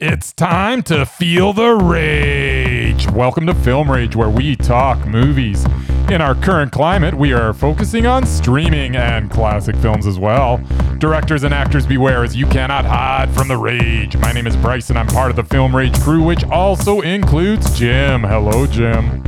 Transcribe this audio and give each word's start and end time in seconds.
It's 0.00 0.32
time 0.32 0.82
to 0.84 1.06
feel 1.06 1.52
the 1.52 1.76
rage. 1.76 3.08
Welcome 3.12 3.46
to 3.46 3.54
Film 3.54 3.88
Rage, 3.88 4.16
where 4.16 4.28
we 4.28 4.56
talk 4.56 5.06
movies. 5.06 5.64
In 6.10 6.20
our 6.20 6.34
current 6.34 6.72
climate, 6.72 7.14
we 7.14 7.32
are 7.32 7.52
focusing 7.52 8.04
on 8.04 8.26
streaming 8.26 8.96
and 8.96 9.30
classic 9.30 9.76
films 9.76 10.08
as 10.08 10.18
well. 10.18 10.60
Directors 10.98 11.44
and 11.44 11.54
actors 11.54 11.86
beware 11.86 12.24
as 12.24 12.34
you 12.34 12.44
cannot 12.46 12.84
hide 12.84 13.30
from 13.30 13.46
the 13.46 13.56
rage. 13.56 14.16
My 14.16 14.32
name 14.32 14.48
is 14.48 14.56
Bryce 14.56 14.90
and 14.90 14.98
I'm 14.98 15.06
part 15.06 15.30
of 15.30 15.36
the 15.36 15.44
Film 15.44 15.76
Rage 15.76 15.96
crew, 16.00 16.24
which 16.24 16.42
also 16.42 17.00
includes 17.02 17.78
Jim. 17.78 18.24
Hello, 18.24 18.66
Jim. 18.66 19.22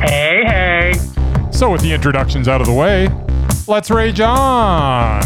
Hey, 0.00 0.42
hey. 0.44 0.92
So, 1.52 1.70
with 1.70 1.82
the 1.82 1.92
introductions 1.92 2.48
out 2.48 2.60
of 2.60 2.66
the 2.66 2.72
way, 2.72 3.08
let's 3.68 3.92
rage 3.92 4.18
on. 4.18 5.20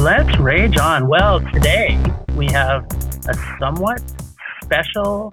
Let's 0.00 0.36
rage 0.40 0.78
on. 0.78 1.06
Well, 1.06 1.38
today 1.52 2.02
we 2.34 2.48
have 2.48 2.88
a 3.28 3.34
somewhat 3.58 4.02
special 4.62 5.32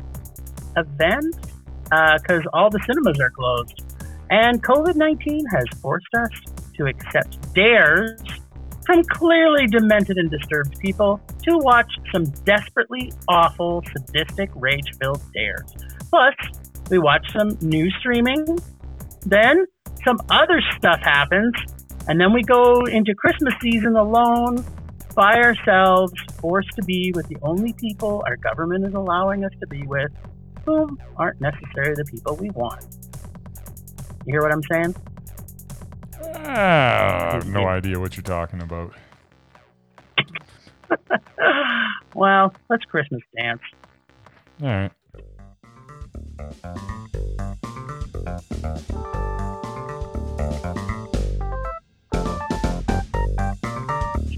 event 0.78 1.36
because 1.84 2.46
uh, 2.46 2.54
all 2.54 2.70
the 2.70 2.80
cinemas 2.86 3.20
are 3.20 3.32
closed. 3.32 3.82
And 4.30 4.62
COVID 4.64 4.96
19 4.96 5.46
has 5.48 5.66
forced 5.82 6.14
us 6.16 6.30
to 6.76 6.86
accept 6.86 7.54
dares 7.54 8.22
from 8.86 9.04
clearly 9.04 9.68
demented 9.68 10.18
and 10.18 10.32
disturbed 10.32 10.80
people 10.80 11.20
to 11.44 11.58
watch 11.58 11.92
some 12.12 12.26
desperately 12.46 13.12
awful, 13.28 13.84
sadistic, 13.92 14.50
rage 14.56 14.92
filled 15.00 15.22
dares. 15.34 15.72
Plus, 16.10 16.34
we 16.90 16.98
watch 16.98 17.26
some 17.32 17.58
new 17.62 17.90
streaming. 18.00 18.58
Then, 19.26 19.66
some 20.04 20.20
other 20.30 20.62
stuff 20.78 21.00
happens. 21.02 21.54
And 22.08 22.20
then 22.20 22.34
we 22.34 22.42
go 22.42 22.86
into 22.86 23.14
Christmas 23.14 23.54
season 23.62 23.96
alone 23.96 24.66
by 25.16 25.36
ourselves, 25.36 26.14
forced 26.40 26.70
to 26.76 26.84
be 26.84 27.12
with 27.16 27.28
the 27.28 27.38
only 27.42 27.74
people 27.74 28.24
our 28.28 28.38
government 28.38 28.86
is 28.86 28.94
allowing 28.94 29.44
us 29.44 29.52
to 29.60 29.68
be 29.68 29.84
with, 29.84 30.12
whom 30.66 31.00
aren't 31.18 31.42
necessarily 31.42 31.96
the 31.96 32.06
people 32.06 32.36
we 32.36 32.50
want. 32.52 32.86
You 34.26 34.34
hear 34.34 34.42
what 34.42 34.52
I'm 34.52 34.64
saying? 34.72 34.96
Uh, 36.22 36.48
I 36.48 37.30
have 37.34 37.48
no 37.48 37.68
idea 37.68 38.00
what 38.00 38.16
you're 38.16 38.24
talking 38.24 38.62
about. 38.62 38.94
well, 42.14 42.54
let's 42.70 42.86
Christmas 42.86 43.22
dance. 43.36 43.62
All 44.62 44.68
right. 44.68 44.92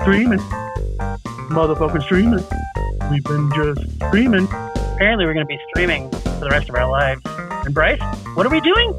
Streaming. 0.02 0.39
Motherfucking 1.49 2.03
streaming. 2.03 2.44
We've 3.11 3.23
been 3.23 3.52
just 3.53 3.81
streaming. 4.08 4.45
Apparently, 4.95 5.25
we're 5.25 5.33
going 5.33 5.45
to 5.45 5.53
be 5.53 5.59
streaming 5.69 6.09
for 6.09 6.39
the 6.39 6.49
rest 6.49 6.69
of 6.69 6.75
our 6.75 6.89
lives. 6.89 7.21
And 7.66 7.73
Bryce, 7.73 8.02
what 8.33 8.45
are 8.45 8.49
we 8.49 8.61
doing? 8.61 8.95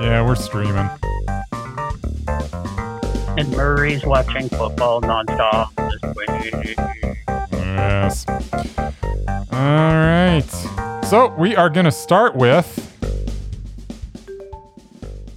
Yeah, 0.00 0.26
we're 0.26 0.34
streaming. 0.34 0.88
And 3.38 3.50
Murray's 3.52 4.04
watching 4.04 4.48
football 4.50 5.00
nonstop. 5.00 5.70
Yes. 7.52 8.26
All 9.50 9.52
right. 9.52 11.04
So 11.06 11.34
we 11.38 11.56
are 11.56 11.70
going 11.70 11.86
to 11.86 11.92
start 11.92 12.36
with 12.36 12.84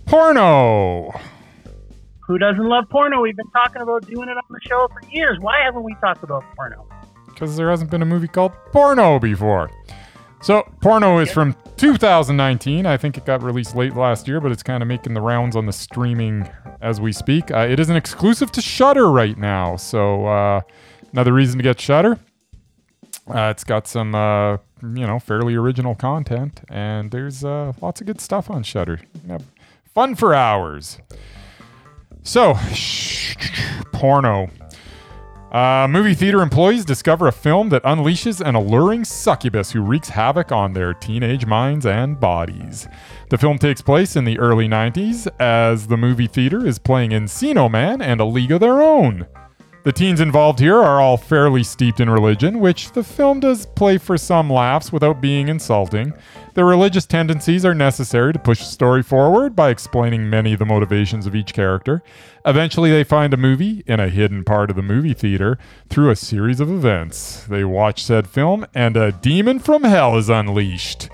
porno. 0.06 1.14
Who 2.32 2.38
doesn't 2.38 2.64
love 2.64 2.88
porno? 2.90 3.20
We've 3.20 3.36
been 3.36 3.50
talking 3.50 3.82
about 3.82 4.08
doing 4.08 4.30
it 4.30 4.38
on 4.38 4.44
the 4.50 4.60
show 4.66 4.88
for 4.88 5.06
years. 5.10 5.38
Why 5.42 5.60
haven't 5.66 5.84
we 5.84 5.94
talked 5.96 6.24
about 6.24 6.46
porno? 6.56 6.88
Because 7.26 7.58
there 7.58 7.70
hasn't 7.70 7.92
been 7.92 8.02
a 8.02 8.06
movie 8.06 8.30
called 8.30 8.54
Porno 8.72 9.20
before. 9.20 9.70
So, 10.42 10.64
Porno 10.80 11.18
is 11.18 11.30
from 11.30 11.58
2019. 11.76 12.86
I 12.86 12.96
think 12.96 13.18
it 13.18 13.26
got 13.26 13.44
released 13.44 13.76
late 13.76 13.98
last 13.98 14.30
year, 14.30 14.40
but 14.40 14.50
it's 14.50 14.64
kind 14.64 14.82
of 14.82 14.88
making 14.88 15.14
the 15.14 15.20
rounds 15.20 15.58
on 15.58 15.66
the 15.66 15.74
streaming 15.74 16.50
as 16.80 17.02
we 17.02 17.12
speak. 17.12 17.52
Uh, 17.52 17.68
it 17.70 17.82
is 17.82 17.90
an 17.90 17.98
exclusive 17.98 18.50
to 18.54 18.62
Shudder 18.62 19.12
right 19.12 19.38
now, 19.38 19.76
so 19.76 20.26
uh, 20.26 20.62
another 21.12 21.34
reason 21.34 21.58
to 21.58 21.64
get 21.64 21.82
Shudder. 21.82 22.18
Uh, 23.28 23.50
it's 23.50 23.66
got 23.66 23.90
some, 23.90 24.16
uh, 24.16 24.54
you 24.82 25.06
know, 25.06 25.20
fairly 25.20 25.56
original 25.56 25.96
content, 25.96 26.62
and 26.70 27.12
there's 27.12 27.44
uh, 27.44 27.74
lots 27.82 28.00
of 28.00 28.08
good 28.08 28.22
stuff 28.22 28.50
on 28.50 28.64
Shudder. 28.64 29.02
Fun 29.94 30.16
for 30.16 30.34
hours. 30.34 30.98
So, 32.24 32.56
porno. 33.92 34.50
Uh, 35.52 35.86
movie 35.90 36.14
theater 36.14 36.42
employees 36.42 36.86
discover 36.86 37.28
a 37.28 37.32
film 37.32 37.68
that 37.70 37.84
unleashes 37.84 38.40
an 38.40 38.56
alluring 38.56 39.04
succubus 39.04 39.72
who 39.72 39.82
wreaks 39.82 40.08
havoc 40.08 40.52
on 40.52 40.72
their 40.72 40.94
teenage 40.94 41.46
minds 41.46 41.86
and 41.86 42.18
bodies. 42.18 42.88
The 43.30 43.38
film 43.38 43.58
takes 43.58 43.82
place 43.82 44.16
in 44.16 44.24
the 44.24 44.40
early 44.40 44.70
90s 44.70 45.28
as 45.42 45.88
the 45.88 45.98
movie 45.98 46.28
theater 46.28 46.66
is 46.66 46.80
playing 46.80 47.10
Encino 47.10 47.70
Man 47.70 48.02
and 48.02 48.22
A 48.22 48.26
League 48.26 48.52
of 48.52 48.62
Their 48.62 48.82
Own. 48.82 49.28
The 49.84 49.92
teens 49.92 50.22
involved 50.22 50.60
here 50.60 50.78
are 50.78 51.02
all 51.02 51.18
fairly 51.18 51.64
steeped 51.64 52.00
in 52.00 52.10
religion, 52.10 52.60
which 52.60 52.92
the 52.92 53.04
film 53.04 53.40
does 53.40 53.66
play 53.66 53.98
for 53.98 54.16
some 54.16 54.48
laughs 54.48 54.94
without 54.94 55.20
being 55.20 55.48
insulting. 55.48 56.14
Their 56.54 56.66
religious 56.66 57.06
tendencies 57.06 57.64
are 57.66 57.74
necessary 57.74 58.34
to 58.34 58.40
push 58.40 58.60
the 58.60 58.66
story 58.66 59.04
forward 59.04 59.56
by 59.56 59.70
explaining 59.70 60.30
many 60.30 60.54
of 60.54 60.60
the 60.60 60.66
motivations 60.66 61.26
of 61.26 61.36
each 61.36 61.54
character. 61.54 62.04
Eventually, 62.46 62.92
they 62.92 63.04
find 63.04 63.34
a 63.34 63.38
movie 63.38 63.84
in 63.88 64.00
a 64.00 64.10
hidden 64.10 64.44
part 64.44 64.70
of 64.70 64.76
the 64.76 64.82
movie 64.82 65.14
theater 65.14 65.58
through 65.90 66.10
a 66.10 66.16
series 66.16 66.60
of 66.60 66.70
events. 66.70 67.46
They 67.46 67.64
watch 67.64 68.04
said 68.04 68.28
film, 68.28 68.66
and 68.74 68.98
a 68.98 69.12
demon 69.12 69.60
from 69.60 69.84
hell 69.84 70.18
is 70.18 70.30
unleashed. 70.30 71.10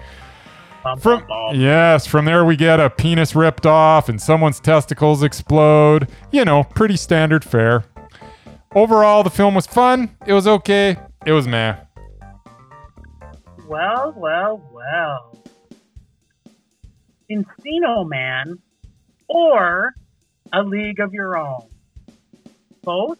From 1.00 1.26
yes, 1.54 2.08
from 2.08 2.26
there 2.26 2.46
we 2.46 2.56
get 2.56 2.80
a 2.80 2.90
penis 2.90 3.36
ripped 3.36 3.66
off 3.66 4.08
and 4.08 4.22
someone's 4.22 4.60
testicles 4.60 5.22
explode. 5.22 6.08
You 6.32 6.46
know, 6.46 6.64
pretty 6.64 6.96
standard 6.96 7.44
fare. 7.44 7.84
Overall, 8.74 9.24
the 9.24 9.30
film 9.30 9.54
was 9.54 9.68
fun. 9.68 10.16
It 10.26 10.34
was 10.34 10.48
okay. 10.48 10.98
It 11.26 11.34
was 11.34 11.48
meh. 11.48 11.76
Well, 13.68 14.14
well, 14.16 14.70
well. 14.72 15.38
Encino 17.30 18.08
Man 18.08 18.60
or 19.28 19.94
A 20.54 20.64
League 20.64 21.00
of 21.00 21.14
Your 21.14 21.38
Own. 21.38 21.68
Both 22.84 23.18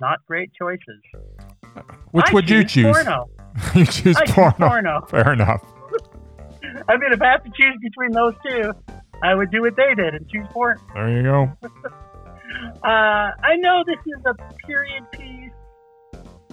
not 0.00 0.24
great 0.26 0.50
choices. 0.54 1.02
Which 2.12 2.26
I 2.28 2.32
would 2.32 2.48
you 2.48 2.64
choose? 2.64 2.96
Porno. 2.96 3.28
you 3.74 3.84
choose 3.84 4.16
I 4.16 4.24
choose 4.24 4.34
porno. 4.34 4.52
porno. 4.56 5.06
Fair 5.10 5.32
enough. 5.34 5.62
I 6.88 6.96
mean, 6.96 7.12
if 7.12 7.20
I 7.20 7.32
have 7.32 7.44
to 7.44 7.50
choose 7.50 7.76
between 7.82 8.12
those 8.12 8.34
two, 8.48 8.72
I 9.22 9.34
would 9.34 9.50
do 9.50 9.60
what 9.62 9.76
they 9.76 9.94
did 9.94 10.14
and 10.14 10.26
choose 10.28 10.46
porno. 10.50 10.80
There 10.94 11.10
you 11.10 11.22
go. 11.22 11.52
Uh, 12.82 13.32
I 13.42 13.56
know 13.58 13.84
this 13.86 13.98
is 14.06 14.24
a 14.24 14.66
period 14.66 15.04
piece, 15.12 15.37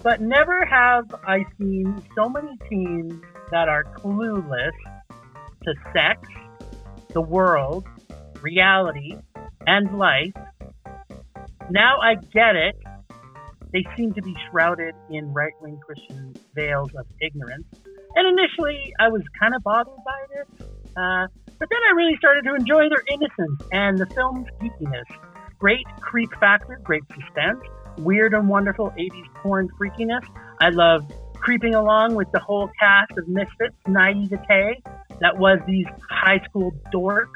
but 0.06 0.22
never 0.22 0.64
have 0.66 1.06
I 1.28 1.44
seen 1.58 2.00
so 2.16 2.30
many 2.30 2.56
teens 2.70 3.24
that 3.50 3.68
are 3.68 3.84
clueless 3.86 4.72
to 5.64 5.74
sex, 5.94 6.22
the 7.14 7.22
world, 7.22 7.88
reality, 8.40 9.16
and 9.66 9.98
life. 9.98 10.32
Now 11.72 11.98
I 12.02 12.18
get 12.32 12.56
it. 12.56 12.76
They 13.74 13.84
seem 13.98 14.14
to 14.14 14.22
be 14.22 14.36
shrouded 14.48 14.94
in 15.10 15.34
right 15.34 15.54
wing 15.60 15.80
Christian 15.84 16.36
veils 16.54 16.92
of 16.96 17.08
ignorance. 17.20 17.66
And 18.16 18.40
initially, 18.40 18.94
I 19.00 19.10
was 19.10 19.24
kind 19.40 19.56
of 19.56 19.64
bothered 19.64 19.98
by 20.06 20.22
this. 20.30 20.68
Uh, 20.96 21.26
but 21.58 21.68
then 21.72 21.80
I 21.90 21.96
really 21.96 22.16
started 22.20 22.44
to 22.44 22.54
enjoy 22.54 22.90
their 22.90 23.04
innocence 23.12 23.60
and 23.72 23.98
the 23.98 24.06
film's 24.14 24.46
geekiness. 24.62 25.08
Great 25.58 25.88
creep 26.00 26.30
factor, 26.40 26.80
great 26.84 27.04
suspense, 27.08 27.66
weird 27.98 28.34
and 28.34 28.48
wonderful 28.48 28.92
80s 28.92 29.34
porn 29.36 29.70
freakiness. 29.80 30.26
I 30.60 30.70
loved 30.70 31.14
creeping 31.36 31.76
along 31.76 32.16
with 32.16 32.32
the 32.32 32.40
whole 32.40 32.70
cast 32.80 33.12
of 33.18 33.28
misfits, 33.28 33.76
naivete 33.88 34.82
that 35.22 35.38
was 35.38 35.60
these 35.68 35.86
high 36.10 36.40
school 36.46 36.74
dorks. 36.94 37.30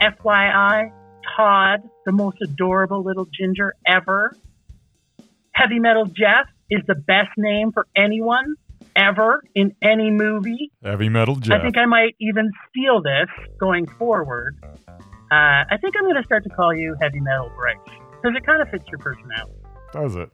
FYI, 0.00 0.92
Todd, 1.36 1.80
the 2.04 2.12
most 2.12 2.38
adorable 2.42 3.02
little 3.02 3.26
ginger 3.26 3.74
ever. 3.86 4.32
Heavy 5.52 5.78
Metal 5.78 6.06
Jeff 6.06 6.48
is 6.68 6.80
the 6.86 6.96
best 6.96 7.30
name 7.36 7.70
for 7.72 7.86
anyone 7.96 8.56
ever 8.96 9.42
in 9.54 9.74
any 9.82 10.10
movie. 10.10 10.72
Heavy 10.82 11.08
metal 11.08 11.36
Jeff. 11.36 11.60
I 11.60 11.62
think 11.62 11.78
I 11.78 11.86
might 11.86 12.16
even 12.20 12.50
steal 12.68 13.02
this 13.02 13.28
going 13.58 13.86
forward. 13.86 14.56
Uh, 14.64 15.64
I 15.70 15.76
think 15.80 15.94
I'm 15.96 16.04
going 16.04 16.16
to 16.16 16.24
start 16.24 16.44
to 16.44 16.50
call 16.50 16.74
you 16.74 16.96
Heavy 17.00 17.20
Metal 17.20 17.50
Bryce 17.56 17.76
because 17.86 18.36
it 18.36 18.44
kind 18.46 18.62
of 18.62 18.68
fits 18.70 18.84
your 18.90 18.98
personality. 18.98 19.63
Does 19.94 20.16
it? 20.16 20.28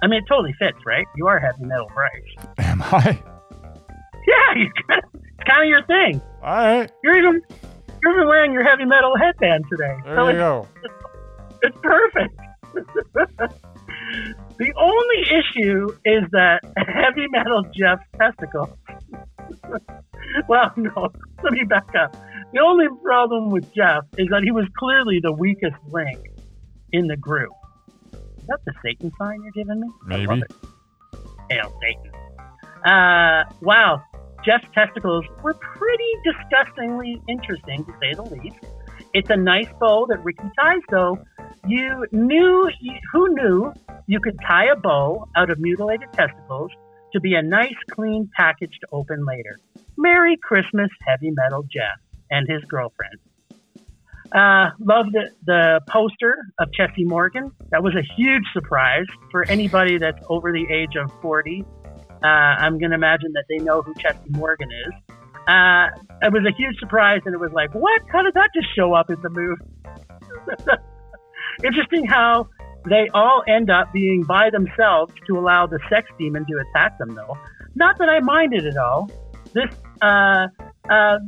I 0.00 0.06
mean, 0.06 0.20
it 0.20 0.24
totally 0.28 0.54
fits, 0.56 0.78
right? 0.86 1.04
You 1.16 1.26
are 1.26 1.40
Heavy 1.40 1.64
Metal 1.64 1.90
Bryce. 1.92 2.46
Am 2.58 2.80
I? 2.82 3.20
Yeah, 4.28 4.54
you 4.54 4.70
it's 4.90 5.44
kind 5.44 5.62
of 5.64 5.68
your 5.68 5.84
thing. 5.86 6.22
All 6.40 6.54
right. 6.54 6.88
You're 7.02 7.18
even 7.18 7.42
you're 8.00 8.14
even 8.14 8.28
wearing 8.28 8.52
your 8.52 8.62
heavy 8.62 8.84
metal 8.84 9.16
headband 9.16 9.64
today. 9.68 9.96
There 10.04 10.14
so 10.14 10.22
you 10.22 10.30
it's, 10.30 10.38
go. 10.38 10.68
it's 11.62 11.76
perfect. 11.82 12.40
the 14.58 14.72
only 14.78 15.20
issue 15.22 15.88
is 16.04 16.30
that 16.30 16.60
heavy 16.76 17.26
metal 17.32 17.64
Jeff's 17.74 18.06
testicles. 18.16 18.70
well, 20.48 20.72
no, 20.76 21.08
let 21.42 21.52
me 21.52 21.64
back 21.64 21.92
up. 21.98 22.16
The 22.52 22.60
only 22.60 22.86
problem 23.02 23.50
with 23.50 23.74
Jeff 23.74 24.04
is 24.16 24.28
that 24.30 24.44
he 24.44 24.52
was 24.52 24.66
clearly 24.78 25.18
the 25.20 25.32
weakest 25.32 25.76
link 25.90 26.20
in 26.92 27.08
the 27.08 27.16
group. 27.16 27.50
Is 28.40 28.46
that 28.48 28.60
the 28.64 28.72
Satan 28.82 29.12
sign 29.18 29.42
you're 29.42 29.52
giving 29.52 29.80
me? 29.80 29.88
Maybe. 30.06 30.42
it. 30.42 30.52
Hail 31.50 31.72
Satan. 31.80 32.12
Uh, 32.84 33.44
wow. 33.60 34.02
Jeff's 34.44 34.64
testicles 34.74 35.24
were 35.42 35.54
pretty 35.54 36.12
disgustingly 36.24 37.20
interesting, 37.28 37.84
to 37.84 37.92
say 38.00 38.14
the 38.14 38.22
least. 38.22 38.56
It's 39.12 39.28
a 39.28 39.36
nice 39.36 39.68
bow 39.78 40.06
that 40.08 40.24
Ricky 40.24 40.48
ties, 40.58 40.80
though. 40.88 41.18
You 41.66 42.06
knew, 42.12 42.70
who 43.12 43.34
knew 43.34 43.72
you 44.06 44.20
could 44.20 44.38
tie 44.46 44.66
a 44.72 44.76
bow 44.76 45.28
out 45.36 45.50
of 45.50 45.58
mutilated 45.58 46.12
testicles 46.14 46.70
to 47.12 47.20
be 47.20 47.34
a 47.34 47.42
nice, 47.42 47.74
clean 47.90 48.30
package 48.36 48.78
to 48.80 48.86
open 48.92 49.26
later. 49.26 49.58
Merry 49.96 50.38
Christmas, 50.42 50.88
Heavy 51.06 51.32
Metal 51.32 51.62
Jeff 51.64 51.98
and 52.30 52.48
his 52.48 52.62
girlfriend. 52.64 53.18
Uh, 54.32 54.70
love 54.78 55.06
the, 55.46 55.80
poster 55.88 56.36
of 56.58 56.72
Chesty 56.72 57.04
Morgan. 57.04 57.50
That 57.70 57.82
was 57.82 57.94
a 57.94 58.02
huge 58.16 58.44
surprise 58.52 59.06
for 59.30 59.44
anybody 59.44 59.98
that's 59.98 60.24
over 60.28 60.52
the 60.52 60.66
age 60.72 60.94
of 60.96 61.10
40. 61.20 61.64
Uh, 62.22 62.26
I'm 62.26 62.78
going 62.78 62.90
to 62.90 62.96
imagine 62.96 63.32
that 63.32 63.44
they 63.48 63.56
know 63.64 63.82
who 63.82 63.92
Chesty 63.94 64.30
Morgan 64.30 64.68
is. 64.70 65.14
Uh, 65.48 65.88
it 66.22 66.32
was 66.32 66.44
a 66.46 66.54
huge 66.56 66.78
surprise, 66.78 67.22
and 67.24 67.34
it 67.34 67.40
was 67.40 67.50
like, 67.52 67.74
what? 67.74 68.02
How 68.12 68.22
did 68.22 68.34
that 68.34 68.50
just 68.54 68.68
show 68.76 68.92
up 68.92 69.10
in 69.10 69.20
the 69.22 69.30
movie? 69.30 69.62
Interesting 71.64 72.06
how 72.06 72.48
they 72.88 73.08
all 73.12 73.42
end 73.48 73.68
up 73.68 73.92
being 73.92 74.22
by 74.22 74.50
themselves 74.50 75.12
to 75.26 75.38
allow 75.38 75.66
the 75.66 75.80
sex 75.90 76.08
demon 76.18 76.46
to 76.46 76.64
attack 76.70 76.98
them, 76.98 77.14
though. 77.14 77.36
Not 77.74 77.98
that 77.98 78.08
I 78.08 78.20
minded 78.20 78.66
at 78.66 78.76
all. 78.76 79.10
This, 79.52 79.70
uh, 80.00 80.46
uh, 80.88 81.18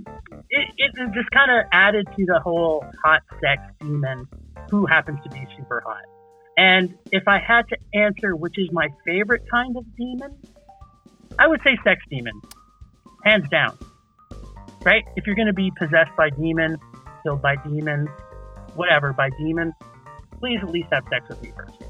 it, 0.50 0.68
it 0.78 1.12
just 1.14 1.30
kind 1.30 1.50
of 1.50 1.66
added 1.72 2.06
to 2.16 2.24
the 2.26 2.40
whole 2.40 2.84
hot 3.04 3.22
sex 3.40 3.62
demon 3.80 4.28
who 4.70 4.86
happens 4.86 5.18
to 5.24 5.30
be 5.30 5.44
super 5.56 5.82
hot. 5.84 6.04
And 6.56 6.94
if 7.10 7.26
I 7.26 7.38
had 7.38 7.62
to 7.68 7.76
answer 7.94 8.36
which 8.36 8.58
is 8.58 8.68
my 8.72 8.88
favorite 9.04 9.42
kind 9.50 9.76
of 9.76 9.84
demon, 9.96 10.36
I 11.38 11.46
would 11.48 11.60
say 11.64 11.76
sex 11.82 12.00
demon, 12.10 12.40
hands 13.24 13.48
down. 13.50 13.76
Right? 14.84 15.04
If 15.16 15.26
you're 15.26 15.36
going 15.36 15.46
to 15.46 15.52
be 15.52 15.70
possessed 15.78 16.10
by 16.16 16.30
demon, 16.30 16.76
killed 17.22 17.42
by 17.42 17.56
demon, 17.56 18.08
whatever 18.74 19.12
by 19.12 19.30
demon, 19.38 19.72
please 20.38 20.58
at 20.62 20.70
least 20.70 20.88
have 20.92 21.04
sex 21.10 21.28
with 21.28 21.42
me 21.42 21.52
first. 21.56 21.82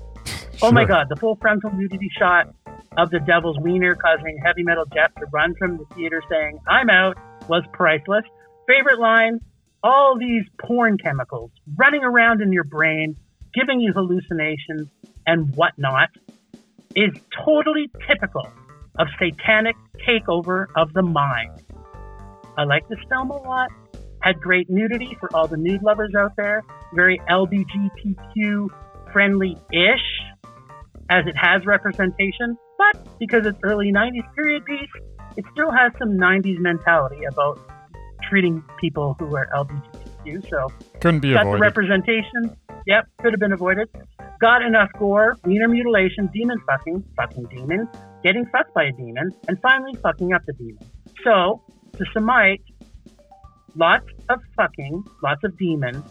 Oh 0.62 0.70
my 0.70 0.84
god, 0.84 1.08
the 1.08 1.16
full 1.16 1.36
frontal 1.36 1.72
nudity 1.72 2.08
shot 2.18 2.54
of 2.96 3.10
the 3.10 3.20
devil's 3.20 3.58
wiener 3.60 3.94
causing 3.94 4.38
heavy 4.44 4.62
metal 4.62 4.84
Jeff 4.92 5.14
to 5.16 5.26
run 5.32 5.54
from 5.58 5.78
the 5.78 5.84
theater 5.94 6.22
saying, 6.30 6.58
I'm 6.68 6.90
out, 6.90 7.16
was 7.48 7.62
priceless. 7.72 8.24
Favorite 8.66 9.00
line 9.00 9.40
all 9.82 10.16
these 10.18 10.44
porn 10.60 10.96
chemicals 10.98 11.50
running 11.76 12.04
around 12.04 12.40
in 12.40 12.52
your 12.52 12.64
brain, 12.64 13.16
giving 13.54 13.80
you 13.80 13.92
hallucinations 13.92 14.88
and 15.26 15.54
whatnot, 15.56 16.10
is 16.94 17.10
totally 17.44 17.90
typical 18.08 18.46
of 18.98 19.08
satanic 19.18 19.76
takeover 20.06 20.66
of 20.76 20.92
the 20.92 21.02
mind. 21.02 21.62
I 22.56 22.64
like 22.64 22.88
this 22.88 22.98
film 23.08 23.30
a 23.30 23.36
lot. 23.36 23.70
Had 24.20 24.40
great 24.40 24.70
nudity 24.70 25.16
for 25.18 25.34
all 25.34 25.48
the 25.48 25.56
nude 25.56 25.82
lovers 25.82 26.12
out 26.16 26.36
there. 26.36 26.62
Very 26.94 27.20
LBGTQ 27.28 28.68
friendly 29.12 29.56
ish, 29.72 30.50
as 31.10 31.24
it 31.26 31.34
has 31.36 31.66
representation. 31.66 32.56
But 32.82 33.18
because 33.18 33.46
it's 33.46 33.58
early 33.62 33.92
90s 33.92 34.34
period 34.34 34.64
piece, 34.64 34.90
it 35.36 35.44
still 35.52 35.70
has 35.70 35.92
some 35.98 36.18
90s 36.18 36.58
mentality 36.58 37.24
about 37.24 37.60
treating 38.28 38.62
people 38.80 39.14
who 39.18 39.34
are 39.36 39.48
LGBTQ. 39.54 40.48
So 40.48 40.68
Couldn't 41.00 41.20
be 41.20 41.32
got 41.32 41.44
the 41.44 41.58
representation. 41.58 42.56
Yep, 42.86 43.06
could 43.20 43.32
have 43.32 43.40
been 43.40 43.52
avoided. 43.52 43.88
Got 44.40 44.62
enough 44.62 44.88
gore, 44.98 45.36
wiener 45.44 45.68
mutilation, 45.68 46.28
demon 46.34 46.58
fucking, 46.66 47.04
fucking 47.16 47.44
demon, 47.54 47.88
getting 48.24 48.44
fucked 48.46 48.74
by 48.74 48.84
a 48.84 48.92
demon, 48.92 49.30
and 49.46 49.58
finally 49.60 49.94
fucking 50.02 50.32
up 50.32 50.42
the 50.46 50.52
demon. 50.54 50.84
So, 51.22 51.62
to 51.96 52.04
summate, 52.12 52.62
lots 53.76 54.06
of 54.28 54.40
fucking, 54.56 55.04
lots 55.22 55.44
of 55.44 55.56
demons, 55.56 56.02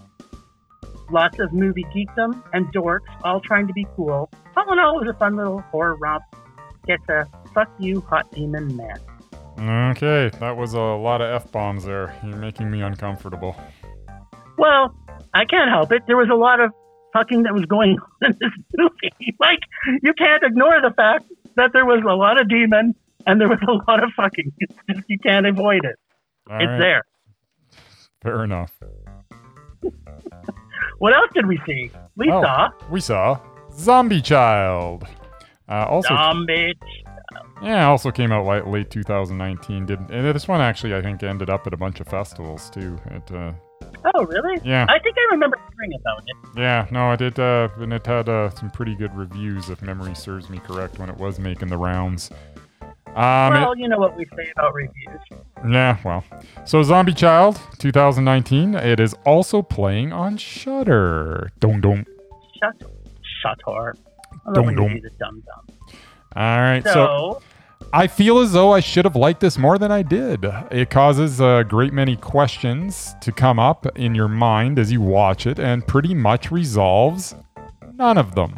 lots 1.11 1.37
of 1.39 1.51
movie 1.51 1.85
geekdom 1.93 2.41
and 2.53 2.73
dorks 2.73 3.11
all 3.23 3.41
trying 3.41 3.67
to 3.67 3.73
be 3.73 3.85
cool. 3.97 4.29
All 4.55 4.71
in 4.71 4.79
all, 4.79 5.01
it 5.01 5.05
was 5.05 5.13
a 5.13 5.19
fun 5.19 5.35
little 5.35 5.59
horror 5.71 5.97
romp. 5.97 6.23
Gets 6.87 7.07
a 7.09 7.27
fuck 7.53 7.69
you, 7.79 8.01
hot 8.01 8.31
demon 8.31 8.75
man. 8.75 8.99
Okay, 9.91 10.35
that 10.39 10.57
was 10.57 10.73
a 10.73 10.79
lot 10.79 11.21
of 11.21 11.29
f 11.43 11.51
bombs 11.51 11.83
there. 11.85 12.15
You're 12.25 12.37
making 12.37 12.71
me 12.71 12.81
uncomfortable. 12.81 13.55
Well, 14.57 14.95
I 15.33 15.45
can't 15.45 15.69
help 15.69 15.91
it. 15.91 16.03
There 16.07 16.17
was 16.17 16.29
a 16.31 16.35
lot 16.35 16.59
of 16.59 16.71
fucking 17.13 17.43
that 17.43 17.53
was 17.53 17.65
going 17.65 17.97
on 18.23 18.31
in 18.31 18.37
this 18.39 18.51
movie. 18.75 19.35
Like, 19.39 19.59
you 20.01 20.13
can't 20.17 20.41
ignore 20.43 20.81
the 20.81 20.93
fact 20.95 21.25
that 21.55 21.71
there 21.73 21.85
was 21.85 22.01
a 22.09 22.13
lot 22.15 22.39
of 22.39 22.47
demon 22.49 22.95
and 23.27 23.39
there 23.39 23.47
was 23.49 23.59
a 23.67 23.71
lot 23.91 24.03
of 24.03 24.09
fucking. 24.15 24.51
Just, 24.89 25.03
you 25.07 25.19
can't 25.19 25.45
avoid 25.45 25.81
it. 25.83 25.95
All 26.49 26.57
it's 26.57 26.65
right, 26.67 26.79
there. 26.79 27.03
Fair 28.23 28.43
enough. 28.43 28.73
What 30.99 31.15
else 31.15 31.29
did 31.33 31.47
we 31.47 31.59
see? 31.65 31.89
We 32.15 32.29
Oh. 32.31 32.41
saw 32.43 32.69
We 32.91 32.99
saw 33.01 33.39
Zombie 33.73 34.21
Child. 34.21 35.07
Uh, 35.71 35.85
also, 35.89 36.09
Zombie. 36.15 36.73
yeah, 37.63 37.87
also 37.87 38.11
came 38.11 38.31
out 38.31 38.45
late, 38.45 38.67
late 38.67 38.89
2019. 38.91 39.85
Did 39.85 39.99
and 39.99 40.35
this 40.35 40.47
one 40.47 40.59
actually 40.59 40.93
I 40.93 41.01
think 41.01 41.23
ended 41.23 41.49
up 41.49 41.65
at 41.65 41.73
a 41.73 41.77
bunch 41.77 41.99
of 42.01 42.07
festivals 42.07 42.69
too. 42.69 42.97
It, 43.11 43.31
uh, 43.31 43.53
Oh, 44.15 44.25
really? 44.25 44.59
yeah, 44.63 44.85
I 44.89 44.99
think 44.99 45.15
I 45.17 45.27
remember 45.33 45.57
hearing 45.73 45.93
about 46.01 46.23
it. 46.27 46.59
yeah, 46.59 46.87
no, 46.91 47.11
it 47.13 47.17
did, 47.17 47.39
uh, 47.39 47.67
and 47.77 47.93
it 47.93 48.05
had 48.05 48.27
uh, 48.29 48.49
some 48.51 48.69
pretty 48.71 48.95
good 48.95 49.15
reviews 49.15 49.69
if 49.69 49.81
memory 49.81 50.13
serves 50.15 50.49
me 50.49 50.59
correct 50.59 50.99
when 50.99 51.09
it 51.09 51.17
was 51.17 51.39
making 51.39 51.67
the 51.69 51.77
rounds. 51.77 52.29
Um, 53.15 53.53
it- 53.55 53.59
well, 53.61 53.77
you 53.77 53.87
know 53.87 53.97
what 53.97 54.15
we 54.17 54.25
say 54.37 54.51
about 54.55 54.73
reviews. 54.73 55.19
Yeah, 55.69 55.97
well. 56.05 56.23
So 56.65 56.81
Zombie 56.83 57.13
Child 57.13 57.59
2019, 57.79 58.75
it 58.75 58.99
is 58.99 59.13
also 59.25 59.61
playing 59.61 60.11
on 60.13 60.37
Shudder. 60.37 61.51
Dong 61.59 61.81
dong. 61.81 62.05
Shut, 62.61 62.91
shut 63.41 63.59
her. 64.45 64.51
I 64.51 64.53
love 64.53 64.55
Dum 64.55 64.65
when 64.65 64.77
you 64.77 64.81
dum. 64.89 64.93
do 64.95 65.01
the 65.01 65.09
dumb 65.19 65.43
dumb. 65.45 65.77
All 66.35 66.59
right. 66.59 66.83
So, 66.83 66.91
So, 66.93 67.41
I 67.93 68.07
feel 68.07 68.39
as 68.39 68.53
though 68.53 68.71
I 68.71 68.79
should 68.79 69.03
have 69.05 69.15
liked 69.17 69.41
this 69.41 69.57
more 69.57 69.77
than 69.77 69.91
I 69.91 70.01
did. 70.01 70.45
It 70.71 70.89
causes 70.89 71.41
a 71.41 71.65
great 71.67 71.91
many 71.91 72.15
questions 72.15 73.13
to 73.21 73.31
come 73.33 73.59
up 73.59 73.85
in 73.97 74.15
your 74.15 74.29
mind 74.29 74.79
as 74.79 74.91
you 74.91 75.01
watch 75.01 75.45
it 75.45 75.59
and 75.59 75.85
pretty 75.85 76.13
much 76.13 76.51
resolves 76.51 77.35
none 77.95 78.17
of 78.17 78.33
them. 78.35 78.57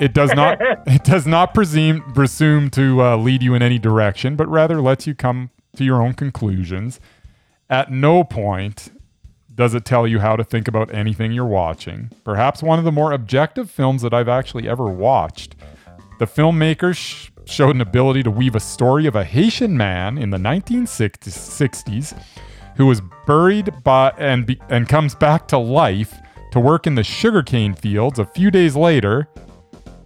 It 0.00 0.12
does 0.14 0.34
not 0.34 0.58
it 0.86 1.04
does 1.04 1.26
not 1.26 1.54
presume 1.54 2.02
presume 2.12 2.70
to 2.70 3.02
uh, 3.02 3.16
lead 3.16 3.42
you 3.42 3.54
in 3.54 3.62
any 3.62 3.78
direction, 3.78 4.34
but 4.34 4.48
rather 4.48 4.80
lets 4.80 5.06
you 5.06 5.14
come 5.14 5.50
to 5.76 5.84
your 5.84 6.02
own 6.02 6.14
conclusions. 6.14 6.98
At 7.70 7.92
no 7.92 8.24
point 8.24 8.90
does 9.54 9.74
it 9.74 9.84
tell 9.84 10.06
you 10.06 10.18
how 10.18 10.36
to 10.36 10.44
think 10.44 10.68
about 10.68 10.92
anything 10.92 11.32
you're 11.32 11.44
watching. 11.44 12.10
Perhaps 12.24 12.62
one 12.62 12.78
of 12.78 12.84
the 12.84 12.92
more 12.92 13.12
objective 13.12 13.70
films 13.70 14.02
that 14.02 14.12
I've 14.12 14.28
actually 14.28 14.68
ever 14.68 14.86
watched. 14.86 15.54
The 16.18 16.26
filmmakers 16.26 16.96
sh- 16.96 17.30
showed 17.44 17.74
an 17.74 17.80
ability 17.80 18.22
to 18.24 18.30
weave 18.30 18.54
a 18.54 18.60
story 18.60 19.06
of 19.06 19.16
a 19.16 19.24
Haitian 19.24 19.76
man 19.76 20.18
in 20.18 20.30
the 20.30 20.38
1960s 20.38 22.20
who 22.76 22.86
was 22.86 23.00
buried 23.26 23.72
by 23.84 24.12
and 24.18 24.46
be, 24.46 24.60
and 24.68 24.88
comes 24.88 25.14
back 25.14 25.46
to 25.48 25.58
life 25.58 26.14
to 26.52 26.60
work 26.60 26.86
in 26.86 26.94
the 26.94 27.04
sugarcane 27.04 27.74
fields 27.74 28.18
a 28.18 28.26
few 28.26 28.50
days 28.50 28.74
later. 28.74 29.28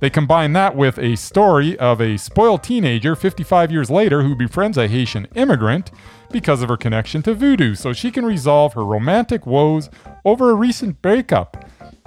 They 0.00 0.10
combine 0.10 0.52
that 0.52 0.76
with 0.76 0.98
a 0.98 1.16
story 1.16 1.78
of 1.78 2.00
a 2.00 2.16
spoiled 2.18 2.62
teenager 2.62 3.16
55 3.16 3.72
years 3.72 3.90
later 3.90 4.22
who 4.22 4.36
befriends 4.36 4.78
a 4.78 4.88
Haitian 4.88 5.26
immigrant 5.34 5.90
because 6.30 6.62
of 6.62 6.68
her 6.68 6.76
connection 6.76 7.22
to 7.22 7.34
voodoo 7.34 7.74
so 7.74 7.92
she 7.92 8.10
can 8.10 8.24
resolve 8.24 8.74
her 8.74 8.84
romantic 8.84 9.46
woes 9.46 9.88
over 10.24 10.50
a 10.50 10.54
recent 10.54 11.00
breakup. 11.02 11.64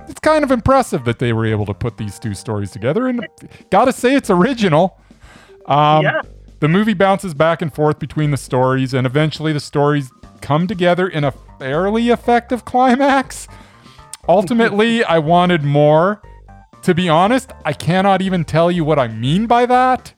It's 0.07 0.19
kind 0.19 0.43
of 0.43 0.51
impressive 0.51 1.05
that 1.05 1.19
they 1.19 1.31
were 1.33 1.45
able 1.45 1.65
to 1.65 1.73
put 1.73 1.97
these 1.97 2.19
two 2.19 2.33
stories 2.33 2.71
together, 2.71 3.07
and 3.07 3.25
gotta 3.69 3.93
say, 3.93 4.15
it's 4.15 4.29
original. 4.29 4.99
Um, 5.67 6.03
Yeah. 6.03 6.21
The 6.59 6.67
movie 6.67 6.93
bounces 6.93 7.33
back 7.33 7.63
and 7.63 7.73
forth 7.73 7.97
between 7.97 8.29
the 8.29 8.37
stories, 8.37 8.93
and 8.93 9.07
eventually 9.07 9.51
the 9.51 9.59
stories 9.59 10.11
come 10.41 10.67
together 10.67 11.07
in 11.07 11.23
a 11.23 11.33
fairly 11.57 12.09
effective 12.09 12.65
climax. 12.65 13.47
Ultimately, 14.27 15.03
I 15.15 15.17
wanted 15.19 15.63
more. 15.63 16.21
To 16.83 16.93
be 16.93 17.09
honest, 17.09 17.51
I 17.65 17.73
cannot 17.73 18.21
even 18.21 18.43
tell 18.43 18.71
you 18.71 18.83
what 18.85 18.99
I 18.99 19.07
mean 19.07 19.47
by 19.47 19.65
that. 19.67 20.13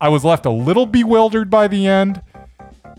I 0.00 0.08
was 0.08 0.24
left 0.24 0.44
a 0.46 0.50
little 0.50 0.86
bewildered 0.86 1.48
by 1.48 1.68
the 1.68 1.86
end. 1.86 2.20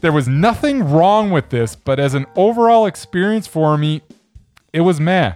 There 0.03 0.12
was 0.12 0.27
nothing 0.27 0.83
wrong 0.83 1.31
with 1.31 1.48
this, 1.48 1.77
but 1.77 1.98
as 1.98 2.13
an 2.13 2.25
overall 2.36 2.88
experience 2.88 3.48
for 3.48 3.77
me, 3.77 4.01
it 4.74 4.81
was 4.81 5.00
meh. 5.00 5.36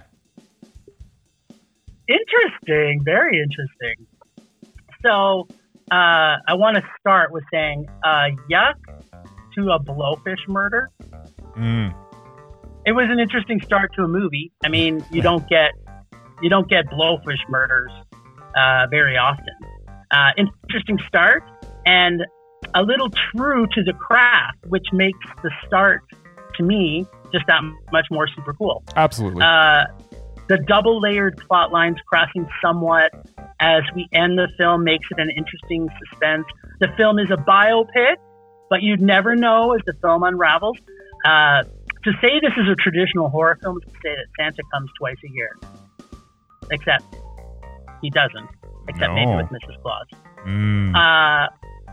Interesting, 2.06 3.00
very 3.02 3.40
interesting. 3.40 4.06
So, 5.02 5.48
uh, 5.90 6.36
I 6.46 6.52
want 6.52 6.76
to 6.76 6.82
start 7.00 7.32
with 7.32 7.44
saying 7.50 7.88
uh, 8.04 8.26
yuck 8.50 8.74
to 9.54 9.70
a 9.70 9.80
blowfish 9.82 10.46
murder. 10.46 10.90
Mm. 11.56 11.94
It 12.84 12.92
was 12.92 13.06
an 13.08 13.20
interesting 13.20 13.62
start 13.62 13.94
to 13.94 14.02
a 14.02 14.08
movie. 14.08 14.52
I 14.62 14.68
mean, 14.68 15.02
you 15.10 15.22
don't 15.22 15.48
get 15.48 15.70
you 16.42 16.50
don't 16.50 16.68
get 16.68 16.84
blowfish 16.90 17.40
murders 17.48 17.90
uh, 18.54 18.86
very 18.90 19.16
often. 19.16 19.46
Uh, 20.10 20.32
interesting 20.36 20.98
start 21.08 21.42
and 21.86 22.20
a 22.74 22.82
little 22.82 23.08
true 23.34 23.66
to 23.74 23.82
the 23.82 23.92
craft, 23.92 24.58
which 24.66 24.86
makes 24.92 25.18
the 25.42 25.50
start 25.66 26.02
to 26.56 26.62
me 26.62 27.06
just 27.32 27.46
that 27.46 27.62
much 27.92 28.06
more 28.10 28.26
super 28.28 28.52
cool. 28.54 28.82
Absolutely. 28.96 29.42
Uh, 29.42 29.84
the 30.48 30.58
double 30.66 31.00
layered 31.00 31.36
plot 31.46 31.72
lines 31.72 31.96
crossing 32.08 32.48
somewhat 32.62 33.12
as 33.60 33.82
we 33.94 34.08
end 34.12 34.38
the 34.38 34.48
film 34.56 34.82
makes 34.82 35.06
it 35.10 35.20
an 35.20 35.30
interesting 35.36 35.88
suspense. 35.98 36.46
The 36.80 36.88
film 36.96 37.18
is 37.18 37.30
a 37.30 37.36
biopic, 37.36 38.16
but 38.70 38.82
you'd 38.82 39.02
never 39.02 39.36
know 39.36 39.74
as 39.74 39.80
the 39.86 39.92
film 40.00 40.22
unravels. 40.22 40.78
Uh, 41.24 41.64
to 42.04 42.12
say 42.22 42.40
this 42.40 42.52
is 42.56 42.68
a 42.70 42.76
traditional 42.76 43.28
horror 43.28 43.58
film 43.62 43.78
is 43.78 43.92
to 43.92 43.98
say 44.02 44.14
that 44.14 44.26
Santa 44.38 44.62
comes 44.72 44.90
twice 44.98 45.16
a 45.24 45.30
year. 45.32 45.58
Except 46.70 47.04
he 48.00 48.10
doesn't. 48.10 48.48
Except 48.88 49.12
maybe 49.12 49.34
with 49.34 49.46
Mrs. 49.46 49.82
Claus. 49.82 50.06
Mm. 50.46 50.94
Uh, 50.94 51.48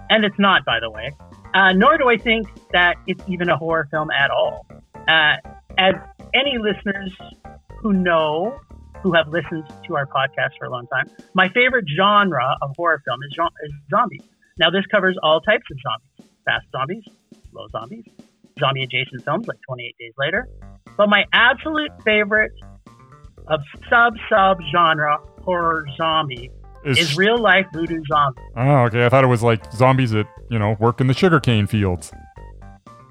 and 0.09 0.25
it's 0.25 0.39
not, 0.39 0.65
by 0.65 0.79
the 0.79 0.89
way. 0.89 1.12
Uh, 1.53 1.74
nor 1.74 1.97
do 1.97 2.09
I 2.09 2.17
think 2.17 2.47
that 2.74 2.95
it's 3.07 3.24
even 3.27 3.50
a 3.50 3.57
horror 3.57 3.88
film 3.89 4.09
at 4.12 4.29
all. 4.29 4.65
Uh, 5.07 5.35
as 5.77 5.93
any 6.33 6.57
listeners 6.57 7.12
who 7.81 7.93
know, 7.93 8.59
who 9.01 9.13
have 9.13 9.27
listened 9.29 9.63
to 9.88 9.95
our 9.95 10.05
podcast 10.05 10.51
for 10.59 10.65
a 10.65 10.69
long 10.69 10.88
time, 10.88 11.09
my 11.33 11.47
favorite 11.50 11.85
genre 11.95 12.57
of 12.62 12.71
horror 12.75 13.01
film 13.05 13.19
is, 13.24 13.38
is 13.63 13.71
zombies. 13.89 14.24
Now, 14.57 14.69
this 14.69 14.85
covers 14.88 15.17
all 15.21 15.41
types 15.41 15.65
of 15.71 15.77
zombies 15.81 16.15
fast 16.45 16.65
zombies, 16.71 17.03
slow 17.51 17.67
zombies, 17.71 18.05
zombie 18.59 18.83
adjacent 18.83 19.24
films 19.24 19.47
like 19.47 19.57
28 19.67 19.95
Days 20.00 20.13
Later. 20.17 20.47
But 20.97 21.09
my 21.09 21.25
absolute 21.33 21.91
favorite 22.03 22.51
of 23.47 23.59
sub 23.89 24.13
sub 24.29 24.57
genre 24.71 25.17
horror 25.43 25.85
zombie 25.97 26.51
Is- 26.86 26.98
is 27.00 27.18
real 27.18 27.38
life 27.38 27.65
voodoo 27.74 28.01
zombie. 28.08 28.42
oh, 28.58 28.84
okay. 28.86 29.06
I 29.06 29.10
thought 29.10 29.24
it 29.24 29.27
was 29.27 29.42
like 29.44 29.72
zombies 29.74 30.12
that 30.12 30.27
you 30.50 30.60
know 30.60 30.75
work 30.80 31.01
in 31.01 31.08
the 31.08 31.13
sugarcane 31.13 31.68
fields. 31.68 32.12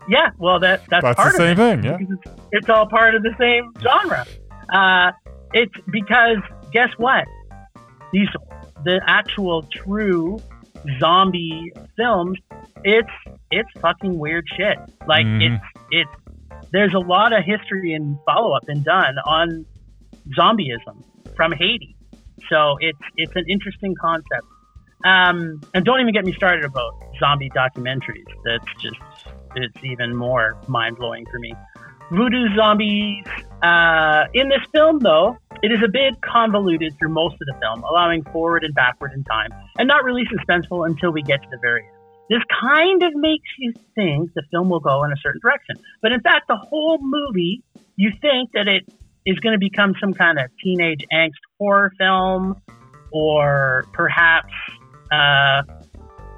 Yeah, 0.08 0.30
well, 0.38 0.60
that 0.60 0.82
that's, 0.90 1.02
That's 1.02 1.16
part 1.16 1.32
the 1.32 1.38
same 1.38 1.52
of 1.52 1.60
it. 1.60 1.82
thing. 1.82 1.84
Yeah. 1.84 1.98
It's, 2.00 2.40
it's 2.52 2.68
all 2.68 2.86
part 2.86 3.14
of 3.14 3.22
the 3.22 3.34
same 3.38 3.72
genre. 3.80 4.26
Uh, 4.72 5.12
it's 5.54 5.72
because 5.90 6.38
guess 6.72 6.90
what? 6.98 7.24
These 8.12 8.28
the 8.84 9.00
actual 9.06 9.62
true 9.72 10.38
zombie 11.00 11.72
films. 11.96 12.38
It's 12.84 13.08
it's 13.50 13.68
fucking 13.80 14.18
weird 14.18 14.44
shit. 14.56 14.76
Like 15.08 15.24
Mhm. 15.26 15.56
it's 15.56 15.64
it's 15.90 16.10
there's 16.72 16.92
a 16.94 16.98
lot 16.98 17.32
of 17.32 17.42
history 17.44 17.94
and 17.94 18.18
follow 18.26 18.54
up 18.54 18.66
been 18.66 18.82
done 18.82 19.16
on 19.26 19.64
zombieism 20.38 21.02
from 21.36 21.52
Haiti. 21.52 21.93
So 22.50 22.76
it's 22.80 22.98
it's 23.16 23.34
an 23.36 23.44
interesting 23.48 23.94
concept. 24.00 24.46
Um, 25.04 25.60
and 25.74 25.84
don't 25.84 26.00
even 26.00 26.14
get 26.14 26.24
me 26.24 26.32
started 26.32 26.64
about 26.64 26.94
zombie 27.18 27.50
documentaries. 27.50 28.24
That's 28.44 28.64
just 28.80 28.96
it's 29.54 29.84
even 29.84 30.16
more 30.16 30.58
mind 30.66 30.96
blowing 30.96 31.26
for 31.30 31.38
me. 31.38 31.54
Voodoo 32.10 32.54
zombies. 32.56 33.24
Uh, 33.62 34.24
in 34.34 34.48
this 34.48 34.60
film, 34.72 34.98
though, 34.98 35.36
it 35.62 35.72
is 35.72 35.78
a 35.84 35.88
bit 35.88 36.20
convoluted 36.20 36.94
through 36.98 37.08
most 37.08 37.34
of 37.34 37.46
the 37.46 37.54
film, 37.60 37.82
allowing 37.84 38.22
forward 38.24 38.64
and 38.64 38.74
backward 38.74 39.12
in 39.14 39.24
time, 39.24 39.50
and 39.78 39.88
not 39.88 40.04
really 40.04 40.24
suspenseful 40.26 40.86
until 40.86 41.10
we 41.10 41.22
get 41.22 41.42
to 41.42 41.48
the 41.50 41.58
very 41.60 41.82
end. 41.82 41.90
This 42.30 42.42
kind 42.60 43.02
of 43.02 43.14
makes 43.14 43.48
you 43.58 43.72
think 43.94 44.32
the 44.34 44.42
film 44.50 44.70
will 44.70 44.80
go 44.80 45.04
in 45.04 45.12
a 45.12 45.16
certain 45.16 45.40
direction. 45.42 45.76
But 46.00 46.12
in 46.12 46.20
fact, 46.20 46.48
the 46.48 46.56
whole 46.56 46.98
movie, 47.00 47.62
you 47.96 48.12
think 48.20 48.52
that 48.52 48.66
it 48.66 48.84
is 49.26 49.38
going 49.40 49.52
to 49.52 49.58
become 49.58 49.94
some 50.00 50.12
kind 50.12 50.38
of 50.38 50.50
teenage 50.62 51.04
angst 51.12 51.40
horror 51.58 51.92
film, 51.98 52.60
or 53.12 53.84
perhaps 53.92 54.52
uh, 55.12 55.62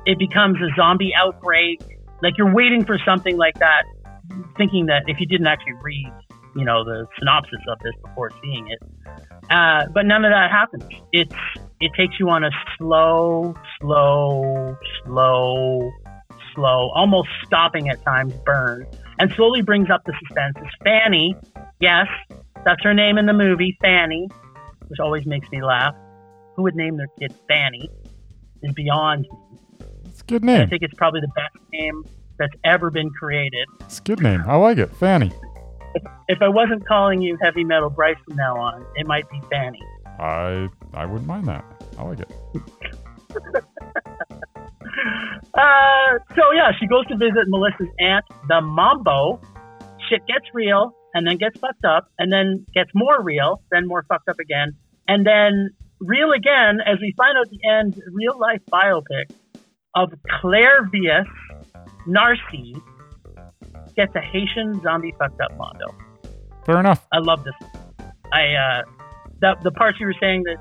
it 0.05 0.19
becomes 0.19 0.59
a 0.61 0.69
zombie 0.77 1.13
outbreak. 1.17 1.81
Like 2.23 2.39
you're 2.39 2.53
waiting 2.55 2.85
for 2.85 2.99
something 3.05 3.37
like 3.37 3.59
that, 3.59 3.85
thinking 4.57 4.87
that 4.87 5.03
if 5.07 5.19
you 5.21 5.27
didn't 5.27 5.47
actually 5.47 5.75
read, 5.83 6.13
you 6.55 6.65
know, 6.65 6.85
the 6.85 7.07
synopsis 7.19 7.61
of 7.69 7.79
this 7.81 7.93
before 8.03 8.31
seeing 8.43 8.69
it. 8.69 8.79
Uh, 9.51 9.87
but 9.93 10.07
none 10.07 10.25
of 10.25 10.31
that 10.31 10.51
happens. 10.51 10.85
It's 11.13 11.35
it 11.81 11.93
takes 11.97 12.19
you 12.19 12.31
on 12.31 12.43
a 12.43 12.51
slow, 12.79 13.55
slow, 13.81 14.77
slow, 15.05 15.93
slow, 16.55 16.91
almost 16.95 17.29
stopping 17.45 17.89
at 17.89 18.03
times 18.03 18.33
burn, 18.45 18.87
and 19.19 19.31
slowly 19.33 19.63
brings 19.63 19.91
up 19.91 20.03
the 20.07 20.15
suspense. 20.21 20.57
It's 20.57 20.75
Fanny, 20.83 21.37
yes, 21.81 22.07
that's 22.65 22.83
her 22.83 22.95
name 22.95 23.19
in 23.19 23.27
the 23.27 23.35
movie, 23.35 23.77
Fanny, 23.83 24.29
which 24.89 25.01
always 25.01 25.27
makes 25.27 25.51
me 25.51 25.63
laugh. 25.63 25.95
Who 26.57 26.63
would 26.63 26.75
name 26.75 26.97
their 26.97 27.09
kid 27.19 27.35
Fanny? 27.49 27.89
Is 28.63 28.73
beyond 28.73 29.23
me. 29.23 29.31
It's 30.07 30.23
a 30.23 30.25
good 30.25 30.45
name. 30.45 30.63
I 30.63 30.67
think 30.67 30.83
it's 30.83 30.95
probably 30.95 31.21
the 31.21 31.29
best 31.29 31.55
name 31.73 32.05
that's 32.39 32.55
ever 32.65 32.91
been 32.91 33.11
created. 33.11 33.67
It's 33.81 33.99
a 33.99 34.03
good 34.03 34.23
name. 34.23 34.43
I 34.47 34.57
like 34.57 34.79
it. 34.79 34.95
Fanny. 34.97 35.31
If 36.29 36.41
I 36.43 36.49
wasn't 36.49 36.87
calling 36.87 37.23
you 37.23 37.39
Heavy 37.43 37.65
Metal 37.65 37.91
Bryce 37.91 38.17
from 38.27 38.37
now 38.37 38.57
on, 38.57 38.85
it 38.97 39.07
might 39.07 39.29
be 39.31 39.41
Fanny. 39.51 39.81
I 40.19 40.69
I 40.95 41.05
wouldn't 41.07 41.27
mind 41.27 41.47
that. 41.47 41.65
I 41.99 42.03
like 42.03 42.21
it. 42.21 42.33
Uh, 45.55 46.19
so 46.35 46.43
yeah, 46.55 46.71
she 46.79 46.87
goes 46.87 47.07
to 47.07 47.17
visit 47.17 47.45
Melissa's 47.49 47.89
aunt, 47.99 48.25
the 48.49 48.61
Mambo. 48.61 49.41
Shit 50.09 50.27
gets 50.27 50.45
real, 50.53 50.95
and 51.17 51.27
then 51.27 51.39
gets 51.39 51.59
fucked 51.59 51.87
up, 51.87 52.11
and 52.19 52.31
then 52.31 52.67
gets 52.75 52.91
more 52.95 53.23
real, 53.23 53.63
then 53.71 53.89
more 53.89 54.05
fucked 54.07 54.29
up 54.29 54.39
again, 54.39 54.77
and 55.09 55.27
then 55.27 55.71
real 55.99 56.33
again 56.33 56.79
as 56.85 56.99
we 57.01 57.15
find 57.17 57.39
out 57.39 57.47
at 57.47 57.51
the 57.51 57.67
end, 57.67 57.99
real 58.13 58.39
life 58.39 58.61
biopic 58.71 59.31
of 59.95 60.13
Claire 60.41 60.87
Vies 60.93 61.25
Narcy 62.07 62.79
gets 63.97 64.15
a 64.15 64.21
Haitian 64.21 64.79
zombie 64.83 65.15
fucked 65.19 65.41
up 65.41 65.57
Mondo. 65.57 65.87
Fair 66.67 66.81
enough. 66.81 67.07
I 67.13 67.19
love 67.21 67.45
this. 67.45 67.55
I 68.31 68.53
uh, 68.53 68.83
the 69.41 69.57
the 69.63 69.71
parts 69.71 69.99
you 69.99 70.07
were 70.07 70.21
saying 70.21 70.43
that 70.43 70.59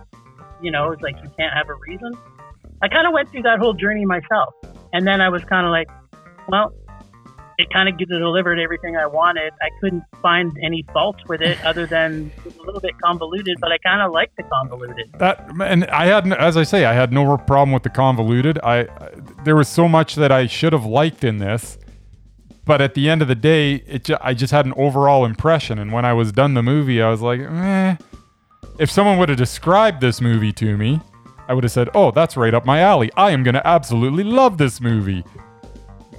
you 0.62 0.72
know 0.72 0.92
it's 0.94 1.02
like 1.02 1.16
you 1.22 1.30
can't 1.38 1.54
have 1.54 1.68
a 1.68 1.76
reason. 1.76 2.14
I 2.82 2.88
kind 2.88 3.06
of 3.06 3.14
went 3.14 3.30
through 3.30 3.42
that 3.42 3.60
whole 3.60 3.74
journey 3.74 4.06
myself, 4.06 4.54
and 4.94 5.06
then 5.06 5.20
I 5.20 5.28
was 5.28 5.44
kind 5.44 5.66
of 5.66 5.72
like, 5.72 5.90
well, 6.48 6.72
it 7.58 7.70
kind 7.72 7.88
of 7.88 7.98
delivered 7.98 8.60
everything 8.60 8.98
I 8.98 9.06
wanted. 9.06 9.54
I 9.62 9.70
couldn't 9.80 10.04
find 10.22 10.52
any 10.62 10.84
faults 10.94 11.24
with 11.28 11.42
it 11.42 11.64
other 11.66 11.86
than 11.86 12.32
a 12.46 12.64
little 12.64 12.82
bit 12.82 13.00
convoluted, 13.02 13.58
but 13.62 13.72
I 13.72 13.78
kind 13.78 14.02
of 14.02 14.12
liked 14.12 14.36
the 14.38 14.44
convoluted. 14.44 15.12
That 15.20 15.50
and 15.62 15.86
I 15.86 16.06
had, 16.06 16.32
as 16.34 16.58
I 16.58 16.64
say, 16.64 16.86
I 16.86 16.94
had 16.94 17.14
no 17.14 17.38
problem 17.38 17.72
with 17.72 17.84
the 17.84 17.90
convoluted. 17.90 18.60
I, 18.64 18.82
I 18.82 18.88
there 19.44 19.56
was 19.56 19.70
so 19.70 19.88
much 19.88 20.16
that 20.16 20.32
I 20.32 20.48
should 20.48 20.74
have 20.74 20.86
liked 20.86 21.24
in 21.24 21.38
this, 21.38 21.78
but 22.66 22.82
at 22.82 22.94
the 22.94 23.10
end 23.10 23.22
of 23.22 23.28
the 23.28 23.36
day, 23.36 23.76
it 23.88 24.10
I 24.22 24.34
just 24.34 24.52
had 24.52 24.66
an 24.66 24.74
overall 24.76 25.26
impression. 25.26 25.80
And 25.80 25.92
when 25.92 26.04
I 26.06 26.14
was 26.14 26.32
done 26.32 26.54
the 26.54 26.64
movie, 26.64 27.02
I 27.02 27.10
was 27.10 27.22
like, 27.22 27.40
eh. 27.40 27.96
If 28.78 28.92
someone 28.92 29.18
would 29.20 29.30
have 29.30 29.38
described 29.38 30.02
this 30.02 30.20
movie 30.20 30.52
to 30.54 30.76
me, 30.76 31.00
I 31.48 31.54
would 31.54 31.64
have 31.64 31.72
said, 31.72 31.90
"Oh, 31.94 32.12
that's 32.12 32.36
right 32.36 32.54
up 32.54 32.66
my 32.66 32.82
alley. 32.82 33.10
I 33.16 33.32
am 33.32 33.44
gonna 33.44 33.62
absolutely 33.64 34.24
love 34.24 34.58
this 34.58 34.82
movie." 34.82 35.24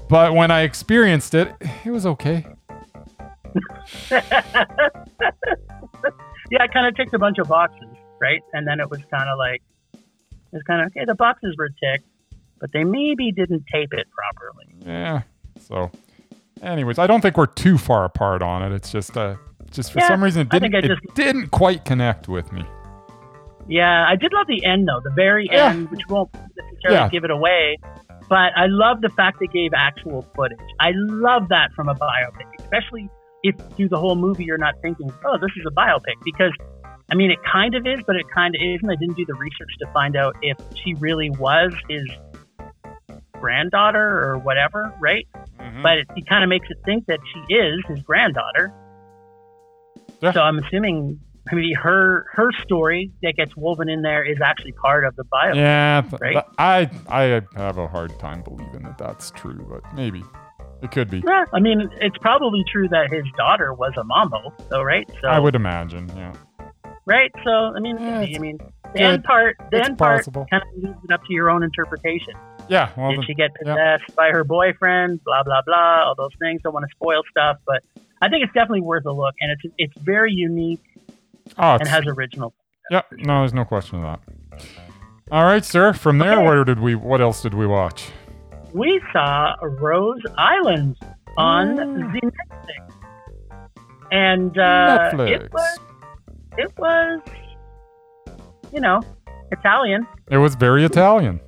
But 0.08 0.34
when 0.34 0.50
I 0.50 0.62
experienced 0.62 1.34
it, 1.34 1.54
it 1.84 1.90
was 1.90 2.06
okay. 2.06 2.46
Yeah, 6.48 6.62
I 6.62 6.68
kind 6.68 6.86
of 6.86 6.94
ticked 6.94 7.12
a 7.12 7.18
bunch 7.18 7.38
of 7.38 7.48
boxes, 7.48 7.88
right? 8.20 8.40
And 8.52 8.64
then 8.68 8.78
it 8.78 8.88
was 8.88 9.00
kind 9.10 9.28
of 9.28 9.36
like, 9.36 9.62
it's 10.52 10.62
kind 10.64 10.80
of 10.80 10.86
okay. 10.92 11.04
The 11.04 11.16
boxes 11.16 11.56
were 11.58 11.68
ticked, 11.70 12.04
but 12.60 12.70
they 12.70 12.84
maybe 12.84 13.32
didn't 13.32 13.64
tape 13.72 13.92
it 13.92 14.06
properly. 14.12 14.66
Yeah. 14.86 15.22
So, 15.58 15.90
anyways, 16.62 17.00
I 17.00 17.08
don't 17.08 17.20
think 17.20 17.36
we're 17.36 17.46
too 17.46 17.76
far 17.76 18.04
apart 18.04 18.42
on 18.42 18.62
it. 18.62 18.72
It's 18.72 18.92
just, 18.92 19.16
uh, 19.16 19.34
just 19.72 19.92
for 19.92 19.98
Yeah, 19.98 20.06
some 20.06 20.22
reason, 20.22 20.42
it 20.42 20.50
didn't, 20.50 20.70
think 20.72 20.84
I 20.84 20.92
it 20.92 21.14
didn't 21.16 21.48
quite 21.48 21.84
connect 21.84 22.28
with 22.28 22.52
me. 22.52 22.64
Yeah, 23.66 24.06
I 24.08 24.14
did 24.14 24.32
love 24.32 24.46
the 24.46 24.64
end 24.64 24.86
though, 24.86 25.00
the 25.02 25.10
very 25.16 25.48
Yeah. 25.50 25.70
end, 25.70 25.90
which 25.90 26.02
won't 26.08 26.32
necessarily 26.32 27.00
Yeah. 27.00 27.08
give 27.08 27.24
it 27.24 27.32
away. 27.32 27.76
But 28.28 28.52
I 28.56 28.66
love 28.66 29.00
the 29.00 29.08
fact 29.10 29.38
they 29.40 29.46
gave 29.46 29.72
actual 29.74 30.26
footage. 30.34 30.58
I 30.80 30.92
love 30.94 31.48
that 31.50 31.72
from 31.74 31.88
a 31.88 31.94
biopic, 31.94 32.46
especially 32.58 33.08
if 33.42 33.54
through 33.76 33.88
the 33.88 33.98
whole 33.98 34.16
movie 34.16 34.44
you're 34.44 34.58
not 34.58 34.74
thinking, 34.82 35.12
"Oh, 35.24 35.38
this 35.38 35.50
is 35.56 35.64
a 35.66 35.70
biopic," 35.70 36.16
because 36.24 36.52
I 37.10 37.14
mean, 37.14 37.30
it 37.30 37.38
kind 37.50 37.74
of 37.74 37.86
is, 37.86 38.00
but 38.06 38.16
it 38.16 38.26
kind 38.34 38.54
of 38.54 38.60
isn't. 38.60 38.90
I 38.90 38.96
didn't 38.96 39.16
do 39.16 39.24
the 39.26 39.34
research 39.34 39.70
to 39.80 39.86
find 39.92 40.16
out 40.16 40.36
if 40.42 40.58
she 40.82 40.94
really 40.94 41.30
was 41.30 41.72
his 41.88 42.04
granddaughter 43.34 44.24
or 44.24 44.38
whatever, 44.38 44.92
right? 45.00 45.26
Mm-hmm. 45.60 45.82
But 45.82 45.98
it, 45.98 46.06
it 46.16 46.26
kind 46.26 46.42
of 46.42 46.48
makes 46.48 46.66
it 46.68 46.78
think 46.84 47.06
that 47.06 47.20
she 47.32 47.54
is 47.54 47.84
his 47.86 48.00
granddaughter. 48.00 48.72
Yeah. 50.20 50.32
So 50.32 50.42
I'm 50.42 50.58
assuming 50.58 51.20
I 51.50 51.54
mean, 51.54 51.74
her 51.76 52.26
her 52.32 52.50
story 52.64 53.12
that 53.22 53.34
gets 53.36 53.56
woven 53.56 53.88
in 53.88 54.02
there 54.02 54.24
is 54.24 54.38
actually 54.42 54.72
part 54.72 55.04
of 55.04 55.14
the 55.16 55.24
bio. 55.24 55.54
Yeah, 55.54 56.02
right? 56.20 56.44
I 56.58 56.90
I 57.08 57.42
have 57.56 57.78
a 57.78 57.86
hard 57.86 58.18
time 58.18 58.42
believing 58.42 58.82
that 58.82 58.98
that's 58.98 59.30
true, 59.30 59.64
but 59.68 59.82
maybe 59.94 60.22
it 60.82 60.90
could 60.90 61.08
be. 61.10 61.22
Yeah, 61.26 61.44
I 61.54 61.60
mean, 61.60 61.88
it's 62.00 62.18
probably 62.18 62.64
true 62.70 62.88
that 62.88 63.12
his 63.12 63.24
daughter 63.36 63.72
was 63.72 63.92
a 63.96 64.04
mambo, 64.04 64.52
though, 64.70 64.82
right? 64.82 65.08
So, 65.22 65.28
I 65.28 65.38
would 65.38 65.54
imagine. 65.54 66.10
Yeah. 66.16 66.32
right? 67.06 67.30
So, 67.44 67.50
I 67.50 67.80
mean, 67.80 67.96
Yeah, 67.98 68.18
I 68.20 68.38
mean, 68.38 68.58
the 68.92 69.00
end 69.00 69.24
part, 69.24 69.56
the 69.70 69.78
It's 69.78 69.88
end 69.88 69.98
part 69.98 70.18
possible. 70.18 70.46
kind 70.50 70.62
of 70.62 70.82
leaves 70.82 70.98
it 71.04 71.12
up 71.12 71.24
to 71.24 71.32
your 71.32 71.48
own 71.50 71.62
interpretation. 71.62 72.34
Yeah. 72.68 72.90
Well, 72.96 73.10
Did 73.10 73.20
then- 73.20 73.26
she 73.26 73.34
get 73.34 73.52
yeah. 73.64 73.96
possessed 73.98 74.16
by 74.16 74.30
her 74.30 74.42
boyfriend? 74.44 75.22
Blah 75.24 75.44
blah 75.44 75.62
blah. 75.64 76.04
All 76.08 76.14
those 76.16 76.34
things. 76.40 76.60
Don't 76.62 76.74
want 76.74 76.84
to 76.88 76.90
spoil 76.96 77.22
stuff, 77.30 77.58
but 77.66 77.82
I 78.20 78.28
think 78.28 78.42
it's 78.44 78.52
definitely 78.52 78.80
worth 78.82 79.06
a 79.06 79.12
look, 79.12 79.34
and 79.40 79.52
it's 79.52 79.74
it's 79.78 79.96
very 80.04 80.32
unique 80.32 80.82
oh, 81.58 81.74
and 81.76 81.88
has 81.88 82.04
original. 82.06 82.54
yeah. 82.90 83.02
No, 83.12 83.40
there's 83.40 83.54
no 83.54 83.64
question 83.64 84.04
of 84.04 84.20
that. 84.20 84.64
All 85.30 85.44
right, 85.44 85.64
sir. 85.64 85.92
From 85.92 86.18
there, 86.18 86.34
Okay. 86.34 86.44
where 86.44 86.64
did 86.64 86.80
we? 86.80 86.94
What 86.94 87.20
else 87.20 87.42
did 87.42 87.54
we 87.54 87.66
watch? 87.66 88.10
We 88.72 89.00
saw 89.12 89.54
Rose 89.62 90.22
Island 90.36 90.96
on 91.36 91.76
Mm. 91.76 92.12
the 92.12 92.20
Netflix, 92.20 92.92
and 94.12 94.58
uh, 94.58 95.10
Netflix. 95.12 95.30
it 95.30 95.52
was 95.52 95.78
it 96.58 96.72
was 96.78 97.20
you 98.72 98.80
know 98.80 99.00
Italian. 99.52 100.06
It 100.30 100.38
was 100.38 100.54
very 100.54 100.84
Italian. 100.84 101.40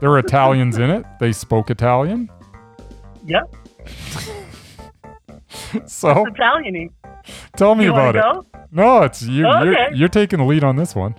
There 0.00 0.10
were 0.10 0.18
Italians 0.18 0.78
in 0.78 0.90
it. 0.90 1.04
They 1.18 1.32
spoke 1.32 1.70
Italian. 1.70 2.30
Yep, 3.26 3.54
So 5.86 6.24
Italian-y. 6.26 6.88
Tell 7.56 7.74
me 7.74 7.84
You 7.84 7.92
about 7.92 8.16
it. 8.16 8.22
go? 8.22 8.46
No, 8.70 9.02
it's 9.02 9.22
you. 9.22 9.46
Oh, 9.46 9.62
you're, 9.62 9.92
you're 9.94 10.08
taking 10.08 10.38
the 10.40 10.44
lead 10.44 10.64
on 10.64 10.76
this 10.76 10.94
one. 10.94 11.14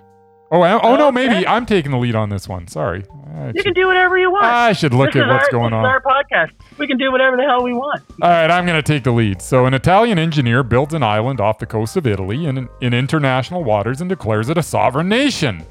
Oh, 0.52 0.62
I, 0.62 0.80
oh 0.82 0.96
no, 0.96 1.10
Okay. 1.10 1.28
maybe 1.28 1.46
I'm 1.48 1.66
taking 1.68 1.92
the 1.92 1.98
lead 2.00 2.16
on 2.16 2.30
this 2.30 2.48
one. 2.48 2.68
Sorry. 2.68 3.04
I 3.36 3.48
You 3.48 3.54
should, 3.58 3.66
can 3.66 3.74
do 3.74 3.86
whatever 3.86 4.18
you 4.18 4.32
want. 4.32 4.46
I 4.46 4.74
should 4.74 4.96
look 4.96 5.14
this 5.14 5.22
at 5.22 5.28
what's 5.28 5.46
our, 5.46 5.52
going 5.52 5.70
this 5.72 5.78
on. 5.78 5.86
Is 5.86 5.90
our 5.90 6.02
podcast. 6.02 6.52
We 6.80 6.88
can 6.88 6.98
do 6.98 7.12
whatever 7.12 7.38
the 7.38 7.44
hell 7.44 7.64
we 7.64 7.72
want. 7.74 8.02
All 8.24 8.30
right, 8.30 8.50
I'm 8.50 8.66
going 8.66 8.82
to 8.82 8.82
take 8.94 9.04
the 9.04 9.12
lead. 9.12 9.44
So, 9.44 9.68
an 9.68 9.76
Italian 9.76 10.18
engineer 10.18 10.64
builds 10.64 10.96
an 10.96 11.04
island 11.04 11.40
off 11.40 11.60
the 11.60 11.68
coast 11.68 11.98
of 11.98 12.08
Italy 12.08 12.46
in, 12.46 12.68
in 12.82 12.94
international 12.96 13.64
waters 13.64 14.02
and 14.02 14.10
declares 14.10 14.50
it 14.50 14.58
a 14.58 14.64
sovereign 14.64 15.08
nation. 15.08 15.64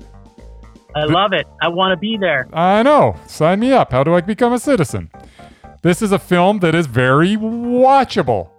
I 0.95 1.05
love 1.05 1.33
it. 1.33 1.47
I 1.61 1.69
want 1.69 1.93
to 1.93 1.97
be 1.97 2.17
there. 2.17 2.49
I 2.53 2.83
know. 2.85 3.17
Sign 3.27 3.59
me 3.61 3.73
up. 3.73 3.91
How 3.91 4.05
do 4.05 4.15
I 4.15 4.21
become 4.21 4.53
a 4.53 4.59
citizen? 4.61 5.11
This 5.83 6.03
is 6.03 6.13
a 6.13 6.19
film 6.21 6.61
that 6.61 6.75
is 6.77 6.87
very 6.87 7.37
watchable. 7.37 8.51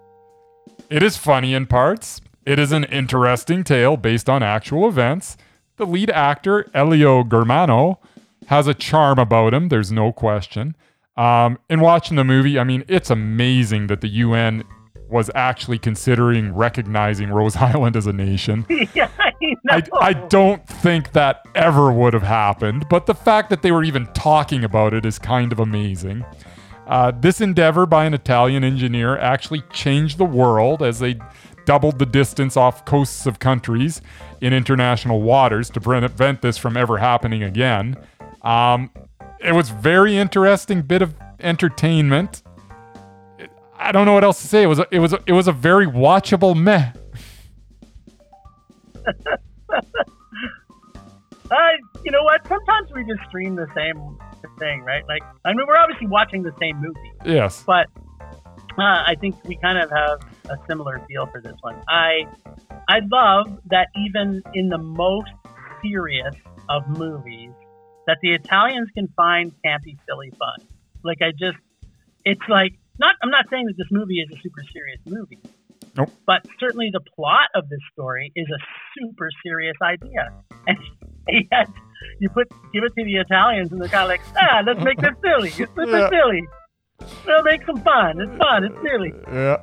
It 0.89 1.03
is 1.03 1.17
funny 1.17 1.53
in 1.53 1.67
parts. 1.67 2.21
It 2.45 2.57
is 2.57 2.71
an 2.71 2.85
interesting 2.85 3.63
tale 3.63 3.97
based 3.97 4.29
on 4.29 4.41
actual 4.41 4.87
events. 4.87 5.37
The 5.77 5.85
lead 5.85 6.09
actor, 6.09 6.69
Elio 6.73 7.23
Germano, 7.23 7.99
has 8.47 8.67
a 8.67 8.73
charm 8.73 9.19
about 9.19 9.53
him. 9.53 9.69
There's 9.69 9.91
no 9.91 10.11
question. 10.11 10.75
Um, 11.15 11.59
in 11.69 11.81
watching 11.81 12.15
the 12.15 12.23
movie, 12.23 12.57
I 12.57 12.63
mean, 12.63 12.83
it's 12.87 13.09
amazing 13.09 13.87
that 13.87 14.01
the 14.01 14.07
UN 14.07 14.63
was 15.09 15.29
actually 15.35 15.77
considering 15.77 16.53
recognizing 16.53 17.29
Rose 17.29 17.55
Island 17.57 17.95
as 17.95 18.07
a 18.07 18.13
nation. 18.13 18.65
yeah, 18.93 19.09
I. 19.19 19.33
I, 19.69 19.83
I 20.01 20.13
don't 20.13 20.65
think 20.67 21.11
that 21.11 21.45
ever 21.55 21.91
would 21.91 22.13
have 22.13 22.23
happened, 22.23 22.87
but 22.89 23.05
the 23.05 23.13
fact 23.13 23.49
that 23.49 23.61
they 23.61 23.71
were 23.71 23.83
even 23.83 24.07
talking 24.13 24.63
about 24.63 24.93
it 24.93 25.05
is 25.05 25.19
kind 25.19 25.51
of 25.51 25.59
amazing. 25.59 26.25
Uh, 26.89 27.11
this 27.11 27.39
endeavor 27.39 27.85
by 27.85 28.05
an 28.05 28.15
Italian 28.15 28.63
engineer 28.63 29.15
actually 29.19 29.61
changed 29.71 30.17
the 30.17 30.25
world 30.25 30.81
as 30.81 30.97
they 30.97 31.19
doubled 31.65 31.99
the 31.99 32.05
distance 32.05 32.57
off 32.57 32.83
coasts 32.83 33.27
of 33.27 33.37
countries 33.37 34.01
in 34.41 34.53
international 34.53 35.21
waters 35.21 35.69
to 35.69 35.79
prevent 35.79 36.41
this 36.41 36.57
from 36.57 36.75
ever 36.75 36.97
happening 36.97 37.43
again. 37.43 37.95
Um, 38.41 38.89
it 39.39 39.51
was 39.51 39.69
very 39.69 40.17
interesting 40.17 40.81
bit 40.81 41.03
of 41.03 41.13
entertainment. 41.39 42.41
I 43.77 43.91
don't 43.91 44.07
know 44.07 44.13
what 44.13 44.23
else 44.23 44.41
to 44.41 44.47
say. 44.47 44.63
It 44.63 44.67
was 44.67 44.79
a, 44.79 44.87
it 44.89 44.97
was 44.97 45.13
a, 45.13 45.19
it 45.27 45.33
was 45.33 45.47
a 45.47 45.51
very 45.51 45.85
watchable 45.85 46.57
meh. 46.57 46.91
I, 51.51 51.77
you 52.03 52.11
know 52.11 52.23
what? 52.23 52.47
Sometimes 52.47 52.91
we 52.95 53.05
just 53.05 53.21
stream 53.29 53.55
the 53.55 53.67
same 53.75 54.17
thing, 54.59 54.81
right? 54.81 55.03
Like, 55.07 55.23
I 55.45 55.53
mean, 55.53 55.65
we're 55.67 55.77
obviously 55.77 56.07
watching 56.07 56.43
the 56.43 56.53
same 56.59 56.77
movie, 56.81 57.11
Yes. 57.25 57.63
but 57.65 57.87
uh, 58.77 58.81
I 59.07 59.15
think 59.19 59.35
we 59.45 59.57
kind 59.57 59.77
of 59.77 59.89
have 59.89 60.19
a 60.49 60.57
similar 60.67 61.01
feel 61.07 61.25
for 61.27 61.41
this 61.41 61.55
one. 61.61 61.81
I, 61.89 62.25
I 62.87 62.99
love 63.11 63.59
that 63.69 63.87
even 63.95 64.41
in 64.53 64.69
the 64.69 64.77
most 64.77 65.31
serious 65.81 66.35
of 66.69 66.87
movies, 66.87 67.51
that 68.07 68.17
the 68.21 68.33
Italians 68.33 68.89
can 68.95 69.07
find 69.15 69.51
campy, 69.65 69.97
silly 70.07 70.31
fun. 70.31 70.67
Like, 71.03 71.21
I 71.21 71.31
just, 71.31 71.57
it's 72.25 72.41
like 72.49 72.73
not. 72.99 73.15
I'm 73.23 73.29
not 73.29 73.45
saying 73.49 73.65
that 73.67 73.75
this 73.77 73.87
movie 73.91 74.19
is 74.19 74.29
a 74.31 74.41
super 74.41 74.61
serious 74.73 74.99
movie. 75.05 75.39
Nope. 75.95 76.11
But 76.25 76.45
certainly 76.59 76.89
the 76.91 76.99
plot 77.15 77.49
of 77.55 77.69
this 77.69 77.79
story 77.93 78.31
is 78.35 78.47
a 78.49 78.59
super 78.97 79.29
serious 79.43 79.75
idea, 79.81 80.31
and 80.67 80.77
yet 81.51 81.67
you 82.19 82.29
put 82.29 82.47
give 82.73 82.83
it 82.83 82.93
to 82.97 83.03
the 83.03 83.15
Italians, 83.17 83.71
and 83.71 83.81
they're 83.81 83.89
kind 83.89 84.03
of 84.03 84.09
like, 84.09 84.21
ah, 84.41 84.61
let's 84.65 84.83
make 84.83 84.99
this 84.99 85.13
silly. 85.23 85.49
It's 85.49 85.57
super 85.57 85.85
Yeah. 85.87 86.09
silly. 86.09 86.41
We'll 87.25 87.43
make 87.43 87.65
some 87.65 87.77
fun. 87.81 88.19
It's 88.21 88.35
fun. 88.37 88.63
It's 88.65 88.75
silly, 88.81 89.13
Yeah. 89.31 89.57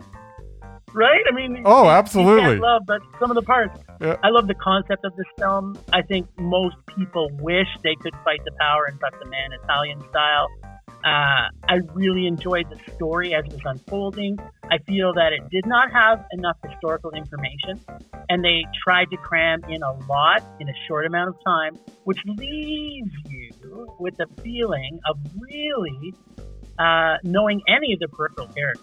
right? 0.94 1.22
I 1.30 1.34
mean, 1.34 1.62
Oh, 1.64 1.88
absolutely. 1.88 2.42
can't 2.42 2.60
love, 2.60 2.82
but 2.86 3.00
some 3.18 3.30
of 3.30 3.34
the 3.34 3.42
parts. 3.42 3.78
Yeah. 4.00 4.16
I 4.22 4.28
love 4.30 4.46
the 4.46 4.54
concept 4.54 5.04
of 5.04 5.14
this 5.16 5.26
film. 5.38 5.76
I 5.92 6.02
think 6.02 6.26
most 6.38 6.76
people 6.96 7.28
wish 7.40 7.68
they 7.82 7.94
could 7.96 8.14
fight 8.24 8.40
the 8.44 8.52
power 8.60 8.84
and 8.86 8.98
fuck 9.00 9.18
the 9.22 9.28
man 9.28 9.52
Italian 9.62 10.00
style. 10.10 10.46
Uh, 10.88 11.46
I 11.68 11.76
really 11.94 12.26
enjoyed 12.26 12.66
the 12.70 12.78
story 12.96 13.34
as 13.34 13.44
it 13.44 13.52
was 13.52 13.62
unfolding. 13.64 14.36
I 14.64 14.78
feel 14.86 15.12
that 15.14 15.32
it 15.32 15.42
did 15.50 15.66
not 15.66 15.92
have 15.92 16.24
enough 16.32 16.56
historical 16.66 17.12
information, 17.12 17.80
and 18.28 18.44
they 18.44 18.62
tried 18.82 19.10
to 19.10 19.16
cram 19.16 19.62
in 19.68 19.82
a 19.82 19.92
lot 20.08 20.42
in 20.58 20.68
a 20.68 20.74
short 20.88 21.06
amount 21.06 21.28
of 21.28 21.36
time, 21.46 21.78
which 22.04 22.18
leaves 22.26 23.12
you 23.28 23.96
with 24.00 24.16
the 24.16 24.26
feeling 24.42 24.98
of 25.08 25.16
really 25.40 26.14
uh, 26.78 27.16
knowing 27.22 27.62
any 27.68 27.92
of 27.92 28.00
the 28.00 28.08
peripheral 28.08 28.48
characters. 28.56 28.82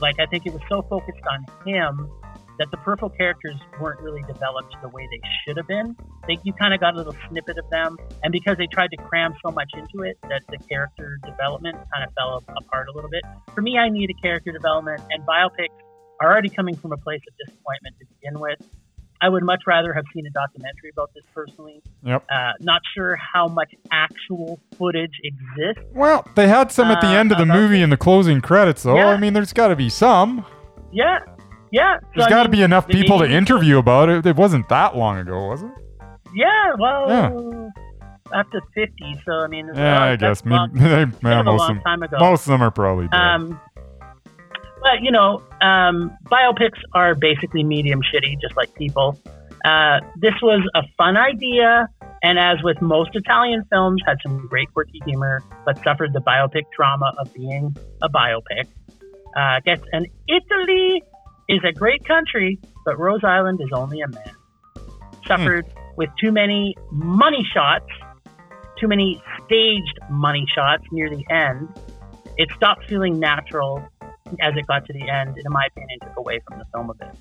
Like, 0.00 0.16
I 0.20 0.26
think 0.26 0.46
it 0.46 0.52
was 0.52 0.62
so 0.68 0.82
focused 0.88 1.24
on 1.30 1.66
him 1.66 2.10
that 2.58 2.70
the 2.70 2.76
peripheral 2.78 3.10
characters 3.10 3.56
weren't 3.80 4.00
really 4.00 4.22
developed 4.22 4.74
the 4.82 4.88
way 4.88 5.06
they 5.10 5.20
should 5.44 5.56
have 5.56 5.66
been. 5.66 5.96
They, 6.26 6.38
you 6.42 6.52
kind 6.54 6.72
of 6.74 6.80
got 6.80 6.94
a 6.94 6.96
little 6.96 7.14
snippet 7.28 7.58
of 7.58 7.68
them, 7.70 7.96
and 8.22 8.32
because 8.32 8.56
they 8.56 8.66
tried 8.66 8.90
to 8.92 8.96
cram 8.96 9.34
so 9.44 9.50
much 9.52 9.70
into 9.74 10.02
it, 10.08 10.18
that 10.22 10.42
the 10.48 10.58
character 10.68 11.18
development 11.24 11.76
kind 11.94 12.06
of 12.06 12.12
fell 12.14 12.42
apart 12.56 12.88
a 12.88 12.92
little 12.92 13.10
bit. 13.10 13.22
For 13.54 13.60
me, 13.62 13.78
I 13.78 13.88
need 13.88 14.10
a 14.10 14.14
character 14.22 14.52
development, 14.52 15.02
and 15.10 15.22
biopics 15.26 15.74
are 16.20 16.32
already 16.32 16.48
coming 16.48 16.74
from 16.76 16.92
a 16.92 16.96
place 16.96 17.20
of 17.28 17.34
disappointment 17.46 17.96
to 18.00 18.06
begin 18.20 18.40
with. 18.40 18.58
I 19.20 19.30
would 19.30 19.44
much 19.44 19.60
rather 19.66 19.94
have 19.94 20.04
seen 20.12 20.26
a 20.26 20.30
documentary 20.30 20.90
about 20.92 21.10
this 21.14 21.24
personally. 21.34 21.82
Yep. 22.04 22.24
Uh, 22.30 22.52
not 22.60 22.82
sure 22.94 23.16
how 23.16 23.48
much 23.48 23.72
actual 23.90 24.60
footage 24.76 25.18
exists. 25.24 25.82
Well, 25.94 26.26
they 26.34 26.48
had 26.48 26.70
some 26.70 26.88
at 26.88 27.00
the 27.00 27.06
Uh, 27.08 27.12
end 27.20 27.32
of 27.32 27.38
the 27.38 27.44
about- 27.44 27.54
movie 27.56 27.80
in 27.80 27.88
the 27.88 27.96
closing 27.96 28.42
credits, 28.42 28.82
though. 28.82 28.96
Yeah. 28.96 29.08
I 29.08 29.16
mean, 29.16 29.32
there's 29.32 29.54
got 29.54 29.68
to 29.68 29.76
be 29.76 29.88
some. 29.88 30.44
Yeah, 30.92 31.20
yeah. 31.70 31.98
So, 32.00 32.06
There's 32.16 32.28
got 32.28 32.42
to 32.44 32.48
be 32.48 32.62
enough 32.62 32.86
people 32.88 33.18
to 33.18 33.28
interview 33.30 33.78
about 33.78 34.08
it. 34.08 34.24
It 34.26 34.36
wasn't 34.36 34.68
that 34.68 34.96
long 34.96 35.18
ago, 35.18 35.48
was 35.48 35.62
it? 35.62 35.70
Yeah, 36.34 36.74
well, 36.78 37.08
Yeah. 37.08 38.38
up 38.38 38.50
to 38.50 38.60
50. 38.74 39.20
So, 39.24 39.32
I 39.32 39.46
mean, 39.46 39.70
Yeah, 39.74 40.02
I 40.04 40.16
guess. 40.16 40.44
long- 40.44 40.70
they, 40.74 41.06
yeah, 41.22 41.42
most, 41.42 41.70
of 41.70 41.82
them, 41.82 42.00
most 42.18 42.46
of 42.46 42.50
them 42.52 42.62
are 42.62 42.70
probably 42.70 43.08
dead. 43.08 43.20
Um, 43.20 43.60
but 44.82 45.00
you 45.02 45.10
know, 45.10 45.42
um, 45.62 46.16
biopics 46.30 46.78
are 46.94 47.14
basically 47.14 47.64
medium 47.64 48.00
shitty, 48.02 48.40
just 48.40 48.56
like 48.56 48.72
people. 48.74 49.18
Uh, 49.64 49.98
this 50.20 50.34
was 50.42 50.62
a 50.76 50.82
fun 50.96 51.16
idea, 51.16 51.88
and 52.22 52.38
as 52.38 52.58
with 52.62 52.80
most 52.80 53.10
Italian 53.14 53.64
films, 53.70 54.00
had 54.06 54.16
some 54.22 54.46
great 54.46 54.72
quirky 54.72 55.00
humor, 55.04 55.42
but 55.64 55.76
suffered 55.82 56.12
the 56.12 56.20
biopic 56.20 56.62
trauma 56.74 57.12
of 57.18 57.32
being 57.34 57.74
a 58.02 58.08
biopic. 58.08 58.66
Uh, 59.36 59.60
gets 59.64 59.82
and 59.92 60.06
Italy 60.28 61.02
is 61.48 61.60
a 61.64 61.72
great 61.72 62.06
country, 62.06 62.58
but 62.84 62.98
Rose 62.98 63.22
Island 63.24 63.60
is 63.60 63.68
only 63.72 64.00
a 64.00 64.08
man. 64.08 64.32
Suffered 65.26 65.66
hmm. 65.66 65.80
with 65.96 66.10
too 66.20 66.32
many 66.32 66.74
money 66.90 67.46
shots, 67.52 67.86
too 68.80 68.88
many 68.88 69.22
staged 69.44 69.98
money 70.10 70.44
shots 70.54 70.84
near 70.92 71.08
the 71.08 71.24
end. 71.30 71.68
It 72.36 72.48
stopped 72.56 72.88
feeling 72.88 73.18
natural 73.18 73.82
as 74.40 74.54
it 74.56 74.66
got 74.66 74.84
to 74.86 74.92
the 74.92 75.08
end, 75.08 75.30
and 75.36 75.46
in 75.46 75.52
my 75.52 75.66
opinion, 75.66 76.00
took 76.00 76.16
away 76.16 76.40
from 76.46 76.58
the 76.58 76.64
film 76.72 76.90
a 76.90 76.94
bit. 76.94 77.16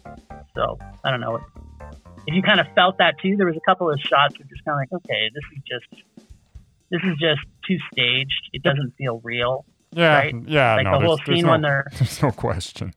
So 0.56 0.78
I 1.04 1.12
don't 1.12 1.22
know. 1.22 1.40
If 2.28 2.34
you 2.34 2.42
kind 2.42 2.60
of 2.60 2.66
felt 2.74 2.98
that 2.98 3.20
too, 3.22 3.36
there 3.38 3.46
was 3.46 3.56
a 3.56 3.66
couple 3.66 3.92
of 3.92 4.00
shots 4.00 4.36
that 4.38 4.50
just 4.50 4.66
kind 4.66 4.76
of 4.76 4.80
like, 4.80 5.04
okay, 5.04 5.30
this 5.34 5.44
is 5.56 5.64
just 5.68 6.04
this 6.90 7.02
is 7.04 7.18
just 7.20 7.42
too 7.68 7.78
staged. 7.94 8.50
It 8.54 8.64
doesn't 8.64 8.94
feel 8.98 9.22
real. 9.24 9.66
yeah, 9.92 10.18
right? 10.18 10.36
yeah, 10.48 10.76
like 10.76 10.86
no, 10.86 10.92
the 10.92 11.06
whole 11.06 11.18
there's, 11.18 11.28
there's 11.28 11.38
scene 11.38 11.46
no, 11.46 11.52
when 11.52 11.62
they're 11.62 11.88
There's 11.98 12.22
no 12.22 12.32
question. 12.32 12.94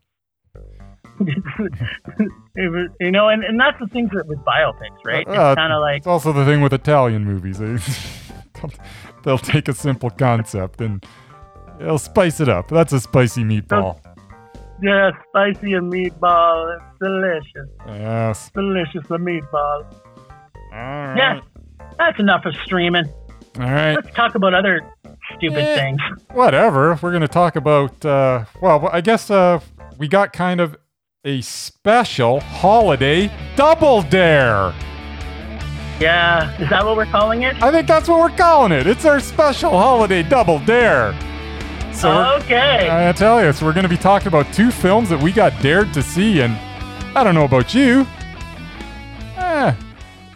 It 1.20 2.70
was, 2.72 2.88
you 3.00 3.10
know, 3.10 3.28
and, 3.28 3.44
and 3.44 3.58
that's 3.60 3.78
the 3.80 3.86
things 3.88 4.10
that 4.14 4.26
with 4.26 4.38
biopics, 4.40 4.96
right? 5.04 5.26
Uh, 5.26 5.30
it's 5.52 5.56
kind 5.58 5.72
of 5.72 5.80
like 5.80 5.98
It's 5.98 6.06
also 6.06 6.32
the 6.32 6.44
thing 6.44 6.60
with 6.60 6.72
Italian 6.72 7.24
movies. 7.24 7.58
They, 7.58 7.76
they'll 9.24 9.38
take 9.38 9.68
a 9.68 9.72
simple 9.74 10.10
concept 10.10 10.80
and 10.80 11.04
they'll 11.78 11.98
spice 11.98 12.40
it 12.40 12.48
up. 12.48 12.68
That's 12.68 12.92
a 12.92 13.00
spicy 13.00 13.42
meatball. 13.44 14.00
yeah, 14.82 15.10
spicy 15.28 15.74
and 15.74 15.92
meatball. 15.92 16.76
It's 16.76 16.98
delicious, 17.00 17.68
Yes. 17.86 18.50
delicious 18.50 19.06
the 19.08 19.18
meatball. 19.18 19.84
All 20.72 20.78
right. 20.78 21.16
Yeah, 21.16 21.40
that's 21.98 22.18
enough 22.20 22.44
of 22.44 22.54
streaming. 22.64 23.06
All 23.58 23.64
right. 23.64 23.94
Let's 23.94 24.14
talk 24.14 24.34
about 24.36 24.54
other 24.54 24.80
stupid 25.36 25.58
Eh. 25.58 25.74
things. 25.76 26.00
Whatever. 26.32 26.96
We're 27.02 27.10
going 27.10 27.22
to 27.22 27.28
talk 27.28 27.56
about, 27.56 28.04
uh, 28.04 28.44
well, 28.62 28.88
I 28.92 29.00
guess 29.00 29.30
uh, 29.30 29.58
we 29.98 30.06
got 30.06 30.32
kind 30.32 30.60
of 30.60 30.76
a 31.24 31.40
special 31.40 32.38
holiday 32.38 33.28
double 33.56 34.02
dare. 34.02 34.72
Yeah, 35.98 36.56
is 36.62 36.70
that 36.70 36.84
what 36.84 36.96
we're 36.96 37.06
calling 37.06 37.42
it? 37.42 37.60
I 37.60 37.72
think 37.72 37.88
that's 37.88 38.08
what 38.08 38.20
we're 38.20 38.36
calling 38.36 38.70
it. 38.70 38.86
It's 38.86 39.04
our 39.04 39.18
special 39.18 39.70
holiday 39.70 40.22
double 40.22 40.60
dare. 40.60 41.12
So 41.92 42.36
okay. 42.36 42.88
I 42.88 43.10
tell 43.10 43.44
you, 43.44 43.52
so 43.52 43.66
we're 43.66 43.72
going 43.72 43.82
to 43.82 43.88
be 43.88 43.96
talking 43.96 44.28
about 44.28 44.52
two 44.54 44.70
films 44.70 45.08
that 45.08 45.20
we 45.20 45.32
got 45.32 45.60
dared 45.60 45.92
to 45.94 46.04
see, 46.04 46.40
and 46.40 46.52
I 47.16 47.24
don't 47.24 47.34
know 47.34 47.44
about 47.46 47.74
you. 47.74 48.06
Eh, 49.36 49.74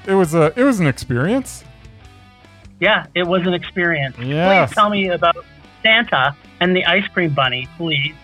it 0.08 0.14
was 0.14 0.34
a 0.34 0.52
it 0.56 0.64
was 0.64 0.80
an 0.80 0.88
experience. 0.88 1.62
Yeah, 2.80 3.06
it 3.14 3.24
was 3.24 3.46
an 3.46 3.54
experience. 3.54 4.16
Yes. 4.18 4.70
Please 4.70 4.74
tell 4.74 4.90
me 4.90 5.10
about 5.10 5.36
Santa 5.84 6.36
and 6.58 6.74
the 6.74 6.84
ice 6.86 7.06
cream 7.06 7.32
bunny, 7.32 7.68
please. 7.76 8.16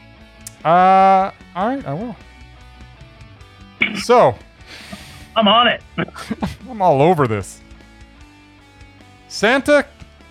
Uh, 0.64 1.31
all 1.55 1.68
right, 1.68 1.87
I 1.87 1.94
will. 1.94 2.16
So 4.03 4.37
I'm 5.37 5.49
on 5.49 5.69
it. 5.69 5.83
I'm 6.69 6.83
all 6.83 7.01
over 7.03 7.27
this. 7.27 7.61
Santa 9.29 9.87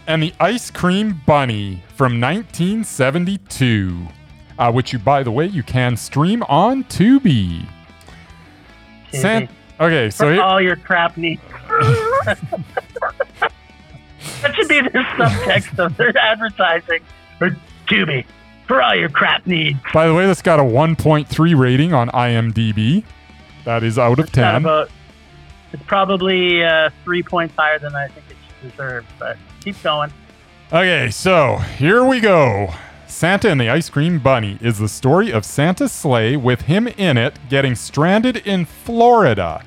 and 0.08 0.24
the 0.24 0.34
Ice 0.40 0.72
Cream 0.72 1.22
Bunny 1.26 1.84
from 1.96 2.20
1972, 2.20 4.08
uh, 4.58 4.72
which 4.72 4.94
you, 4.94 5.00
by 5.00 5.24
the 5.24 5.32
way, 5.32 5.46
you 5.46 5.64
can 5.64 5.96
stream 5.98 6.44
on 6.44 6.84
Tubi. 6.86 7.68
San- 9.12 9.50
okay, 9.80 10.10
so 10.10 10.26
For 10.26 10.34
here, 10.34 10.42
all 10.42 10.62
your 10.62 10.76
crap 10.78 11.16
needs. 11.18 11.42
that 11.70 12.40
should 14.56 14.68
be 14.68 14.82
the 14.82 14.90
subtext 14.90 15.78
of 15.80 15.96
their 15.98 16.18
advertising. 16.18 17.02
Or 17.40 17.56
Tubi. 17.88 18.26
For 18.68 18.82
all 18.82 18.96
your 18.96 19.10
crap 19.10 19.48
needs. 19.48 19.80
By 19.94 20.08
the 20.08 20.14
way, 20.14 20.26
this 20.26 20.42
got 20.42 20.60
a 20.60 20.64
1.3 20.64 21.58
rating 21.58 21.94
on 21.94 22.10
IMDb. 22.10 23.06
That 23.68 23.84
is 23.84 24.00
out 24.00 24.18
of 24.18 24.32
10. 24.32 24.56
about. 24.56 24.90
It's 25.74 25.84
probably 25.84 26.64
uh, 26.64 26.90
three 27.04 27.22
points 27.22 27.54
higher 27.58 27.78
than 27.78 27.94
I 27.96 28.08
think 28.08 28.26
it 28.30 28.70
deserves, 28.70 29.08
but 29.20 29.36
keep 29.60 29.84
going. 29.84 30.10
Okay, 30.72 31.10
so 31.12 31.58
here 31.58 32.02
we 32.06 32.22
go. 32.22 32.74
Santa 33.08 33.52
and 33.52 33.60
the 33.60 33.68
Ice 33.68 33.90
Cream 33.90 34.20
Bunny 34.20 34.58
is 34.62 34.80
the 34.80 34.88
story 34.88 35.34
of 35.34 35.44
Santa's 35.44 35.92
sleigh 35.92 36.38
with 36.38 36.62
him 36.62 36.88
in 36.88 37.18
it 37.18 37.40
getting 37.50 37.76
stranded 37.76 38.38
in 38.38 38.64
Florida. 38.64 39.62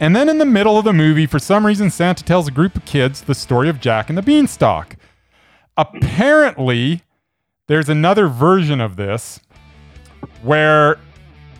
And 0.00 0.16
then 0.16 0.30
in 0.30 0.38
the 0.38 0.46
middle 0.46 0.78
of 0.78 0.86
the 0.86 0.94
movie, 0.94 1.26
for 1.26 1.38
some 1.38 1.66
reason, 1.66 1.90
Santa 1.90 2.24
tells 2.24 2.48
a 2.48 2.50
group 2.50 2.74
of 2.74 2.86
kids 2.86 3.20
the 3.20 3.34
story 3.34 3.68
of 3.68 3.80
Jack 3.80 4.08
and 4.08 4.16
the 4.16 4.22
Beanstalk. 4.22 4.96
Apparently, 5.76 7.02
there's 7.66 7.90
another 7.90 8.28
version 8.28 8.80
of 8.80 8.96
this 8.96 9.40
where 10.40 10.96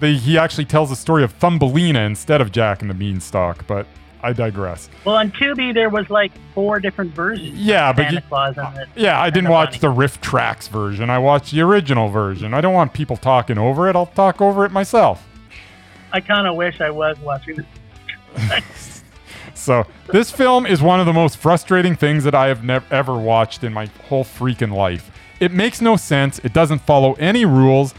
the, 0.01 0.17
he 0.17 0.39
actually 0.39 0.65
tells 0.65 0.91
the 0.91 0.97
story 0.97 1.23
of 1.23 1.33
Thumbelina 1.33 2.01
instead 2.01 2.41
of 2.41 2.53
Jack 2.53 2.81
and 2.83 2.91
the 2.91 2.95
Beanstalk, 2.95 3.67
but 3.67 3.87
I 4.23 4.33
digress. 4.33 4.89
Well, 5.05 5.17
on 5.17 5.31
Tubi, 5.31 5.73
there 5.73 5.89
was 5.89 6.11
like 6.11 6.33
four 6.55 6.81
different 6.81 7.15
versions. 7.15 7.57
Yeah, 7.57 7.93
but 7.93 8.13
you, 8.13 8.21
Claus 8.29 8.59
and 8.59 8.77
the, 8.77 8.87
Yeah, 8.97 9.21
I 9.21 9.31
didn't 9.31 9.51
watch 9.51 9.81
the 9.81 9.89
RiffTrax 9.89 10.69
version. 10.69 11.09
I 11.09 11.19
watched 11.19 11.53
the 11.53 11.63
original 11.63 12.09
version. 12.09 12.53
I 12.53 12.61
don't 12.61 12.75
want 12.75 12.93
people 12.93 13.17
talking 13.17 13.57
over 13.59 13.89
it. 13.89 13.97
I'll 13.97 14.07
talk 14.07 14.41
over 14.41 14.65
it 14.65 14.73
myself. 14.73 15.27
I 16.13 16.21
kind 16.21 16.47
of 16.47 16.57
wish 16.57 16.81
I 16.81 16.91
was 16.91 17.19
watching 17.21 17.61
it. 17.61 18.65
So, 19.61 19.87
this 20.07 20.31
film 20.31 20.65
is 20.65 20.81
one 20.81 21.01
of 21.01 21.07
the 21.07 21.13
most 21.13 21.37
frustrating 21.37 21.95
things 21.95 22.25
that 22.25 22.35
I 22.35 22.47
have 22.47 22.65
never 22.65 22.87
ever 22.91 23.19
watched 23.19 23.63
in 23.63 23.75
my 23.75 23.91
whole 24.09 24.25
freaking 24.25 24.73
life. 24.73 25.11
It 25.39 25.53
makes 25.53 25.83
no 25.83 25.97
sense. 25.97 26.39
It 26.39 26.55
doesn't 26.55 26.79
follow 26.79 27.13
any 27.15 27.45
rules. 27.45 27.93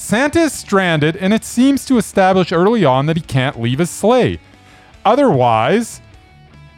Santa 0.00 0.38
is 0.38 0.52
stranded, 0.52 1.16
and 1.16 1.34
it 1.34 1.44
seems 1.44 1.84
to 1.84 1.98
establish 1.98 2.52
early 2.52 2.84
on 2.84 3.06
that 3.06 3.16
he 3.16 3.22
can't 3.22 3.60
leave 3.60 3.80
his 3.80 3.90
sleigh. 3.90 4.38
Otherwise, 5.04 6.00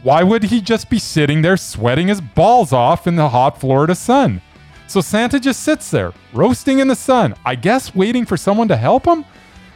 why 0.03 0.23
would 0.23 0.45
he 0.45 0.63
just 0.63 0.89
be 0.89 0.99
sitting 0.99 1.43
there 1.43 1.59
sweating 1.59 2.09
his 2.09 2.23
balls 2.23 2.73
off 2.73 3.07
in 3.07 3.17
the 3.17 3.29
hot 3.29 3.61
Florida 3.61 3.95
sun? 3.95 4.41
So 4.87 5.03
Santa 5.03 5.39
just 5.39 5.63
sits 5.63 5.91
there, 5.91 6.15
roasting 6.33 6.79
in 6.79 6.89
the 6.89 6.97
sun, 6.97 7.35
I 7.45 7.57
guess 7.57 7.95
waiting 7.95 8.25
for 8.25 8.39
someone 8.39 8.69
to 8.69 8.77
help 8.77 9.05
him? 9.05 9.27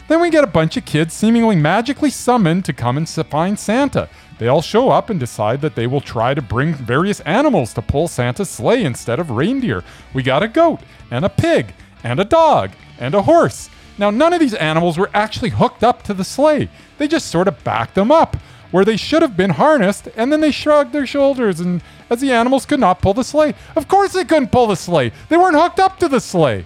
Then 0.08 0.20
we 0.20 0.30
get 0.30 0.44
a 0.44 0.48
bunch 0.48 0.78
of 0.78 0.86
kids 0.86 1.12
seemingly 1.12 1.54
magically 1.54 2.10
summoned 2.10 2.64
to 2.64 2.72
come 2.72 2.96
and 2.96 3.06
find 3.06 3.58
Santa. 3.58 4.08
They 4.38 4.48
all 4.48 4.62
show 4.62 4.88
up 4.88 5.10
and 5.10 5.20
decide 5.20 5.60
that 5.60 5.74
they 5.74 5.86
will 5.86 6.00
try 6.00 6.32
to 6.32 6.40
bring 6.40 6.72
various 6.72 7.20
animals 7.20 7.74
to 7.74 7.82
pull 7.82 8.08
Santa's 8.08 8.48
sleigh 8.48 8.84
instead 8.84 9.20
of 9.20 9.30
reindeer. 9.30 9.84
We 10.14 10.22
got 10.22 10.42
a 10.42 10.48
goat, 10.48 10.80
and 11.10 11.26
a 11.26 11.28
pig, 11.28 11.74
and 12.02 12.18
a 12.18 12.24
dog, 12.24 12.70
and 12.98 13.14
a 13.14 13.22
horse. 13.22 13.70
Now, 13.98 14.10
none 14.10 14.32
of 14.32 14.40
these 14.40 14.54
animals 14.54 14.98
were 14.98 15.10
actually 15.14 15.50
hooked 15.50 15.84
up 15.84 16.02
to 16.04 16.14
the 16.14 16.24
sleigh. 16.24 16.68
They 16.98 17.06
just 17.06 17.28
sort 17.28 17.48
of 17.48 17.62
backed 17.62 17.94
them 17.94 18.10
up, 18.10 18.36
where 18.70 18.84
they 18.84 18.96
should 18.96 19.22
have 19.22 19.36
been 19.36 19.50
harnessed, 19.50 20.08
and 20.16 20.32
then 20.32 20.40
they 20.40 20.50
shrugged 20.50 20.92
their 20.92 21.06
shoulders 21.06 21.60
and 21.60 21.82
as 22.10 22.20
the 22.20 22.32
animals 22.32 22.66
could 22.66 22.80
not 22.80 23.00
pull 23.00 23.14
the 23.14 23.24
sleigh. 23.24 23.54
Of 23.76 23.88
course 23.88 24.12
they 24.12 24.24
couldn't 24.24 24.52
pull 24.52 24.66
the 24.66 24.76
sleigh. 24.76 25.12
They 25.28 25.36
weren't 25.36 25.56
hooked 25.56 25.80
up 25.80 25.98
to 26.00 26.08
the 26.08 26.20
sleigh. 26.20 26.64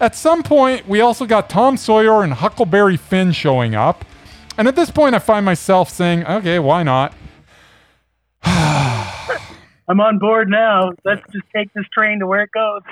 At 0.00 0.14
some 0.14 0.42
point, 0.42 0.86
we 0.86 1.00
also 1.00 1.24
got 1.24 1.48
Tom 1.48 1.76
Sawyer 1.76 2.22
and 2.22 2.32
Huckleberry 2.32 2.96
Finn 2.96 3.32
showing 3.32 3.74
up. 3.74 4.04
And 4.58 4.68
at 4.68 4.76
this 4.76 4.90
point, 4.90 5.14
I 5.14 5.18
find 5.18 5.44
myself 5.44 5.90
saying, 5.90 6.26
okay, 6.26 6.58
why 6.58 6.82
not? 6.82 7.14
I'm 8.44 10.00
on 10.00 10.18
board 10.18 10.48
now. 10.48 10.90
Let's 11.04 11.22
just 11.32 11.44
take 11.54 11.72
this 11.74 11.86
train 11.94 12.18
to 12.20 12.26
where 12.26 12.42
it 12.42 12.50
goes. 12.52 12.82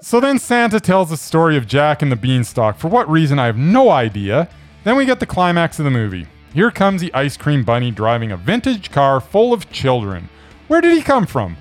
So 0.00 0.20
then 0.20 0.38
Santa 0.38 0.78
tells 0.78 1.10
the 1.10 1.16
story 1.16 1.56
of 1.56 1.66
Jack 1.66 2.02
and 2.02 2.12
the 2.12 2.14
Beanstalk. 2.14 2.78
For 2.78 2.86
what 2.86 3.10
reason, 3.10 3.40
I 3.40 3.46
have 3.46 3.56
no 3.56 3.90
idea. 3.90 4.48
Then 4.84 4.94
we 4.94 5.04
get 5.04 5.18
the 5.18 5.26
climax 5.26 5.80
of 5.80 5.84
the 5.84 5.90
movie. 5.90 6.28
Here 6.54 6.70
comes 6.70 7.00
the 7.00 7.12
ice 7.14 7.36
cream 7.36 7.64
bunny 7.64 7.90
driving 7.90 8.30
a 8.30 8.36
vintage 8.36 8.92
car 8.92 9.20
full 9.20 9.52
of 9.52 9.72
children. 9.72 10.28
Where 10.68 10.80
did 10.80 10.96
he 10.96 11.02
come 11.02 11.26
from? 11.26 11.56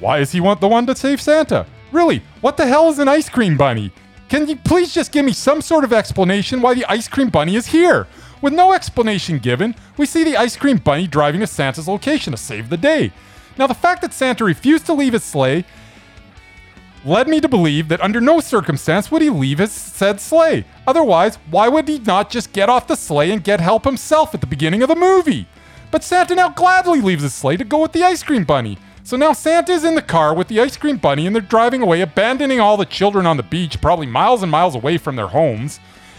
Why 0.00 0.20
is 0.20 0.32
he 0.32 0.40
want 0.40 0.62
the 0.62 0.68
one 0.68 0.86
to 0.86 0.96
save 0.96 1.20
Santa? 1.20 1.66
Really, 1.92 2.22
what 2.40 2.56
the 2.56 2.66
hell 2.66 2.88
is 2.88 3.00
an 3.00 3.08
ice 3.08 3.28
cream 3.28 3.54
bunny? 3.54 3.92
Can 4.30 4.48
you 4.48 4.56
please 4.56 4.94
just 4.94 5.12
give 5.12 5.26
me 5.26 5.34
some 5.34 5.60
sort 5.60 5.84
of 5.84 5.92
explanation 5.92 6.62
why 6.62 6.72
the 6.72 6.86
ice 6.90 7.06
cream 7.06 7.28
bunny 7.28 7.54
is 7.54 7.66
here? 7.66 8.08
With 8.40 8.54
no 8.54 8.72
explanation 8.72 9.38
given, 9.38 9.74
we 9.98 10.06
see 10.06 10.24
the 10.24 10.38
ice 10.38 10.56
cream 10.56 10.78
bunny 10.78 11.06
driving 11.06 11.40
to 11.40 11.46
Santa's 11.46 11.86
location 11.86 12.30
to 12.30 12.38
save 12.38 12.70
the 12.70 12.78
day. 12.78 13.12
Now, 13.58 13.66
the 13.66 13.74
fact 13.74 14.00
that 14.00 14.14
Santa 14.14 14.42
refused 14.42 14.86
to 14.86 14.94
leave 14.94 15.12
his 15.12 15.22
sleigh 15.22 15.66
led 17.04 17.28
me 17.28 17.40
to 17.40 17.48
believe 17.48 17.88
that 17.88 18.00
under 18.00 18.20
no 18.20 18.40
circumstance 18.40 19.10
would 19.10 19.22
he 19.22 19.30
leave 19.30 19.58
his 19.58 19.72
said 19.72 20.20
sleigh. 20.20 20.64
Otherwise, 20.86 21.36
why 21.50 21.68
would 21.68 21.86
he 21.88 21.98
not 21.98 22.30
just 22.30 22.52
get 22.52 22.68
off 22.68 22.86
the 22.86 22.96
sleigh 22.96 23.30
and 23.30 23.44
get 23.44 23.60
help 23.60 23.84
himself 23.84 24.34
at 24.34 24.40
the 24.40 24.46
beginning 24.46 24.82
of 24.82 24.88
the 24.88 24.94
movie? 24.94 25.46
But 25.90 26.02
Santa 26.02 26.34
now 26.34 26.48
gladly 26.48 27.00
leaves 27.00 27.22
his 27.22 27.34
sleigh 27.34 27.56
to 27.56 27.64
go 27.64 27.80
with 27.80 27.92
the 27.92 28.04
ice 28.04 28.22
cream 28.22 28.44
bunny. 28.44 28.78
So 29.04 29.16
now 29.16 29.34
Santa's 29.34 29.84
in 29.84 29.94
the 29.94 30.02
car 30.02 30.34
with 30.34 30.48
the 30.48 30.60
ice 30.60 30.76
cream 30.76 30.96
bunny 30.96 31.26
and 31.26 31.36
they're 31.36 31.42
driving 31.42 31.82
away, 31.82 32.00
abandoning 32.00 32.58
all 32.58 32.76
the 32.76 32.86
children 32.86 33.26
on 33.26 33.36
the 33.36 33.42
beach, 33.42 33.80
probably 33.80 34.06
miles 34.06 34.42
and 34.42 34.50
miles 34.50 34.74
away 34.74 34.96
from 34.96 35.16
their 35.16 35.28
homes. 35.28 35.78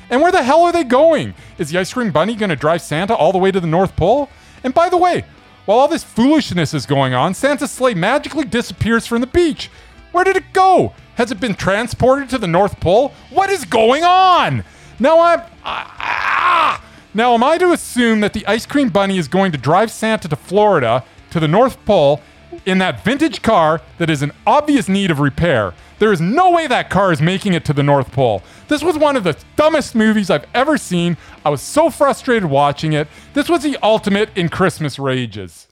And 0.10 0.22
where 0.22 0.32
the 0.32 0.44
hell 0.44 0.64
are 0.64 0.72
they 0.72 0.84
going? 0.84 1.34
Is 1.58 1.72
the 1.72 1.80
ice 1.80 1.92
cream 1.92 2.12
bunny 2.12 2.36
going 2.36 2.52
to 2.52 2.56
drive 2.56 2.82
Santa 2.82 3.16
all 3.16 3.32
the 3.32 3.40
way 3.40 3.52
to 3.52 3.60
the 3.60 3.68
North 3.68 3.96
Pole? 3.96 4.30
And 4.64 4.74
by 4.74 4.90
the 4.90 4.98
way, 4.98 5.26
while 5.66 5.80
all 5.80 5.88
this 5.88 6.04
foolishness 6.04 6.76
is 6.76 6.86
going 6.86 7.16
on, 7.16 7.34
Santa's 7.34 7.72
sleigh 7.72 7.96
magically 7.96 8.46
disappears 8.46 9.08
from 9.08 9.22
the 9.22 9.28
beach. 9.28 9.72
Where 10.16 10.24
did 10.24 10.38
it 10.38 10.54
go? 10.54 10.94
Has 11.16 11.30
it 11.30 11.42
been 11.42 11.56
transported 11.56 12.30
to 12.30 12.38
the 12.38 12.48
North 12.48 12.80
Pole? 12.80 13.14
What 13.32 13.50
is 13.50 13.66
going 13.66 14.06
on? 14.06 14.64
Now 14.98 15.20
I'm. 15.20 15.42
Ah, 15.66 16.82
now, 17.14 17.34
am 17.34 17.44
I 17.44 17.58
to 17.58 17.74
assume 17.74 18.22
that 18.22 18.32
the 18.32 18.48
ice 18.48 18.66
cream 18.66 18.88
bunny 18.88 19.18
is 19.18 19.28
going 19.28 19.52
to 19.52 19.58
drive 19.58 19.92
Santa 19.92 20.30
to 20.30 20.38
Florida 20.38 21.04
to 21.32 21.42
the 21.42 21.50
North 21.50 21.84
Pole 21.84 22.22
in 22.66 22.78
that 22.78 23.04
vintage 23.04 23.42
car 23.42 23.82
that 23.98 24.10
is 24.10 24.24
in 24.24 24.32
obvious 24.48 24.88
need 24.88 25.12
of 25.12 25.20
repair? 25.20 25.74
There 26.00 26.14
is 26.14 26.22
no 26.22 26.50
way 26.50 26.66
that 26.66 26.90
car 26.90 27.12
is 27.12 27.22
making 27.22 27.52
it 27.52 27.66
to 27.66 27.74
the 27.74 27.84
North 27.84 28.14
Pole. 28.14 28.42
This 28.70 28.82
was 28.82 28.98
one 28.98 29.18
of 29.18 29.26
the 29.26 29.36
dumbest 29.58 29.96
movies 29.96 30.30
I've 30.30 30.46
ever 30.54 30.78
seen. 30.78 31.18
I 31.44 31.50
was 31.50 31.62
so 31.62 31.90
frustrated 31.90 32.50
watching 32.50 32.94
it. 32.94 33.10
This 33.34 33.50
was 33.50 33.64
the 33.64 33.78
ultimate 33.84 34.30
in 34.38 34.48
Christmas 34.48 34.98
rages. 34.98 35.68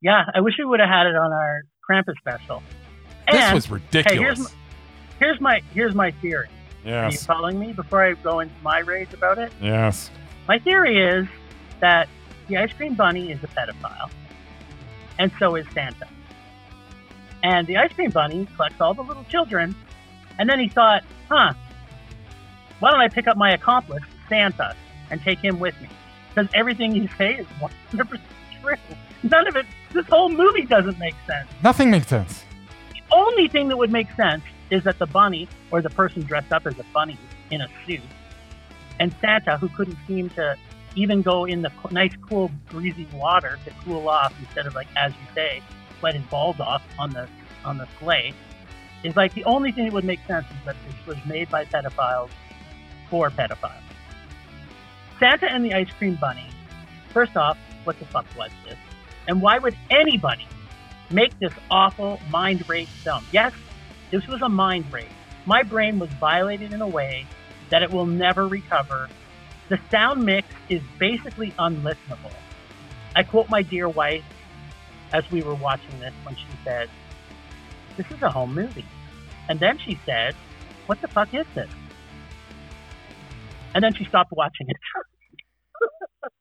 Yeah, 0.00 0.22
I 0.32 0.40
wish 0.40 0.54
we 0.56 0.64
would 0.64 0.78
have 0.78 0.88
had 0.88 1.08
it 1.08 1.16
on 1.16 1.32
our 1.32 1.62
Krampus 1.88 2.16
special. 2.18 2.62
This 3.30 3.40
And, 3.40 3.54
was 3.54 3.66
Hey, 3.66 3.72
ridiculous. 3.74 4.18
here's 4.18 4.38
my, 4.38 4.50
here's 5.18 5.40
my 5.40 5.62
here's 5.74 5.94
my 5.94 6.10
theory. 6.12 6.48
Are 6.84 6.88
you 6.88 6.92
Yes. 6.92 7.26
following 7.26 7.58
me 7.58 7.72
before 7.72 8.04
I 8.04 8.12
go 8.14 8.40
into 8.40 8.54
my 8.62 8.78
rage 8.80 9.12
about 9.12 9.38
it? 9.38 9.52
Yes. 9.60 10.10
My 10.46 10.58
theory 10.58 10.98
is 10.98 11.26
that 11.80 12.08
the 12.46 12.56
ice 12.58 12.72
cream 12.72 12.94
bunny 12.94 13.32
is 13.32 13.42
a 13.42 13.48
pedophile, 13.48 14.10
and 15.18 15.32
so 15.38 15.56
is 15.56 15.66
Santa. 15.74 16.06
And 17.42 17.66
the 17.66 17.76
ice 17.76 17.92
cream 17.92 18.10
bunny 18.10 18.46
collects 18.56 18.80
all 18.80 18.94
the 18.94 19.02
little 19.02 19.24
children, 19.24 19.74
and 20.38 20.48
then 20.48 20.60
he 20.60 20.68
thought, 20.68 21.02
huh, 21.28 21.52
why 22.78 22.90
don't 22.92 23.00
I 23.00 23.08
pick 23.08 23.26
up 23.26 23.36
my 23.36 23.52
accomplice, 23.52 24.04
Santa, 24.28 24.76
and 25.10 25.20
take 25.22 25.38
him 25.40 25.58
with 25.58 25.78
me? 25.80 25.88
Because 26.32 26.48
everything 26.54 26.94
you 26.94 27.08
say 27.18 27.34
is 27.34 27.46
100% 27.92 28.20
true. 28.62 28.76
None 29.24 29.48
of 29.48 29.56
it, 29.56 29.66
this 29.96 30.06
whole 30.06 30.28
movie 30.28 30.66
doesn't 30.66 30.98
make 30.98 31.14
sense. 31.26 31.48
Nothing 31.62 31.90
makes 31.90 32.06
sense. 32.06 32.44
The 32.92 33.00
only 33.10 33.48
thing 33.48 33.68
that 33.68 33.76
would 33.76 33.90
make 33.90 34.10
sense 34.12 34.42
is 34.70 34.84
that 34.84 34.98
the 34.98 35.06
bunny, 35.06 35.48
or 35.70 35.80
the 35.80 35.90
person 35.90 36.22
dressed 36.22 36.52
up 36.52 36.66
as 36.66 36.78
a 36.78 36.84
bunny 36.92 37.18
in 37.50 37.60
a 37.62 37.68
suit, 37.86 38.00
and 39.00 39.14
Santa, 39.20 39.56
who 39.56 39.68
couldn't 39.70 39.98
seem 40.06 40.28
to 40.30 40.56
even 40.94 41.22
go 41.22 41.44
in 41.44 41.62
the 41.62 41.70
nice, 41.90 42.12
cool, 42.28 42.50
breezy 42.70 43.06
water 43.14 43.58
to 43.64 43.70
cool 43.84 44.08
off 44.08 44.34
instead 44.40 44.66
of 44.66 44.74
like, 44.74 44.88
as 44.96 45.12
you 45.12 45.26
say, 45.34 45.62
sweat 45.98 46.14
his 46.14 46.24
balls 46.26 46.60
off 46.60 46.82
on 46.98 47.10
the 47.10 47.28
on 47.64 47.78
the 47.78 47.88
sleigh, 47.98 48.32
is 49.02 49.16
like 49.16 49.34
the 49.34 49.44
only 49.44 49.72
thing 49.72 49.84
that 49.84 49.92
would 49.92 50.04
make 50.04 50.20
sense 50.26 50.46
is 50.46 50.64
that 50.64 50.76
this 50.86 51.06
was 51.06 51.16
made 51.26 51.50
by 51.50 51.64
pedophiles 51.64 52.30
for 53.10 53.30
pedophiles. 53.30 53.82
Santa 55.18 55.50
and 55.50 55.64
the 55.64 55.74
Ice 55.74 55.90
Cream 55.98 56.16
Bunny. 56.20 56.48
First 57.12 57.36
off, 57.36 57.58
what 57.84 57.98
the 57.98 58.04
fuck 58.06 58.26
was 58.36 58.50
this? 58.64 58.76
And 59.28 59.42
why 59.42 59.58
would 59.58 59.76
anybody 59.90 60.46
make 61.10 61.38
this 61.38 61.52
awful 61.70 62.20
mind 62.30 62.68
rape 62.68 62.88
film? 63.04 63.24
Yes, 63.32 63.52
this 64.10 64.26
was 64.26 64.40
a 64.42 64.48
mind 64.48 64.92
rape. 64.92 65.08
My 65.46 65.62
brain 65.62 65.98
was 65.98 66.10
violated 66.20 66.72
in 66.72 66.80
a 66.80 66.88
way 66.88 67.26
that 67.70 67.82
it 67.82 67.90
will 67.90 68.06
never 68.06 68.46
recover. 68.46 69.08
The 69.68 69.78
sound 69.90 70.24
mix 70.24 70.48
is 70.68 70.82
basically 70.98 71.52
unlistenable. 71.58 72.32
I 73.14 73.22
quote 73.22 73.48
my 73.48 73.62
dear 73.62 73.88
wife 73.88 74.24
as 75.12 75.28
we 75.30 75.42
were 75.42 75.54
watching 75.54 75.98
this 76.00 76.12
when 76.24 76.36
she 76.36 76.46
said, 76.64 76.88
This 77.96 78.06
is 78.10 78.22
a 78.22 78.30
home 78.30 78.54
movie. 78.54 78.84
And 79.48 79.58
then 79.58 79.78
she 79.78 79.98
said, 80.06 80.34
What 80.86 81.00
the 81.00 81.08
fuck 81.08 81.32
is 81.32 81.46
this? 81.54 81.70
And 83.74 83.82
then 83.82 83.94
she 83.94 84.04
stopped 84.04 84.32
watching 84.32 84.68
it. 84.68 84.76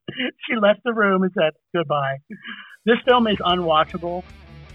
she 0.48 0.56
left 0.56 0.82
the 0.84 0.93
room 0.93 1.24
and 1.24 1.32
said, 1.34 1.54
Goodbye. 1.76 2.17
This 2.86 3.00
film 3.02 3.26
is 3.28 3.38
unwatchable. 3.38 4.24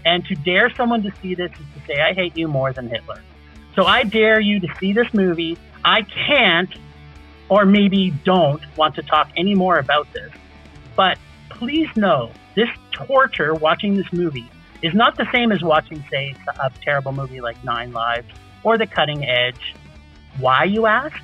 And 0.03 0.25
to 0.25 0.35
dare 0.35 0.69
someone 0.75 1.03
to 1.03 1.11
see 1.21 1.35
this 1.35 1.51
is 1.51 1.65
to 1.75 1.87
say, 1.87 2.01
I 2.01 2.13
hate 2.13 2.35
you 2.35 2.47
more 2.47 2.73
than 2.73 2.89
Hitler. 2.89 3.21
So 3.75 3.85
I 3.85 4.03
dare 4.03 4.39
you 4.39 4.59
to 4.59 4.67
see 4.79 4.93
this 4.93 5.13
movie. 5.13 5.57
I 5.85 6.01
can't, 6.01 6.69
or 7.49 7.65
maybe 7.65 8.11
don't, 8.25 8.61
want 8.75 8.95
to 8.95 9.03
talk 9.03 9.29
any 9.37 9.55
more 9.55 9.77
about 9.77 10.11
this. 10.11 10.31
But 10.95 11.17
please 11.49 11.87
know 11.95 12.31
this 12.55 12.69
torture 12.91 13.53
watching 13.53 13.95
this 13.95 14.11
movie 14.11 14.49
is 14.81 14.93
not 14.93 15.15
the 15.15 15.27
same 15.31 15.51
as 15.51 15.61
watching, 15.61 16.03
say, 16.09 16.35
a 16.59 16.71
terrible 16.83 17.11
movie 17.11 17.39
like 17.39 17.63
Nine 17.63 17.93
Lives 17.93 18.27
or 18.63 18.77
The 18.77 18.87
Cutting 18.87 19.23
Edge. 19.23 19.75
Why, 20.39 20.65
you 20.65 20.85
ask? 20.85 21.15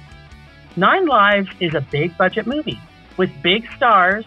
Nine 0.76 1.08
Lives 1.08 1.50
is 1.60 1.74
a 1.74 1.82
big 1.82 2.16
budget 2.18 2.46
movie 2.46 2.80
with 3.18 3.32
big 3.42 3.68
stars, 3.76 4.26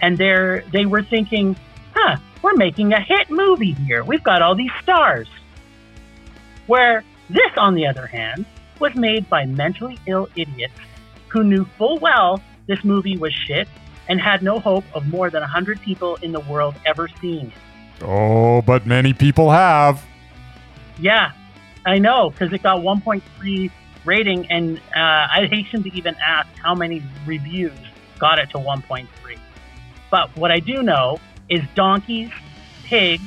and 0.00 0.18
they're, 0.18 0.64
they 0.72 0.84
were 0.84 1.02
thinking, 1.02 1.56
huh, 1.94 2.16
we're 2.42 2.54
making 2.54 2.92
a 2.92 3.00
hit 3.00 3.30
movie 3.30 3.72
here. 3.72 4.04
We've 4.04 4.22
got 4.22 4.42
all 4.42 4.54
these 4.54 4.72
stars. 4.82 5.28
Where 6.66 7.04
this, 7.28 7.52
on 7.56 7.74
the 7.74 7.86
other 7.86 8.06
hand, 8.06 8.46
was 8.78 8.94
made 8.94 9.28
by 9.28 9.46
mentally 9.46 9.98
ill 10.06 10.28
idiots 10.36 10.74
who 11.28 11.44
knew 11.44 11.64
full 11.78 11.98
well 11.98 12.40
this 12.66 12.84
movie 12.84 13.16
was 13.16 13.32
shit 13.32 13.68
and 14.08 14.20
had 14.20 14.42
no 14.42 14.58
hope 14.58 14.84
of 14.94 15.06
more 15.06 15.30
than 15.30 15.40
100 15.40 15.80
people 15.80 16.16
in 16.16 16.32
the 16.32 16.40
world 16.40 16.74
ever 16.84 17.08
seeing 17.20 17.46
it. 17.46 18.02
Oh, 18.02 18.62
but 18.62 18.86
many 18.86 19.12
people 19.12 19.50
have. 19.50 20.04
Yeah, 20.98 21.32
I 21.86 21.98
know, 21.98 22.30
because 22.30 22.52
it 22.52 22.62
got 22.62 22.80
1.3 22.80 23.70
rating, 24.04 24.50
and 24.50 24.78
uh, 24.96 25.28
I 25.30 25.48
hasten 25.50 25.82
to 25.84 25.92
even 25.94 26.14
ask 26.16 26.48
how 26.56 26.74
many 26.74 27.02
reviews 27.24 27.72
got 28.18 28.38
it 28.38 28.50
to 28.50 28.58
1.3. 28.58 29.06
But 30.10 30.36
what 30.36 30.50
I 30.50 30.60
do 30.60 30.82
know 30.82 31.18
is 31.48 31.62
donkeys, 31.74 32.30
pigs, 32.84 33.22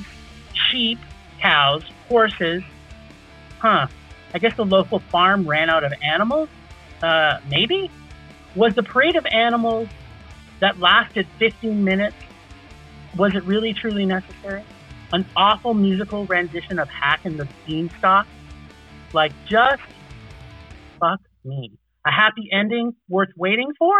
sheep, 0.70 0.98
cows, 1.40 1.82
horses. 2.08 2.62
Huh. 3.58 3.86
I 4.34 4.38
guess 4.38 4.56
the 4.56 4.64
local 4.64 4.98
farm 4.98 5.48
ran 5.48 5.70
out 5.70 5.84
of 5.84 5.92
animals? 6.02 6.48
Uh, 7.02 7.38
maybe? 7.48 7.90
Was 8.54 8.74
the 8.74 8.82
parade 8.82 9.16
of 9.16 9.26
animals 9.26 9.88
that 10.60 10.78
lasted 10.78 11.26
15 11.38 11.84
minutes, 11.84 12.16
was 13.16 13.34
it 13.34 13.44
really 13.44 13.72
truly 13.72 14.06
necessary? 14.06 14.62
An 15.12 15.24
awful 15.36 15.74
musical 15.74 16.24
rendition 16.26 16.78
of 16.78 16.88
Hack 16.88 17.20
and 17.24 17.38
the 17.38 17.46
Beanstalk? 17.66 18.26
Like, 19.12 19.32
just 19.46 19.82
fuck 21.00 21.20
me. 21.44 21.72
A 22.06 22.10
happy 22.10 22.48
ending 22.52 22.92
worth 23.08 23.30
waiting 23.36 23.72
for? 23.78 23.94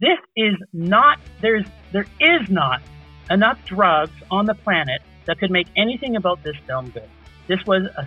This 0.00 0.18
is 0.36 0.54
not, 0.72 1.18
there's, 1.40 1.64
there 1.92 2.06
is 2.20 2.48
not 2.48 2.82
enough 3.30 3.58
drugs 3.64 4.12
on 4.30 4.46
the 4.46 4.54
planet 4.54 5.02
that 5.26 5.38
could 5.38 5.50
make 5.50 5.66
anything 5.76 6.16
about 6.16 6.42
this 6.42 6.56
film 6.66 6.90
good. 6.90 7.08
This 7.46 7.64
was 7.66 7.84
a 7.96 8.06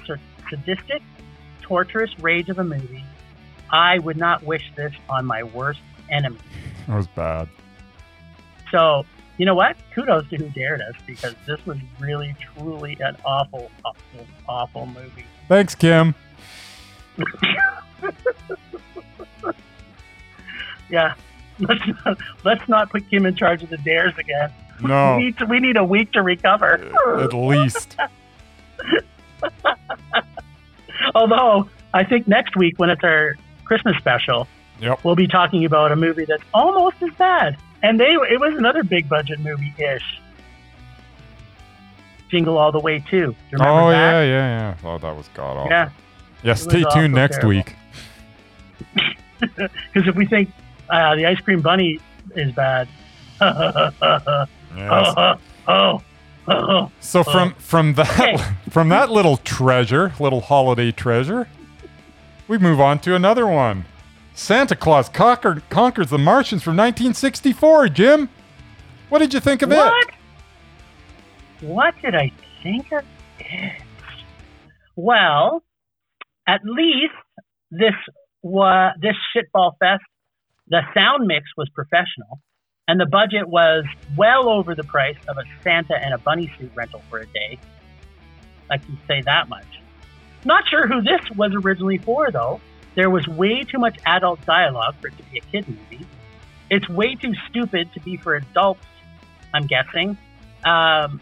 sadistic, 0.49 1.01
torturous 1.61 2.11
rage 2.19 2.49
of 2.49 2.59
a 2.59 2.63
movie. 2.63 3.03
I 3.69 3.99
would 3.99 4.17
not 4.17 4.43
wish 4.43 4.63
this 4.75 4.93
on 5.09 5.25
my 5.25 5.43
worst 5.43 5.81
enemy. 6.09 6.37
That 6.87 6.95
was 6.95 7.07
bad. 7.07 7.49
So, 8.71 9.05
you 9.37 9.45
know 9.45 9.55
what? 9.55 9.75
Kudos 9.93 10.29
to 10.29 10.37
who 10.37 10.49
dared 10.49 10.81
us 10.81 10.95
because 11.05 11.35
this 11.45 11.63
was 11.65 11.77
really, 11.99 12.35
truly 12.55 12.97
an 12.99 13.17
awful, 13.25 13.69
awful, 13.83 14.27
awful 14.47 14.85
movie. 14.85 15.25
Thanks, 15.47 15.75
Kim. 15.75 16.15
Yeah, 20.89 21.13
let's 21.59 21.81
not, 22.05 22.17
let's 22.43 22.69
not 22.69 22.89
put 22.89 23.09
Kim 23.09 23.25
in 23.25 23.35
charge 23.35 23.63
of 23.63 23.69
the 23.69 23.77
dares 23.77 24.13
again. 24.17 24.51
No, 24.81 25.15
We 25.17 25.23
need 25.25 25.37
to, 25.39 25.45
we 25.45 25.59
need 25.59 25.77
a 25.77 25.83
week 25.83 26.11
to 26.13 26.21
recover. 26.21 26.73
at 27.19 27.33
least. 27.33 27.95
Although 31.15 31.69
I 31.93 32.03
think 32.03 32.27
next 32.27 32.55
week 32.55 32.77
when 32.79 32.89
it's 32.89 33.03
our 33.03 33.35
Christmas 33.65 33.95
special, 33.97 34.47
Yep. 34.79 35.03
we'll 35.03 35.15
be 35.15 35.27
talking 35.27 35.65
about 35.65 35.91
a 35.91 35.95
movie 35.95 36.25
that's 36.25 36.43
almost 36.53 37.01
as 37.01 37.09
bad. 37.17 37.57
And 37.81 37.99
they 37.99 38.13
it 38.13 38.39
was 38.39 38.53
another 38.57 38.83
big 38.83 39.07
budget 39.09 39.39
movie 39.39 39.73
ish. 39.77 40.21
Jingle 42.29 42.57
All 42.57 42.71
the 42.71 42.79
Way 42.79 42.99
too. 42.99 43.07
Do 43.09 43.35
you 43.51 43.57
remember 43.57 43.81
Oh, 43.81 43.89
that? 43.89 44.21
yeah, 44.21 44.21
yeah, 44.23 44.75
yeah. 44.83 44.89
Oh, 44.89 44.97
that 44.97 45.15
was 45.15 45.27
god 45.33 45.57
awful. 45.57 45.71
Yeah. 45.71 45.89
Yeah, 46.43 46.53
stay 46.53 46.83
tuned 46.93 47.13
next 47.13 47.37
terrible. 47.37 47.49
week. 47.49 47.75
Because 49.39 50.07
if 50.07 50.15
we 50.15 50.25
think 50.25 50.49
uh, 50.89 51.15
the 51.15 51.27
Ice 51.27 51.39
Cream 51.41 51.61
Bunny 51.61 51.99
is 52.35 52.51
bad, 52.53 52.87
Yes. 54.77 55.13
oh, 55.67 56.01
oh, 56.47 56.91
So 56.99 57.23
from 57.23 57.55
oh. 57.55 57.59
from 57.59 57.93
that 57.95 58.19
Okay. 58.19 58.43
from 58.69 58.89
that 58.89 59.09
little 59.09 59.37
treasure, 59.37 60.13
little 60.19 60.41
holiday 60.41 60.91
treasure, 60.91 61.47
we 62.47 62.57
move 62.57 62.79
on 62.79 62.99
to 62.99 63.15
another 63.15 63.47
one. 63.47 63.85
Santa 64.33 64.75
Claus 64.75 65.09
conquered, 65.09 65.67
conquers 65.69 66.11
the 66.11 66.19
Martians 66.19 66.61
from 66.61 66.77
1964. 66.77 67.89
Jim, 67.89 68.29
what 69.09 69.19
did 69.19 69.33
you 69.33 69.39
think 69.39 69.63
of 69.63 69.71
what? 69.71 70.07
it? 70.07 71.65
What 71.65 71.95
did 72.03 72.13
I 72.13 72.31
think 72.61 72.91
of 72.91 73.03
it? 73.39 73.81
Well, 74.95 75.63
at 76.47 76.61
least 76.63 77.13
this 77.71 77.93
was 78.43 78.95
this 79.01 79.15
shitball 79.35 79.71
fest. 79.79 80.03
The 80.67 80.81
sound 80.93 81.25
mix 81.25 81.45
was 81.57 81.69
professional, 81.73 82.41
and 82.87 82.99
the 82.99 83.05
budget 83.05 83.47
was 83.47 83.85
well 84.15 84.47
over 84.47 84.73
the 84.73 84.83
price 84.83 85.17
of 85.27 85.37
a 85.37 85.43
Santa 85.61 85.95
and 85.95 86.13
a 86.13 86.17
bunny 86.17 86.51
suit 86.57 86.71
rental 86.73 87.01
for 87.09 87.19
a 87.19 87.25
day. 87.25 87.59
I 88.69 88.77
can 88.77 88.97
say 89.07 89.21
that 89.21 89.49
much. 89.49 89.65
Not 90.45 90.63
sure 90.69 90.87
who 90.87 91.01
this 91.01 91.21
was 91.35 91.51
originally 91.53 91.97
for, 91.97 92.31
though. 92.31 92.61
There 92.95 93.09
was 93.09 93.27
way 93.27 93.63
too 93.63 93.77
much 93.77 93.97
adult 94.05 94.43
dialogue 94.45 94.95
for 95.01 95.07
it 95.07 95.17
to 95.17 95.23
be 95.23 95.37
a 95.37 95.41
kid 95.41 95.67
movie. 95.67 96.05
It's 96.69 96.87
way 96.89 97.15
too 97.15 97.33
stupid 97.49 97.93
to 97.93 97.99
be 97.99 98.17
for 98.17 98.35
adults, 98.35 98.85
I'm 99.53 99.67
guessing. 99.67 100.17
Um, 100.63 101.21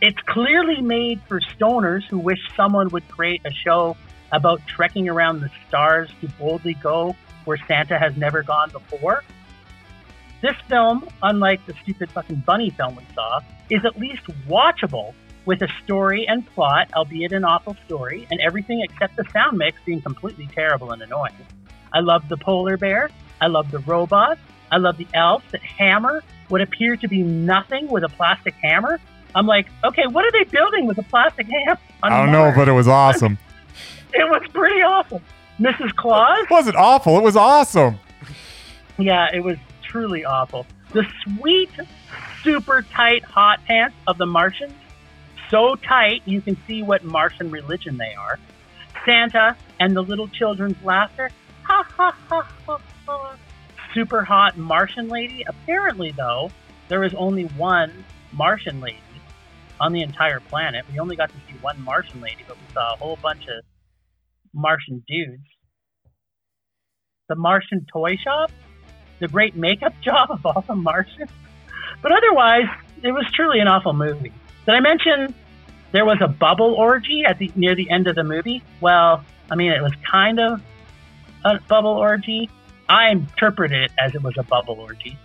it's 0.00 0.18
clearly 0.26 0.80
made 0.80 1.20
for 1.28 1.40
stoners 1.40 2.04
who 2.04 2.18
wish 2.18 2.38
someone 2.56 2.88
would 2.90 3.08
create 3.08 3.42
a 3.44 3.50
show 3.50 3.96
about 4.32 4.60
trekking 4.66 5.08
around 5.08 5.40
the 5.40 5.50
stars 5.68 6.10
to 6.20 6.28
boldly 6.38 6.74
go 6.74 7.16
where 7.44 7.58
Santa 7.68 7.98
has 7.98 8.16
never 8.16 8.42
gone 8.42 8.70
before. 8.70 9.22
This 10.44 10.56
film, 10.68 11.08
unlike 11.22 11.64
the 11.64 11.72
stupid 11.82 12.10
fucking 12.10 12.42
bunny 12.46 12.68
film 12.68 12.96
we 12.96 13.06
saw, 13.14 13.40
is 13.70 13.82
at 13.86 13.98
least 13.98 14.24
watchable 14.46 15.14
with 15.46 15.62
a 15.62 15.68
story 15.82 16.28
and 16.28 16.46
plot, 16.48 16.90
albeit 16.92 17.32
an 17.32 17.46
awful 17.46 17.74
story, 17.86 18.28
and 18.30 18.38
everything 18.40 18.82
except 18.82 19.16
the 19.16 19.24
sound 19.32 19.56
mix 19.56 19.78
being 19.86 20.02
completely 20.02 20.46
terrible 20.54 20.92
and 20.92 21.00
annoying. 21.00 21.32
I 21.94 22.00
love 22.00 22.28
the 22.28 22.36
polar 22.36 22.76
bear. 22.76 23.08
I 23.40 23.46
love 23.46 23.70
the 23.70 23.78
robots. 23.78 24.38
I 24.70 24.76
love 24.76 24.98
the 24.98 25.06
elves 25.14 25.46
that 25.52 25.62
hammer 25.62 26.22
what 26.50 26.60
appear 26.60 26.94
to 26.98 27.08
be 27.08 27.22
nothing 27.22 27.88
with 27.88 28.04
a 28.04 28.10
plastic 28.10 28.52
hammer. 28.62 29.00
I'm 29.34 29.46
like, 29.46 29.68
okay, 29.82 30.06
what 30.08 30.26
are 30.26 30.32
they 30.32 30.44
building 30.44 30.86
with 30.86 30.98
a 30.98 31.04
plastic 31.04 31.46
hammer? 31.46 31.80
I 32.02 32.10
don't 32.10 32.30
know, 32.30 32.52
but 32.54 32.68
it 32.68 32.72
was 32.72 32.86
awesome. 32.86 33.38
it 34.12 34.28
was 34.28 34.46
pretty 34.52 34.82
awful. 34.82 35.22
Mrs. 35.58 35.96
Claus? 35.96 36.40
It 36.40 36.50
wasn't 36.50 36.76
awful. 36.76 37.16
It 37.16 37.22
was 37.22 37.34
awesome. 37.34 37.98
Yeah, 38.98 39.28
it 39.32 39.40
was 39.40 39.56
truly 39.94 40.24
awful. 40.24 40.66
The 40.92 41.06
sweet, 41.22 41.70
super 42.42 42.82
tight 42.82 43.22
hot 43.22 43.64
pants 43.64 43.94
of 44.08 44.18
the 44.18 44.26
Martians, 44.26 44.74
so 45.50 45.76
tight 45.76 46.22
you 46.24 46.40
can 46.40 46.56
see 46.66 46.82
what 46.82 47.04
Martian 47.04 47.48
religion 47.48 47.96
they 47.96 48.12
are. 48.14 48.40
Santa 49.06 49.56
and 49.78 49.94
the 49.94 50.02
little 50.02 50.26
children's 50.26 50.82
laughter. 50.82 51.30
Ha 51.62 51.86
ha 51.88 52.16
ha. 52.28 53.36
Super 53.94 54.24
hot 54.24 54.58
Martian 54.58 55.06
lady. 55.06 55.44
Apparently, 55.46 56.10
though, 56.10 56.50
there 56.88 57.04
is 57.04 57.14
only 57.14 57.44
one 57.44 58.04
Martian 58.32 58.80
lady 58.80 58.98
on 59.78 59.92
the 59.92 60.02
entire 60.02 60.40
planet. 60.40 60.84
We 60.92 60.98
only 60.98 61.14
got 61.14 61.28
to 61.28 61.36
see 61.46 61.56
one 61.60 61.80
Martian 61.80 62.20
lady, 62.20 62.44
but 62.48 62.56
we 62.56 62.74
saw 62.74 62.94
a 62.94 62.96
whole 62.96 63.18
bunch 63.22 63.44
of 63.46 63.64
Martian 64.52 65.04
dudes. 65.06 65.46
The 67.28 67.36
Martian 67.36 67.86
toy 67.92 68.16
shop, 68.16 68.50
the 69.20 69.28
great 69.28 69.56
makeup 69.56 69.94
job 70.02 70.30
of 70.30 70.44
all 70.44 70.64
the 70.66 70.74
Martians. 70.74 71.30
But 72.02 72.12
otherwise, 72.12 72.66
it 73.02 73.12
was 73.12 73.24
truly 73.34 73.60
an 73.60 73.68
awful 73.68 73.92
movie. 73.92 74.32
Did 74.66 74.74
I 74.74 74.80
mention 74.80 75.34
there 75.92 76.04
was 76.04 76.18
a 76.20 76.28
bubble 76.28 76.74
orgy 76.74 77.24
at 77.24 77.38
the 77.38 77.50
near 77.54 77.74
the 77.74 77.90
end 77.90 78.06
of 78.06 78.16
the 78.16 78.24
movie? 78.24 78.62
Well, 78.80 79.24
I 79.50 79.54
mean, 79.54 79.72
it 79.72 79.82
was 79.82 79.92
kind 80.10 80.40
of 80.40 80.60
a 81.44 81.60
bubble 81.68 81.92
orgy. 81.92 82.50
I 82.88 83.10
interpreted 83.10 83.82
it 83.84 83.92
as 83.98 84.14
it 84.14 84.22
was 84.22 84.34
a 84.36 84.42
bubble 84.42 84.80
orgy. 84.80 85.18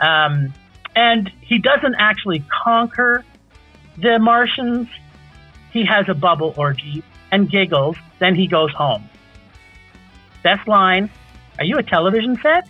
Um, 0.00 0.52
and 0.94 1.30
he 1.40 1.58
doesn't 1.58 1.94
actually 1.98 2.44
conquer 2.64 3.24
the 3.96 4.18
Martians. 4.18 4.88
He 5.72 5.84
has 5.84 6.08
a 6.08 6.14
bubble 6.14 6.54
orgy 6.56 7.02
and 7.30 7.50
giggles. 7.50 7.96
Then 8.18 8.34
he 8.34 8.46
goes 8.46 8.72
home. 8.72 9.08
Best 10.42 10.66
line 10.66 11.10
Are 11.58 11.64
you 11.64 11.76
a 11.76 11.82
television 11.82 12.38
set? 12.42 12.68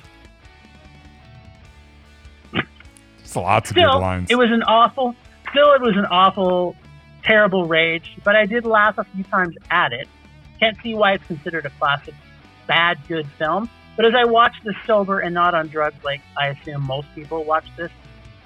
It's 3.30 3.36
lots 3.36 3.70
of 3.70 3.76
Still, 3.76 3.92
good 3.92 3.98
lines. 4.00 4.28
it 4.28 4.34
was 4.34 4.50
an 4.50 4.64
awful, 4.64 5.14
still, 5.52 5.72
it 5.74 5.80
was 5.80 5.96
an 5.96 6.04
awful, 6.06 6.74
terrible 7.22 7.64
rage, 7.64 8.16
but 8.24 8.34
I 8.34 8.44
did 8.44 8.64
laugh 8.64 8.98
a 8.98 9.04
few 9.04 9.22
times 9.22 9.54
at 9.70 9.92
it. 9.92 10.08
Can't 10.58 10.76
see 10.82 10.96
why 10.96 11.12
it's 11.12 11.24
considered 11.28 11.64
a 11.64 11.70
classic, 11.70 12.14
bad, 12.66 12.98
good 13.06 13.28
film. 13.38 13.70
But 13.94 14.06
as 14.06 14.14
I 14.16 14.24
watched 14.24 14.64
this 14.64 14.74
sober 14.84 15.20
and 15.20 15.32
not 15.32 15.54
on 15.54 15.68
drugs, 15.68 16.02
like 16.02 16.22
I 16.36 16.48
assume 16.48 16.82
most 16.84 17.06
people 17.14 17.44
watch 17.44 17.66
this, 17.76 17.92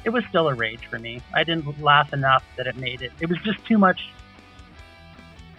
it 0.05 0.11
was 0.11 0.23
still 0.29 0.51
a 0.51 0.55
rage 0.55 0.85
for 0.91 0.99
me. 0.99 1.23
I 1.33 1.45
didn't 1.45 1.81
laugh 1.81 2.13
enough 2.13 2.45
that 2.59 2.67
it 2.67 2.77
made 2.77 3.01
it. 3.01 3.13
It 3.21 3.31
was 3.31 3.39
just 3.39 3.65
too 3.65 3.79
much 3.79 4.03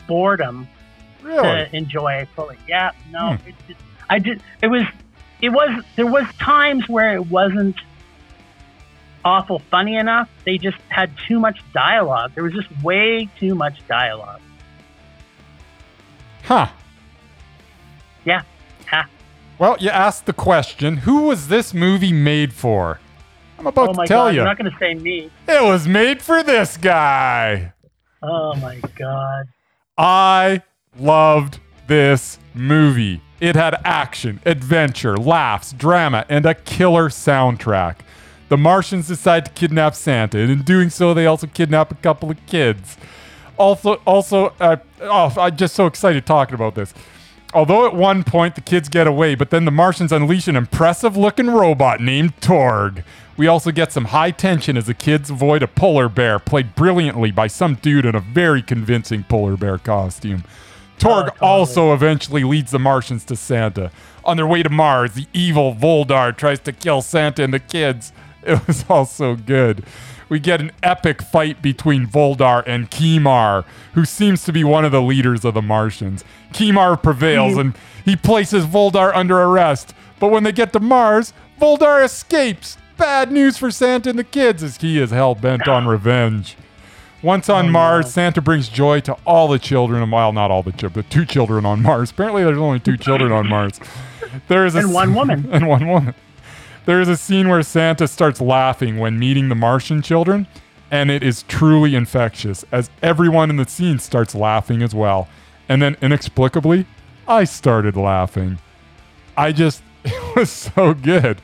boredom 0.08 0.68
really? 1.24 1.42
to 1.42 1.76
enjoy 1.76 2.28
fully. 2.36 2.58
Yeah, 2.68 2.92
no, 3.10 3.38
Hmm. 3.38 3.50
it, 3.50 3.56
it, 3.70 3.78
I 4.08 4.20
did. 4.20 4.44
It 4.62 4.68
was, 4.68 4.84
it 5.42 5.50
was. 5.50 5.84
There 5.96 6.06
was 6.06 6.28
times 6.36 6.88
where 6.88 7.16
it 7.16 7.26
wasn't 7.26 7.76
awful 9.26 9.60
funny 9.72 9.98
enough. 9.98 10.30
They 10.46 10.58
just 10.58 10.78
had 10.90 11.12
too 11.28 11.40
much 11.40 11.60
dialogue. 11.74 12.32
There 12.36 12.44
was 12.44 12.54
just 12.54 12.70
way 12.84 13.28
too 13.40 13.56
much 13.56 13.86
dialogue. 13.88 14.40
Huh. 16.44 16.68
Yeah, 18.24 18.44
ha. 18.88 19.08
Well, 19.60 19.78
you 19.80 19.90
asked 19.90 20.26
the 20.26 20.34
question 20.34 20.98
who 20.98 21.24
was 21.24 21.48
this 21.48 21.74
movie 21.74 22.14
made 22.14 22.54
for? 22.54 23.00
I'm 23.58 23.68
about 23.68 23.90
Oh 23.90 23.92
to 23.94 23.98
my 23.98 24.06
tell 24.06 24.26
god, 24.26 24.30
you. 24.30 24.36
you're 24.38 24.46
not 24.46 24.58
going 24.58 24.72
to 24.72 24.78
say 24.78 24.94
me. 24.94 25.30
It 25.48 25.64
was 25.64 25.88
made 25.88 26.22
for 26.22 26.44
this 26.44 26.78
guy. 26.78 27.74
Oh 28.22 28.54
my 28.56 28.80
god. 28.96 29.46
I 29.98 30.62
loved 31.00 31.60
this 31.88 32.38
movie. 32.54 33.22
It 33.40 33.56
had 33.56 33.76
action, 33.86 34.40
adventure, 34.46 35.16
laughs, 35.18 35.72
drama, 35.74 36.26
and 36.30 36.46
a 36.46 36.54
killer 36.54 37.10
soundtrack. 37.10 37.98
The 38.56 38.62
Martians 38.62 39.10
decide 39.10 39.44
to 39.44 39.52
kidnap 39.52 39.96
Santa, 39.96 40.40
and 40.40 40.50
in 40.50 40.62
doing 40.62 40.90
so, 40.90 41.14
they 41.14 41.26
also 41.26 41.46
kidnap 41.46 41.92
a 41.92 41.96
couple 41.96 42.32
of 42.32 42.38
kids. 42.46 42.96
Also, 43.58 43.96
also, 44.06 44.54
uh, 44.62 44.78
oh, 45.02 45.34
I'm 45.38 45.58
just 45.58 45.76
so 45.76 45.88
excited 45.88 46.26
talking 46.26 46.56
about 46.56 46.74
this. 46.74 46.94
Although 47.54 47.86
at 47.86 47.94
one 47.94 48.24
point 48.24 48.56
the 48.56 48.62
kids 48.62 48.88
get 48.88 49.08
away, 49.08 49.36
but 49.36 49.50
then 49.50 49.66
the 49.66 49.72
Martians 49.72 50.14
unleash 50.14 50.48
an 50.48 50.56
impressive 50.56 51.18
looking 51.18 51.48
robot 51.48 52.00
named 52.00 52.40
Torg. 52.40 53.04
We 53.36 53.46
also 53.46 53.72
get 53.72 53.92
some 53.92 54.06
high 54.06 54.32
tension 54.32 54.78
as 54.78 54.86
the 54.86 54.94
kids 54.94 55.30
avoid 55.30 55.62
a 55.62 55.68
polar 55.68 56.08
bear, 56.08 56.40
played 56.40 56.76
brilliantly 56.76 57.32
by 57.32 57.48
some 57.48 57.76
dude 57.76 58.06
in 58.06 58.16
a 58.16 58.22
very 58.22 58.62
convincing 58.62 59.26
polar 59.26 59.58
bear 59.58 59.78
costume. 59.78 60.46
Torg 60.98 61.26
totally. 61.26 61.40
also 61.42 61.94
eventually 61.94 62.46
leads 62.46 62.72
the 62.72 62.80
Martians 62.80 63.26
to 63.26 63.36
Santa. 63.36 63.92
On 64.24 64.38
their 64.38 64.48
way 64.48 64.64
to 64.64 64.70
Mars, 64.70 65.12
the 65.12 65.28
evil 65.34 65.76
Voldar 65.76 66.36
tries 66.38 66.62
to 66.62 66.72
kill 66.72 67.02
Santa 67.02 67.44
and 67.44 67.54
the 67.54 67.60
kids. 67.60 68.14
It 68.56 68.68
was 68.68 68.86
all 68.90 69.06
so 69.06 69.36
good. 69.36 69.84
We 70.30 70.40
get 70.40 70.60
an 70.60 70.72
epic 70.82 71.22
fight 71.22 71.62
between 71.62 72.08
Voldar 72.08 72.64
and 72.66 72.90
Kimar, 72.90 73.66
who 73.94 74.06
seems 74.06 74.44
to 74.46 74.54
be 74.54 74.64
one 74.64 74.86
of 74.86 74.92
the 74.92 75.02
leaders 75.02 75.46
of 75.46 75.54
the 75.54 75.62
Martians. 75.62 76.24
Kimar 76.54 77.02
prevails 77.02 77.52
mm-hmm. 77.52 77.60
and 77.60 77.78
he 78.04 78.16
places 78.16 78.66
Voldar 78.66 79.12
under 79.16 79.40
arrest. 79.40 79.94
But 80.20 80.30
when 80.30 80.44
they 80.44 80.52
get 80.52 80.74
to 80.74 80.80
Mars, 80.80 81.34
Voldar 81.60 82.04
escapes. 82.04 82.78
Bad 82.98 83.32
news 83.32 83.58
for 83.58 83.72
Santa 83.72 84.10
and 84.10 84.18
the 84.18 84.24
kids 84.24 84.64
as 84.64 84.78
he 84.78 85.00
is 85.00 85.12
hell 85.12 85.36
bent 85.36 85.68
on 85.68 85.88
revenge. 85.88 86.56
Once 87.22 87.50
on 87.50 87.68
Oh, 87.68 87.72
Mars, 87.72 88.06
no. 88.06 88.10
Santa 88.10 88.42
brings 88.42 88.70
joy 88.70 89.00
to 89.02 89.18
all 89.26 89.48
the 89.48 89.60
children. 89.60 90.10
Well, 90.10 90.32
not 90.32 90.52
all 90.52 90.64
the 90.64 90.72
children, 90.72 91.04
but 91.04 91.10
two 91.10 91.26
children 91.26 91.66
on 91.66 91.82
Mars. 91.82 92.12
Apparently, 92.12 92.44
there's 92.44 92.58
only 92.58 92.80
two 92.80 92.98
children 92.98 93.32
on 93.32 93.48
Mars. 93.50 93.80
There 94.48 94.66
is 94.66 94.76
a 94.76 94.80
And 94.80 94.94
one 94.94 95.14
woman. 95.14 95.50
and 95.52 95.68
one 95.68 95.88
woman. 95.88 96.14
There 96.86 97.02
is 97.02 97.08
a 97.08 97.18
scene 97.18 97.50
where 97.50 97.64
Santa 97.64 98.08
starts 98.08 98.40
laughing 98.40 99.00
when 99.00 99.18
meeting 99.18 99.50
the 99.50 99.56
Martian 99.56 100.04
children, 100.04 100.46
and 100.92 101.10
it 101.10 101.24
is 101.24 101.44
truly 101.44 101.96
infectious 101.96 102.64
as 102.72 102.92
everyone 103.02 103.50
in 103.50 103.56
the 103.56 103.68
scene 103.68 103.98
starts 103.98 104.36
laughing 104.36 104.84
as 104.84 104.94
well. 104.94 105.28
And 105.68 105.82
then 105.82 105.98
inexplicably, 106.00 106.86
I 107.28 107.46
started 107.46 107.98
laughing. 107.98 108.60
I 109.36 109.52
just, 109.52 109.82
it 110.06 110.36
was 110.36 110.52
so 110.52 110.94
good. 110.94 111.42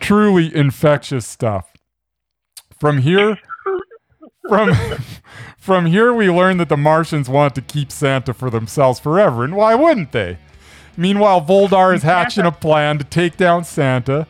Truly 0.00 0.54
infectious 0.54 1.26
stuff. 1.26 1.70
From 2.80 2.98
here, 2.98 3.38
from 4.48 4.74
from 5.58 5.86
here 5.86 6.14
we 6.14 6.30
learn 6.30 6.56
that 6.56 6.70
the 6.70 6.76
Martians 6.76 7.28
want 7.28 7.54
to 7.56 7.60
keep 7.60 7.92
Santa 7.92 8.32
for 8.32 8.48
themselves 8.48 8.98
forever, 8.98 9.44
and 9.44 9.54
why 9.54 9.74
wouldn't 9.74 10.12
they? 10.12 10.38
Meanwhile, 10.98 11.42
Voldar 11.42 11.94
is 11.94 12.02
hatching 12.02 12.44
a 12.44 12.50
plan 12.50 12.98
to 12.98 13.04
take 13.04 13.36
down 13.36 13.62
Santa. 13.62 14.26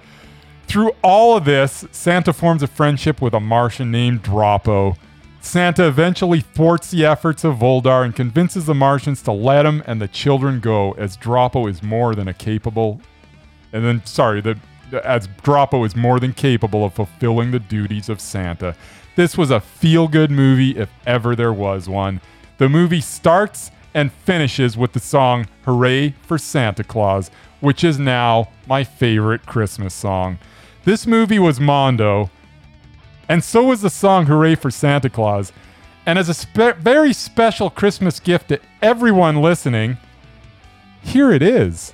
Through 0.66 0.92
all 1.02 1.35
of 1.35 1.46
this, 1.46 1.87
Santa 1.92 2.35
forms 2.35 2.62
a 2.62 2.66
friendship 2.66 3.22
with 3.22 3.33
a 3.33 3.40
Martian 3.40 3.90
named 3.90 4.22
Droppo. 4.22 4.94
Santa 5.40 5.88
eventually 5.88 6.42
thwarts 6.42 6.90
the 6.90 7.07
efforts 7.07 7.42
of 7.42 7.57
Voldar 7.57 8.04
and 8.04 8.14
convinces 8.14 8.66
the 8.66 8.74
Martians 8.74 9.22
to 9.22 9.33
let 9.33 9.64
him 9.64 9.83
and 9.87 9.98
the 9.98 10.09
children 10.09 10.61
go, 10.61 10.92
as 10.92 11.16
Droppo 11.16 11.70
is 11.70 11.83
more 11.83 12.14
than 12.14 12.28
a 12.28 12.35
capable. 12.35 13.00
And 13.72 13.83
then, 13.83 14.04
sorry, 14.04 14.42
the, 14.42 14.59
as 15.02 15.26
Droppo 15.42 15.87
is 15.87 15.96
more 15.96 16.20
than 16.20 16.35
capable 16.35 16.85
of 16.85 16.92
fulfilling 16.92 17.50
the 17.50 17.61
duties 17.61 18.11
of 18.11 18.20
Santa. 18.20 18.76
This 19.16 19.38
was 19.38 19.50
a 19.50 19.61
feel 19.61 20.07
good 20.07 20.31
movie 20.31 20.76
if 20.76 20.90
ever 21.07 21.35
there 21.35 21.54
was 21.54 21.88
one. 21.88 22.20
The 22.59 22.68
movie 22.68 23.00
starts 23.00 23.70
and 23.94 24.12
finishes 24.12 24.77
with 24.77 24.92
the 24.92 25.01
song 25.01 25.46
Hooray 25.64 26.11
for 26.22 26.38
Santa 26.38 26.85
Claus, 26.85 27.31
which 27.61 27.83
is 27.85 27.98
now 27.98 28.48
my 28.67 28.85
favorite 28.85 29.46
Christmas 29.46 29.94
song. 29.94 30.38
This 30.85 31.06
movie 31.06 31.38
was 31.38 31.60
Mondo, 31.60 32.31
and 33.29 33.42
so 33.42 33.65
was 33.65 33.83
the 33.83 33.90
song 33.90 34.27
Hooray 34.27 34.54
for 34.54 34.71
Santa 34.71 35.10
Claus. 35.10 35.52
And 36.06 36.19
as 36.19 36.29
a 36.29 36.35
spe- 36.35 36.79
very 36.79 37.12
special 37.12 37.69
Christmas 37.69 38.21
gift 38.21 38.48
to 38.48 38.60
everyone 38.81 39.42
listening, 39.42 39.98
here 41.02 41.33
it 41.33 41.42
is. 41.42 41.92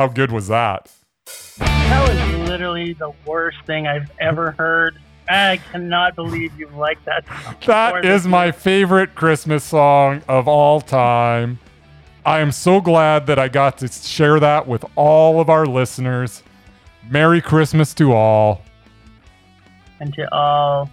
How 0.00 0.08
good 0.08 0.32
was 0.32 0.48
that? 0.48 0.90
That 1.58 2.08
was 2.08 2.48
literally 2.48 2.94
the 2.94 3.12
worst 3.26 3.58
thing 3.66 3.86
I've 3.86 4.10
ever 4.18 4.52
heard. 4.52 4.98
I 5.28 5.58
cannot 5.70 6.16
believe 6.16 6.58
you 6.58 6.68
like 6.68 7.04
that. 7.04 7.26
Song. 7.26 7.54
That 7.66 8.04
is 8.06 8.26
my 8.26 8.50
favorite 8.50 9.14
Christmas 9.14 9.62
song 9.62 10.22
of 10.26 10.48
all 10.48 10.80
time. 10.80 11.58
I 12.24 12.40
am 12.40 12.50
so 12.50 12.80
glad 12.80 13.26
that 13.26 13.38
I 13.38 13.48
got 13.48 13.76
to 13.76 13.88
share 13.88 14.40
that 14.40 14.66
with 14.66 14.86
all 14.96 15.38
of 15.38 15.50
our 15.50 15.66
listeners. 15.66 16.42
Merry 17.10 17.42
Christmas 17.42 17.92
to 17.96 18.14
all. 18.14 18.62
And 20.00 20.14
to 20.14 20.34
all, 20.34 20.88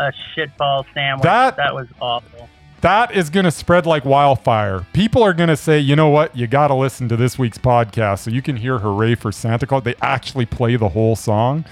a 0.00 0.10
shitball 0.34 0.86
sandwich. 0.94 1.24
That- 1.24 1.56
that 1.58 1.74
was 1.74 1.88
awful. 2.00 2.48
That 2.82 3.14
is 3.14 3.30
going 3.30 3.44
to 3.44 3.52
spread 3.52 3.86
like 3.86 4.04
wildfire. 4.04 4.84
People 4.92 5.22
are 5.22 5.32
going 5.32 5.48
to 5.48 5.56
say, 5.56 5.78
you 5.78 5.94
know 5.94 6.08
what? 6.08 6.36
You 6.36 6.48
got 6.48 6.66
to 6.66 6.74
listen 6.74 7.08
to 7.10 7.16
this 7.16 7.38
week's 7.38 7.56
podcast 7.56 8.18
so 8.24 8.30
you 8.32 8.42
can 8.42 8.56
hear 8.56 8.80
Hooray 8.80 9.14
for 9.14 9.30
Santa 9.30 9.68
Claus. 9.68 9.84
They 9.84 9.94
actually 10.02 10.46
play 10.46 10.74
the 10.74 10.88
whole 10.88 11.14
song. 11.14 11.64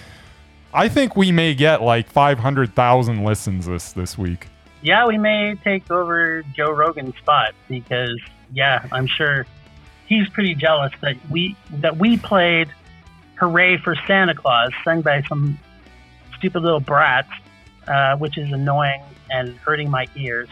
I 0.72 0.88
think 0.88 1.16
we 1.16 1.32
may 1.32 1.52
get 1.56 1.82
like 1.82 2.08
500,000 2.08 3.24
listens 3.24 3.66
this, 3.66 3.90
this 3.92 4.16
week. 4.16 4.46
Yeah, 4.82 5.04
we 5.04 5.18
may 5.18 5.56
take 5.64 5.90
over 5.90 6.44
Joe 6.54 6.70
Rogan's 6.70 7.16
spot 7.16 7.54
because, 7.66 8.16
yeah, 8.52 8.86
I'm 8.92 9.08
sure 9.08 9.46
he's 10.06 10.28
pretty 10.28 10.54
jealous 10.54 10.92
that 11.00 11.16
we 11.28 11.56
that 11.70 11.96
we 11.96 12.18
played 12.18 12.72
"Hooray 13.34 13.78
for 13.78 13.96
Santa 14.06 14.34
Claus" 14.34 14.70
sung 14.84 15.02
by 15.02 15.22
some 15.22 15.58
stupid 16.38 16.62
little 16.62 16.80
brats, 16.80 17.32
uh, 17.88 18.16
which 18.16 18.38
is 18.38 18.52
annoying 18.52 19.02
and 19.28 19.56
hurting 19.56 19.90
my 19.90 20.06
ears. 20.14 20.48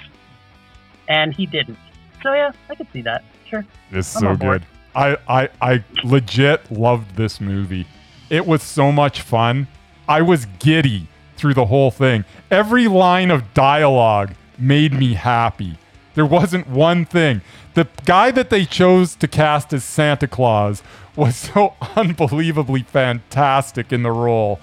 And 1.08 1.34
he 1.34 1.46
didn't. 1.46 1.78
So 2.22 2.32
yeah, 2.32 2.52
I 2.68 2.74
could 2.74 2.88
see 2.92 3.02
that. 3.02 3.24
Sure. 3.48 3.64
It's 3.90 4.14
I'm 4.16 4.22
so 4.22 4.36
good. 4.36 4.64
I, 4.94 5.16
I 5.28 5.48
I 5.60 5.84
legit 6.04 6.70
loved 6.70 7.16
this 7.16 7.40
movie. 7.40 7.86
It 8.30 8.46
was 8.46 8.62
so 8.62 8.92
much 8.92 9.22
fun. 9.22 9.68
I 10.08 10.22
was 10.22 10.46
giddy 10.58 11.08
through 11.36 11.54
the 11.54 11.66
whole 11.66 11.90
thing. 11.90 12.24
Every 12.50 12.88
line 12.88 13.30
of 13.30 13.54
dialogue 13.54 14.34
made 14.58 14.92
me 14.92 15.14
happy. 15.14 15.78
There 16.14 16.26
wasn't 16.26 16.68
one 16.68 17.04
thing. 17.04 17.42
The 17.74 17.86
guy 18.04 18.32
that 18.32 18.50
they 18.50 18.64
chose 18.64 19.14
to 19.16 19.28
cast 19.28 19.72
as 19.72 19.84
Santa 19.84 20.26
Claus 20.26 20.82
was 21.14 21.36
so 21.54 21.74
unbelievably 21.94 22.82
fantastic 22.82 23.92
in 23.92 24.02
the 24.02 24.10
role. 24.10 24.58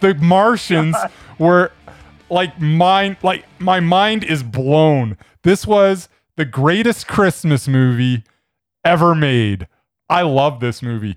The 0.00 0.14
Martians 0.14 0.96
were 1.38 1.72
like 2.30 2.58
mine 2.58 3.16
like 3.22 3.44
my 3.58 3.80
mind 3.80 4.24
is 4.24 4.42
blown. 4.42 5.18
This 5.44 5.66
was 5.66 6.08
the 6.36 6.46
greatest 6.46 7.06
Christmas 7.06 7.68
movie 7.68 8.24
ever 8.82 9.14
made. 9.14 9.68
I 10.08 10.22
love 10.22 10.60
this 10.60 10.82
movie. 10.82 11.16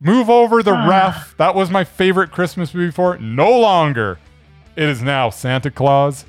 Move 0.00 0.28
over 0.28 0.60
the 0.60 0.72
ref. 0.72 1.36
That 1.36 1.54
was 1.54 1.70
my 1.70 1.84
favorite 1.84 2.32
Christmas 2.32 2.74
movie 2.74 2.90
for 2.90 3.14
it. 3.14 3.20
No 3.20 3.48
longer. 3.58 4.18
It 4.74 4.88
is 4.88 5.02
now 5.02 5.30
Santa 5.30 5.70
Claus 5.70 6.24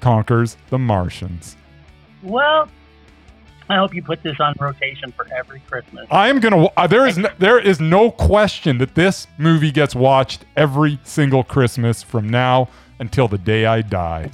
conquers 0.00 0.58
the 0.68 0.78
Martians. 0.78 1.56
Well, 2.22 2.68
I 3.70 3.76
hope 3.76 3.94
you 3.94 4.02
put 4.02 4.22
this 4.22 4.38
on 4.38 4.54
rotation 4.60 5.12
for 5.12 5.26
every 5.32 5.60
Christmas. 5.60 6.06
I 6.10 6.28
am 6.28 6.40
gonna. 6.40 6.66
Uh, 6.76 6.86
there 6.86 7.06
is 7.06 7.16
no, 7.16 7.30
there 7.38 7.58
is 7.58 7.80
no 7.80 8.10
question 8.10 8.76
that 8.78 8.94
this 8.94 9.26
movie 9.38 9.70
gets 9.70 9.94
watched 9.94 10.44
every 10.56 10.98
single 11.04 11.42
Christmas 11.42 12.02
from 12.02 12.28
now 12.28 12.68
until 12.98 13.28
the 13.28 13.38
day 13.38 13.64
I 13.64 13.80
die. 13.80 14.30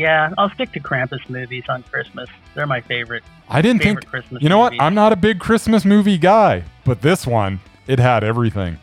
Yeah, 0.00 0.32
I'll 0.38 0.48
stick 0.48 0.72
to 0.72 0.80
Krampus 0.80 1.28
movies 1.28 1.64
on 1.68 1.82
Christmas. 1.82 2.30
They're 2.54 2.66
my 2.66 2.80
favorite. 2.80 3.22
I 3.50 3.60
didn't 3.60 3.82
Favorite 3.82 4.04
think. 4.04 4.10
Christmas 4.10 4.42
you 4.42 4.48
know 4.48 4.56
what? 4.56 4.72
I'm 4.80 4.94
not 4.94 5.12
a 5.12 5.16
big 5.16 5.40
Christmas 5.40 5.84
movie 5.84 6.16
guy, 6.16 6.64
but 6.86 7.02
this 7.02 7.26
one, 7.26 7.60
it 7.86 7.98
had 7.98 8.24
everything. 8.24 8.78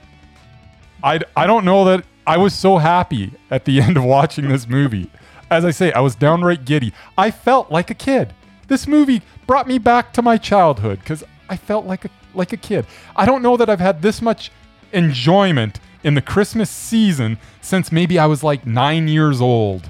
I 1.04 1.22
I 1.36 1.48
don't 1.48 1.66
know 1.66 1.86
that 1.86 2.06
I 2.28 2.38
was 2.38 2.54
so 2.54 2.78
happy 2.78 3.32
at 3.50 3.66
the 3.66 3.82
end 3.86 3.98
of 3.98 4.04
watching 4.04 4.48
this 4.48 4.68
movie. 4.68 5.10
As 5.50 5.66
I 5.66 5.72
say, 5.72 5.92
I 5.92 6.02
was 6.02 6.14
downright 6.14 6.66
giddy. 6.66 6.94
I 7.18 7.32
felt 7.32 7.72
like 7.72 7.90
a 7.90 7.96
kid. 7.96 8.32
This 8.68 8.86
movie 8.86 9.24
brought 9.48 9.68
me 9.68 9.80
back 9.80 10.14
to 10.14 10.22
my 10.22 10.38
childhood 10.38 11.00
because 11.00 11.24
I 11.50 11.58
felt 11.58 11.88
like 11.88 12.06
a 12.06 12.10
like 12.36 12.54
a 12.54 12.58
kid. 12.58 12.86
I 13.16 13.26
don't 13.26 13.42
know 13.42 13.58
that 13.58 13.72
I've 13.72 13.80
had 13.80 14.04
this 14.04 14.22
much 14.22 14.52
enjoyment 14.92 15.80
in 16.04 16.14
the 16.14 16.22
Christmas 16.22 16.70
season 16.70 17.40
since 17.60 17.92
maybe 17.92 18.20
I 18.20 18.28
was 18.28 18.44
like 18.44 18.68
nine 18.68 19.08
years 19.08 19.42
old. 19.42 19.90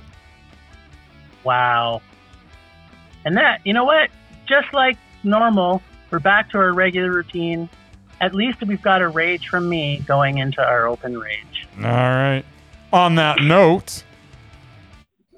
Wow. 1.47 2.01
And 3.23 3.37
that, 3.37 3.61
you 3.63 3.73
know 3.73 3.85
what? 3.85 4.09
Just 4.47 4.73
like 4.73 4.97
normal, 5.23 5.81
we're 6.11 6.19
back 6.19 6.49
to 6.51 6.57
our 6.57 6.73
regular 6.73 7.09
routine. 7.09 7.69
At 8.19 8.35
least 8.35 8.61
we've 8.67 8.81
got 8.81 9.01
a 9.01 9.07
rage 9.07 9.47
from 9.47 9.69
me 9.69 10.03
going 10.05 10.39
into 10.39 10.61
our 10.61 10.87
open 10.87 11.17
rage. 11.17 11.65
All 11.77 11.83
right. 11.83 12.43
On 12.91 13.15
that 13.15 13.41
note. 13.41 14.03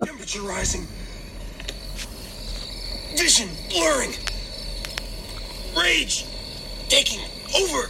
Temperature 0.04 0.42
rising. 0.42 0.88
Vision 3.16 3.50
blurring. 3.70 4.14
Rage 5.78 6.26
taking 6.88 7.20
over. 7.56 7.88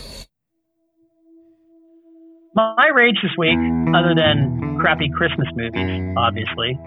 My 2.54 2.90
rage 2.94 3.16
this 3.24 3.32
week, 3.38 3.58
other 3.96 4.14
than 4.14 4.78
crappy 4.82 5.10
Christmas 5.10 5.48
movies, 5.56 6.16
obviously, 6.18 6.78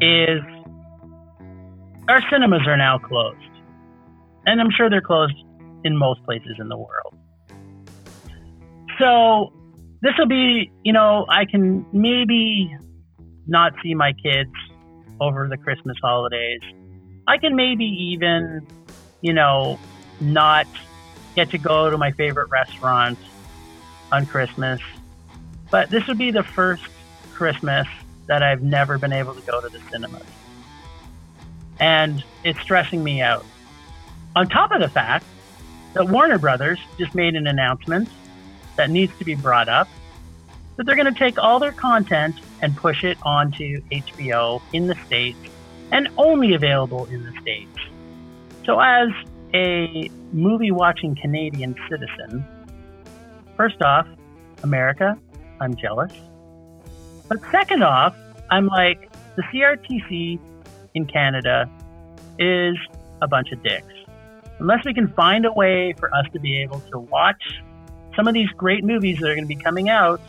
is 0.00 0.40
our 2.08 2.22
cinemas 2.30 2.66
are 2.66 2.76
now 2.76 2.98
closed. 2.98 3.38
And 4.46 4.60
I'm 4.60 4.70
sure 4.70 4.88
they're 4.88 5.00
closed 5.00 5.34
in 5.84 5.96
most 5.96 6.24
places 6.24 6.56
in 6.58 6.68
the 6.68 6.76
world. 6.76 7.14
So 8.98 9.52
this 10.00 10.12
will 10.18 10.26
be, 10.26 10.72
you 10.82 10.92
know, 10.92 11.26
I 11.28 11.44
can 11.44 11.86
maybe 11.92 12.74
not 13.46 13.72
see 13.82 13.94
my 13.94 14.12
kids 14.12 14.52
over 15.20 15.48
the 15.48 15.56
Christmas 15.56 15.96
holidays. 16.02 16.60
I 17.26 17.38
can 17.38 17.54
maybe 17.54 17.84
even, 17.84 18.66
you 19.20 19.32
know, 19.34 19.78
not 20.20 20.66
get 21.36 21.50
to 21.50 21.58
go 21.58 21.90
to 21.90 21.98
my 21.98 22.12
favorite 22.12 22.48
restaurant 22.50 23.18
on 24.10 24.26
Christmas. 24.26 24.80
But 25.70 25.90
this 25.90 26.06
would 26.06 26.18
be 26.18 26.30
the 26.30 26.42
first 26.42 26.82
Christmas 27.34 27.86
that 28.26 28.42
I've 28.42 28.62
never 28.62 28.98
been 28.98 29.12
able 29.12 29.34
to 29.34 29.42
go 29.42 29.60
to 29.60 29.68
the 29.68 29.80
cinemas. 29.90 30.24
And 31.80 32.24
it's 32.44 32.60
stressing 32.60 33.02
me 33.02 33.20
out. 33.20 33.44
On 34.36 34.48
top 34.48 34.72
of 34.72 34.80
the 34.80 34.88
fact 34.88 35.24
that 35.94 36.08
Warner 36.08 36.38
Brothers 36.38 36.78
just 36.98 37.14
made 37.14 37.34
an 37.34 37.46
announcement 37.46 38.08
that 38.76 38.90
needs 38.90 39.16
to 39.18 39.24
be 39.24 39.34
brought 39.34 39.68
up 39.68 39.88
that 40.76 40.86
they're 40.86 40.96
going 40.96 41.12
to 41.12 41.18
take 41.18 41.38
all 41.38 41.58
their 41.58 41.72
content 41.72 42.36
and 42.62 42.76
push 42.76 43.02
it 43.02 43.18
onto 43.22 43.82
HBO 43.90 44.62
in 44.72 44.86
the 44.86 44.94
States 45.06 45.38
and 45.90 46.08
only 46.16 46.54
available 46.54 47.04
in 47.06 47.24
the 47.24 47.32
States. 47.40 47.78
So, 48.64 48.78
as 48.78 49.08
a 49.54 50.08
movie 50.32 50.70
watching 50.70 51.16
Canadian 51.16 51.74
citizen, 51.88 52.44
first 53.56 53.82
off, 53.82 54.06
America, 54.62 55.18
I'm 55.60 55.74
jealous. 55.74 56.12
But 57.28 57.40
second 57.50 57.82
off, 57.82 58.14
I'm 58.50 58.66
like, 58.66 59.10
the 59.36 59.42
CRTC 59.42 60.38
in 60.94 61.06
Canada 61.06 61.70
is 62.38 62.76
a 63.20 63.28
bunch 63.28 63.52
of 63.52 63.62
dicks. 63.62 63.92
Unless 64.60 64.84
we 64.84 64.94
can 64.94 65.08
find 65.08 65.46
a 65.46 65.52
way 65.52 65.94
for 65.98 66.12
us 66.14 66.26
to 66.32 66.40
be 66.40 66.62
able 66.62 66.80
to 66.80 66.98
watch 66.98 67.42
some 68.16 68.26
of 68.26 68.34
these 68.34 68.48
great 68.56 68.84
movies 68.84 69.18
that 69.20 69.30
are 69.30 69.34
going 69.34 69.46
to 69.48 69.54
be 69.54 69.62
coming 69.62 69.88
out, 69.88 70.20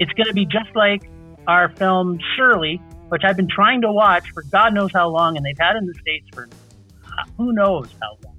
it's 0.00 0.12
going 0.12 0.26
to 0.26 0.34
be 0.34 0.46
just 0.46 0.74
like 0.74 1.08
our 1.46 1.68
film 1.68 2.18
Shirley, 2.36 2.76
which 3.08 3.22
I've 3.24 3.36
been 3.36 3.48
trying 3.48 3.82
to 3.82 3.92
watch 3.92 4.30
for 4.32 4.42
God 4.42 4.74
knows 4.74 4.90
how 4.92 5.08
long, 5.08 5.36
and 5.36 5.46
they've 5.46 5.58
had 5.58 5.76
in 5.76 5.86
the 5.86 5.94
States 5.94 6.26
for 6.32 6.48
uh, 7.06 7.24
who 7.36 7.52
knows 7.52 7.88
how 8.00 8.16
long. 8.24 8.34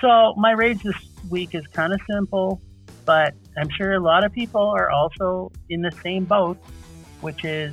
So 0.00 0.34
my 0.36 0.50
rage 0.50 0.82
this 0.82 0.96
week 1.30 1.54
is 1.54 1.64
kind 1.68 1.92
of 1.92 2.00
simple, 2.10 2.60
but 3.04 3.34
I'm 3.56 3.68
sure 3.70 3.92
a 3.92 4.00
lot 4.00 4.24
of 4.24 4.32
people 4.32 4.62
are 4.62 4.90
also 4.90 5.52
in 5.68 5.82
the 5.82 5.92
same 6.02 6.24
boat, 6.24 6.56
which 7.20 7.44
is 7.44 7.72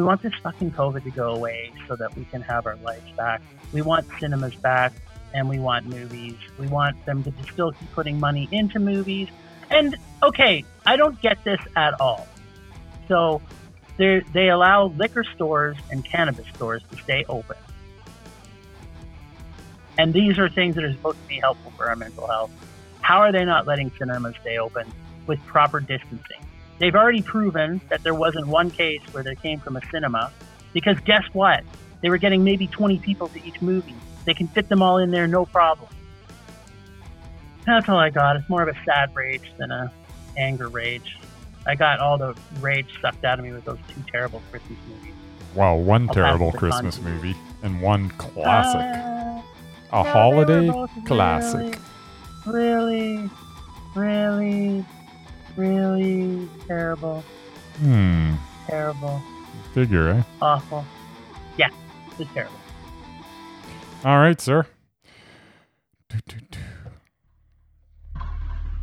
we 0.00 0.06
want 0.06 0.22
this 0.22 0.32
fucking 0.42 0.70
COVID 0.70 1.04
to 1.04 1.10
go 1.10 1.34
away 1.34 1.70
so 1.86 1.94
that 1.94 2.16
we 2.16 2.24
can 2.24 2.40
have 2.40 2.66
our 2.66 2.76
lives 2.76 3.04
back. 3.18 3.42
We 3.70 3.82
want 3.82 4.06
cinemas 4.18 4.54
back 4.54 4.94
and 5.34 5.46
we 5.46 5.58
want 5.58 5.84
movies. 5.84 6.36
We 6.58 6.68
want 6.68 7.04
them 7.04 7.22
to 7.22 7.32
still 7.52 7.72
keep 7.72 7.92
putting 7.92 8.18
money 8.18 8.48
into 8.50 8.78
movies. 8.78 9.28
And 9.68 9.94
okay, 10.22 10.64
I 10.86 10.96
don't 10.96 11.20
get 11.20 11.44
this 11.44 11.60
at 11.76 12.00
all. 12.00 12.26
So 13.08 13.42
they 13.98 14.48
allow 14.48 14.86
liquor 14.86 15.22
stores 15.34 15.76
and 15.90 16.02
cannabis 16.02 16.46
stores 16.54 16.82
to 16.90 16.96
stay 17.02 17.26
open. 17.28 17.58
And 19.98 20.14
these 20.14 20.38
are 20.38 20.48
things 20.48 20.76
that 20.76 20.84
are 20.84 20.92
supposed 20.92 21.20
to 21.20 21.28
be 21.28 21.40
helpful 21.40 21.74
for 21.76 21.90
our 21.90 21.96
mental 21.96 22.26
health. 22.26 22.50
How 23.02 23.18
are 23.18 23.32
they 23.32 23.44
not 23.44 23.66
letting 23.66 23.92
cinemas 23.98 24.34
stay 24.40 24.56
open 24.56 24.90
with 25.26 25.44
proper 25.44 25.78
distancing? 25.78 26.40
They've 26.80 26.94
already 26.94 27.20
proven 27.20 27.80
that 27.90 28.02
there 28.02 28.14
wasn't 28.14 28.46
one 28.46 28.70
case 28.70 29.02
where 29.12 29.22
they 29.22 29.34
came 29.36 29.60
from 29.60 29.76
a 29.76 29.82
cinema 29.90 30.32
because 30.72 30.98
guess 31.04 31.24
what? 31.34 31.62
They 32.00 32.08
were 32.08 32.16
getting 32.16 32.42
maybe 32.42 32.66
20 32.66 32.98
people 32.98 33.28
to 33.28 33.44
each 33.46 33.60
movie. 33.60 33.94
They 34.24 34.32
can 34.32 34.48
fit 34.48 34.70
them 34.70 34.82
all 34.82 34.96
in 34.96 35.10
there, 35.10 35.26
no 35.26 35.44
problem. 35.44 35.90
That's 37.66 37.86
all 37.86 37.98
I 37.98 38.08
got. 38.08 38.36
It's 38.36 38.48
more 38.48 38.62
of 38.62 38.74
a 38.74 38.84
sad 38.84 39.14
rage 39.14 39.52
than 39.58 39.70
a 39.70 39.92
anger 40.38 40.68
rage. 40.68 41.18
I 41.66 41.74
got 41.74 42.00
all 42.00 42.16
the 42.16 42.34
rage 42.60 42.88
sucked 43.02 43.26
out 43.26 43.38
of 43.38 43.44
me 43.44 43.52
with 43.52 43.66
those 43.66 43.78
two 43.88 44.02
terrible 44.10 44.42
Christmas 44.50 44.78
movies. 44.88 45.14
Wow, 45.54 45.76
one 45.76 46.08
I'll 46.08 46.14
terrible 46.14 46.52
Christmas 46.52 46.98
movie 46.98 47.36
and 47.62 47.82
one 47.82 48.08
classic. 48.10 48.80
Uh, 48.80 49.42
A 49.92 50.02
no, 50.04 50.10
holiday 50.10 50.86
classic. 51.04 51.78
Really, 52.46 53.16
really, 53.16 53.28
really 53.94 54.84
terrible. 56.66 57.24
Hmm. 57.78 58.34
Terrible. 58.66 59.22
Figure, 59.74 60.08
eh? 60.08 60.22
Awful. 60.42 60.84
Yeah, 61.56 61.68
it's 62.18 62.32
terrible. 62.32 62.56
All 64.04 64.18
right, 64.18 64.40
sir. 64.40 64.66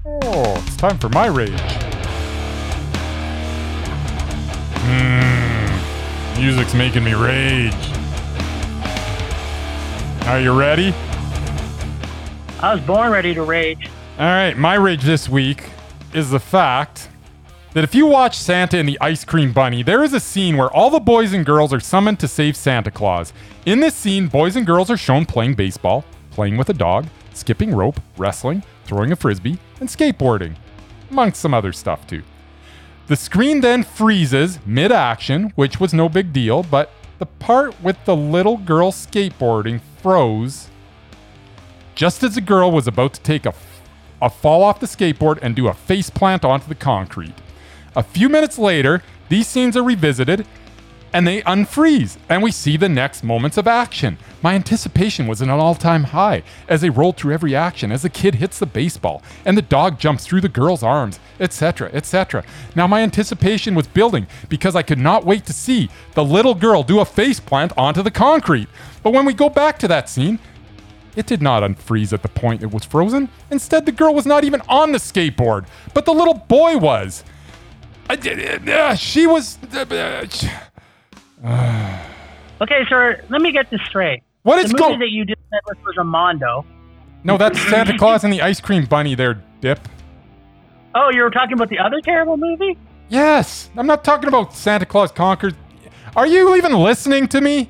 Oh, 0.05 0.63
it's 0.65 0.78
time 0.78 0.97
for 0.97 1.09
my 1.09 1.28
rage. 1.28 1.51
Hmm. 4.86 6.39
Music's 6.39 6.74
making 6.74 7.03
me 7.03 7.13
rage. 7.13 7.74
Are 10.28 10.39
you 10.39 10.57
ready? 10.57 10.93
I 12.59 12.74
was 12.74 12.82
born 12.82 13.11
ready 13.11 13.34
to 13.34 13.43
rage. 13.43 13.89
All 14.18 14.26
right, 14.26 14.57
my 14.57 14.76
rage 14.76 15.03
this 15.03 15.30
week 15.30 15.70
is 16.14 16.32
the 16.32 16.39
fact 16.39 17.10
that 17.74 17.84
if 17.84 17.93
you 17.93 18.08
watch 18.08 18.38
Santa 18.38 18.78
and 18.78 18.88
the 18.88 18.97
Ice 19.01 19.24
Cream 19.24 19.53
Bunny, 19.53 19.84
there 19.84 20.03
is 20.03 20.14
a 20.14 20.20
scene 20.20 20.58
where 20.58 20.72
all 20.72 20.89
the 20.89 20.99
boys 20.99 21.34
and 21.34 21.45
girls 21.45 21.74
are 21.74 21.80
summoned 21.80 22.20
to 22.20 22.28
save 22.28 22.55
Santa 22.55 22.89
Claus. 22.89 23.34
In 23.66 23.80
this 23.80 23.93
scene, 23.93 24.28
boys 24.28 24.55
and 24.55 24.66
girls 24.66 24.89
are 24.89 24.97
shown 24.97 25.26
playing 25.26 25.53
baseball, 25.53 26.05
playing 26.32 26.58
with 26.58 26.70
a 26.70 26.74
dog, 26.74 27.08
skipping 27.34 27.76
rope, 27.76 27.99
wrestling, 28.18 28.64
throwing 28.86 29.12
a 29.12 29.16
frisbee, 29.16 29.60
and 29.80 29.89
skateboarding, 29.89 30.55
amongst 31.12 31.41
some 31.41 31.53
other 31.53 31.74
stuff 31.74 32.08
too. 32.08 32.24
The 33.08 33.16
screen 33.16 33.62
then 33.62 33.84
freezes 33.84 34.60
mid 34.66 34.91
action, 34.91 35.51
which 35.55 35.80
was 35.80 35.93
no 35.93 36.10
big 36.10 36.34
deal, 36.34 36.64
but 36.64 36.91
the 37.20 37.26
part 37.26 37.80
with 37.82 37.97
the 38.05 38.16
little 38.16 38.58
girl 38.58 38.91
skateboarding 38.91 39.82
froze 40.01 40.70
just 41.95 42.22
as 42.24 42.36
the 42.36 42.41
girl 42.41 42.72
was 42.72 42.88
about 42.88 43.14
to 43.16 43.22
take 43.22 43.47
a, 43.47 43.53
a 44.22 44.30
fall 44.30 44.63
off 44.63 44.80
the 44.80 44.88
skateboard 44.88 45.39
and 45.41 45.55
do 45.55 45.68
a 45.68 45.74
face 45.74 46.09
plant 46.09 46.43
onto 46.43 46.68
the 46.68 46.76
concrete. 46.76 47.36
A 47.95 48.03
few 48.03 48.30
minutes 48.30 48.57
later, 48.57 49.01
these 49.30 49.47
scenes 49.47 49.76
are 49.76 49.84
revisited 49.84 50.45
and 51.13 51.26
they 51.26 51.41
unfreeze, 51.41 52.18
and 52.30 52.43
we 52.43 52.51
see 52.51 52.78
the 52.78 52.89
next 52.89 53.24
moments 53.24 53.57
of 53.57 53.65
action. 53.65 54.18
My 54.41 54.53
anticipation 54.53 55.26
was 55.26 55.41
at 55.41 55.47
an 55.47 55.59
all 55.59 55.76
time 55.76 56.03
high 56.03 56.43
as 56.68 56.82
they 56.82 56.89
roll 56.89 57.11
through 57.13 57.34
every 57.34 57.55
action, 57.55 57.91
as 57.91 58.01
the 58.01 58.09
kid 58.09 58.36
hits 58.36 58.59
the 58.59 58.65
baseball, 58.65 59.24
and 59.45 59.57
the 59.57 59.61
dog 59.61 59.99
jumps 59.99 60.26
through 60.26 60.41
the 60.41 60.49
girl's 60.49 60.84
arms, 60.84 61.20
etc., 61.39 61.89
etc. 61.93 62.43
Now, 62.76 62.88
my 62.88 63.01
anticipation 63.01 63.74
was 63.74 63.88
building 63.88 64.28
because 64.49 64.76
I 64.76 64.84
could 64.84 64.99
not 64.99 65.26
wait 65.26 65.45
to 65.45 65.53
see 65.53 65.89
the 66.13 66.24
little 66.24 66.53
girl 66.53 66.84
do 66.84 66.99
a 66.99 67.05
face 67.05 67.39
plant 67.39 67.72
onto 67.78 68.03
the 68.03 68.11
concrete. 68.11 68.68
But 69.01 69.13
when 69.13 69.26
we 69.26 69.34
go 69.34 69.49
back 69.49 69.80
to 69.80 69.88
that 69.88 70.09
scene, 70.09 70.39
it 71.18 71.26
did 71.28 71.41
not 71.41 71.63
unfreeze 71.63 72.13
at 72.13 72.22
the 72.22 72.30
point 72.30 72.63
it 72.63 72.72
was 72.72 72.86
frozen. 72.86 73.28
Instead, 73.51 73.86
the 73.86 73.91
girl 73.91 74.13
was 74.13 74.26
not 74.26 74.43
even 74.45 74.61
on 74.70 74.91
the 74.93 74.97
skateboard, 74.99 75.65
but 75.93 76.05
the 76.05 76.13
little 76.13 76.36
boy 76.36 76.78
was. 76.78 77.24
I 78.09 78.15
did- 78.15 78.70
uh, 78.70 78.95
she 78.95 79.28
was. 79.28 79.57
uh, 79.74 80.26
Okay, 82.61 82.86
sir, 82.89 83.22
let 83.30 83.41
me 83.41 83.51
get 83.51 83.70
this 83.70 83.82
straight. 83.84 84.24
What 84.43 84.55
The 84.55 84.61
is 84.63 84.72
movie 84.72 84.80
going? 84.80 84.99
that 84.99 85.09
you 85.09 85.26
just 85.26 85.41
said 85.51 85.59
was, 85.68 85.78
was 85.86 85.97
a 85.99 86.03
Mondo. 86.03 86.65
No, 87.24 87.38
that's 87.38 87.59
Santa 87.70 87.97
Claus 87.97 88.24
and 88.24 88.32
the 88.34 88.41
Ice 88.41 88.59
Cream 88.61 88.86
Bunny. 88.86 89.13
There, 89.13 89.41
Dip. 89.61 89.80
Oh, 90.95 91.09
you 91.11 91.22
were 91.22 91.30
talking 91.30 91.53
about 91.53 91.70
the 91.70 91.78
other 91.78 91.99
terrible 92.01 92.38
movie? 92.38 92.78
Yes, 93.09 93.70
I'm 93.78 93.86
not 93.86 94.03
talking 94.03 94.28
about 94.28 94.55
Santa 94.55 94.86
Claus 94.86 95.11
conquers. 95.11 95.53
Are 96.15 96.26
you 96.26 96.55
even 96.55 96.74
listening 96.74 97.28
to 97.28 97.41
me? 97.41 97.70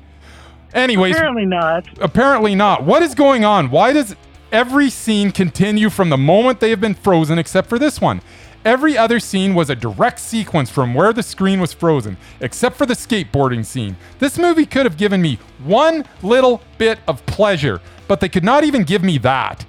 Anyways, 0.74 1.16
Apparently 1.16 1.46
not. 1.46 1.86
Apparently 2.00 2.54
not. 2.54 2.84
What 2.84 3.02
is 3.02 3.14
going 3.14 3.44
on? 3.44 3.70
Why 3.70 3.92
does 3.92 4.14
every 4.52 4.90
scene 4.90 5.30
continue 5.32 5.90
from 5.90 6.10
the 6.10 6.16
moment 6.16 6.60
they 6.60 6.70
have 6.70 6.80
been 6.80 6.94
frozen 6.94 7.38
except 7.38 7.68
for 7.68 7.78
this 7.78 8.00
one? 8.00 8.20
Every 8.64 8.98
other 8.98 9.20
scene 9.20 9.54
was 9.54 9.70
a 9.70 9.76
direct 9.76 10.18
sequence 10.18 10.68
from 10.68 10.92
where 10.92 11.12
the 11.12 11.22
screen 11.22 11.60
was 11.60 11.72
frozen, 11.72 12.16
except 12.40 12.76
for 12.76 12.86
the 12.86 12.94
skateboarding 12.94 13.64
scene. 13.64 13.96
This 14.18 14.36
movie 14.36 14.66
could 14.66 14.84
have 14.84 14.96
given 14.96 15.22
me 15.22 15.38
one 15.64 16.04
little 16.22 16.60
bit 16.76 16.98
of 17.06 17.24
pleasure, 17.24 17.80
but 18.08 18.20
they 18.20 18.28
could 18.28 18.44
not 18.44 18.64
even 18.64 18.82
give 18.82 19.02
me 19.02 19.16
that. 19.18 19.64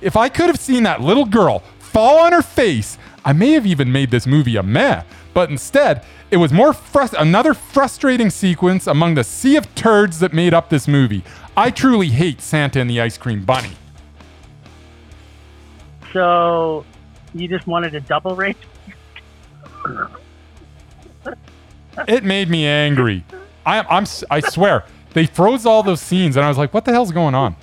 If 0.00 0.16
I 0.16 0.28
could 0.28 0.46
have 0.46 0.60
seen 0.60 0.82
that 0.82 1.00
little 1.00 1.24
girl 1.24 1.60
fall 1.78 2.18
on 2.18 2.32
her 2.32 2.42
face, 2.42 2.98
I 3.24 3.32
may 3.32 3.52
have 3.52 3.66
even 3.66 3.90
made 3.90 4.10
this 4.10 4.26
movie 4.26 4.56
a 4.56 4.62
meh. 4.62 5.02
But 5.32 5.50
instead, 5.50 6.04
it 6.30 6.36
was 6.36 6.52
more 6.52 6.72
frus- 6.72 7.18
another 7.18 7.54
frustrating 7.54 8.30
sequence 8.30 8.86
among 8.86 9.14
the 9.14 9.24
sea 9.24 9.56
of 9.56 9.72
turds 9.74 10.18
that 10.20 10.32
made 10.32 10.54
up 10.54 10.68
this 10.68 10.86
movie. 10.86 11.24
I 11.56 11.70
truly 11.70 12.08
hate 12.08 12.40
Santa 12.40 12.80
and 12.80 12.90
the 12.90 13.00
Ice 13.00 13.16
Cream 13.16 13.44
Bunny. 13.44 13.72
So, 16.12 16.84
you 17.34 17.48
just 17.48 17.66
wanted 17.66 17.94
a 17.94 18.00
double 18.00 18.36
rate? 18.36 18.56
It 22.08 22.24
made 22.24 22.48
me 22.48 22.66
angry. 22.66 23.24
I, 23.66 23.80
I'm 23.80 24.04
I 24.30 24.40
swear 24.40 24.84
they 25.12 25.26
froze 25.26 25.64
all 25.64 25.82
those 25.82 26.00
scenes, 26.00 26.36
and 26.36 26.44
I 26.44 26.48
was 26.48 26.58
like, 26.58 26.74
"What 26.74 26.84
the 26.84 26.92
hell's 26.92 27.12
going 27.12 27.34
on?" 27.34 27.56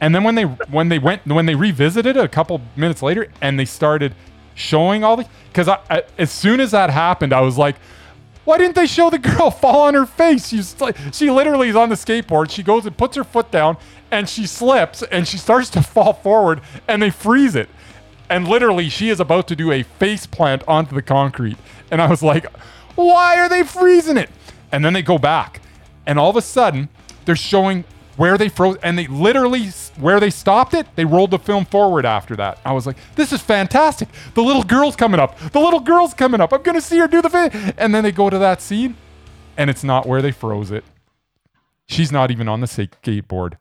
And 0.00 0.14
then 0.14 0.24
when 0.24 0.34
they 0.34 0.44
when 0.44 0.88
they 0.88 0.98
went 0.98 1.26
when 1.26 1.46
they 1.46 1.54
revisited 1.54 2.16
it 2.16 2.24
a 2.24 2.28
couple 2.28 2.60
minutes 2.76 3.02
later, 3.02 3.28
and 3.40 3.58
they 3.58 3.64
started 3.64 4.14
showing 4.54 5.04
all 5.04 5.16
the 5.16 5.26
because 5.48 5.68
I, 5.68 5.78
I 5.90 6.02
as 6.18 6.30
soon 6.30 6.60
as 6.60 6.70
that 6.70 6.90
happened, 6.90 7.32
I 7.32 7.40
was 7.40 7.58
like, 7.58 7.76
"Why 8.44 8.58
didn't 8.58 8.74
they 8.74 8.86
show 8.86 9.10
the 9.10 9.18
girl 9.18 9.50
fall 9.62 9.82
on 9.82 9.94
her 9.94 10.06
face?" 10.06 10.48
She's 10.48 10.80
like, 10.80 10.96
she 11.12 11.30
literally 11.30 11.68
is 11.68 11.76
on 11.76 11.88
the 11.88 11.94
skateboard. 11.94 12.50
She 12.50 12.62
goes 12.62 12.86
and 12.86 12.96
puts 12.96 13.16
her 13.16 13.24
foot 13.24 13.50
down, 13.50 13.76
and 14.10 14.28
she 14.28 14.46
slips, 14.46 15.02
and 15.02 15.26
she 15.26 15.38
starts 15.38 15.70
to 15.70 15.82
fall 15.82 16.12
forward, 16.12 16.60
and 16.88 17.02
they 17.02 17.10
freeze 17.10 17.56
it. 17.56 17.68
And 18.28 18.48
literally, 18.48 18.88
she 18.88 19.10
is 19.10 19.20
about 19.20 19.46
to 19.48 19.56
do 19.56 19.72
a 19.72 19.82
face 19.82 20.26
plant 20.26 20.62
onto 20.66 20.94
the 20.94 21.02
concrete. 21.02 21.58
And 21.90 22.00
I 22.00 22.08
was 22.08 22.22
like, 22.22 22.46
why 22.94 23.38
are 23.38 23.48
they 23.48 23.62
freezing 23.62 24.16
it? 24.16 24.30
And 24.70 24.82
then 24.82 24.94
they 24.94 25.02
go 25.02 25.18
back. 25.18 25.60
And 26.06 26.18
all 26.18 26.30
of 26.30 26.36
a 26.36 26.42
sudden, 26.42 26.88
they're 27.26 27.36
showing 27.36 27.84
where 28.16 28.36
they 28.38 28.48
froze. 28.48 28.76
And 28.82 28.98
they 28.98 29.06
literally, 29.06 29.68
where 29.98 30.20
they 30.20 30.30
stopped 30.30 30.74
it, 30.74 30.86
they 30.96 31.04
rolled 31.04 31.30
the 31.30 31.38
film 31.38 31.64
forward 31.64 32.04
after 32.04 32.36
that. 32.36 32.58
I 32.64 32.72
was 32.72 32.86
like, 32.86 32.96
this 33.14 33.32
is 33.32 33.40
fantastic. 33.40 34.08
The 34.34 34.42
little 34.42 34.62
girl's 34.62 34.96
coming 34.96 35.20
up. 35.20 35.38
The 35.38 35.60
little 35.60 35.80
girl's 35.80 36.14
coming 36.14 36.40
up. 36.40 36.52
I'm 36.52 36.62
going 36.62 36.76
to 36.76 36.82
see 36.82 36.98
her 36.98 37.08
do 37.08 37.22
the 37.22 37.30
thing. 37.30 37.50
And 37.78 37.94
then 37.94 38.04
they 38.04 38.12
go 38.12 38.30
to 38.30 38.38
that 38.38 38.60
scene, 38.60 38.96
and 39.56 39.70
it's 39.70 39.84
not 39.84 40.06
where 40.06 40.22
they 40.22 40.32
froze 40.32 40.70
it. 40.70 40.84
She's 41.86 42.12
not 42.12 42.30
even 42.30 42.48
on 42.48 42.60
the 42.60 42.66
skateboard. 42.66 43.54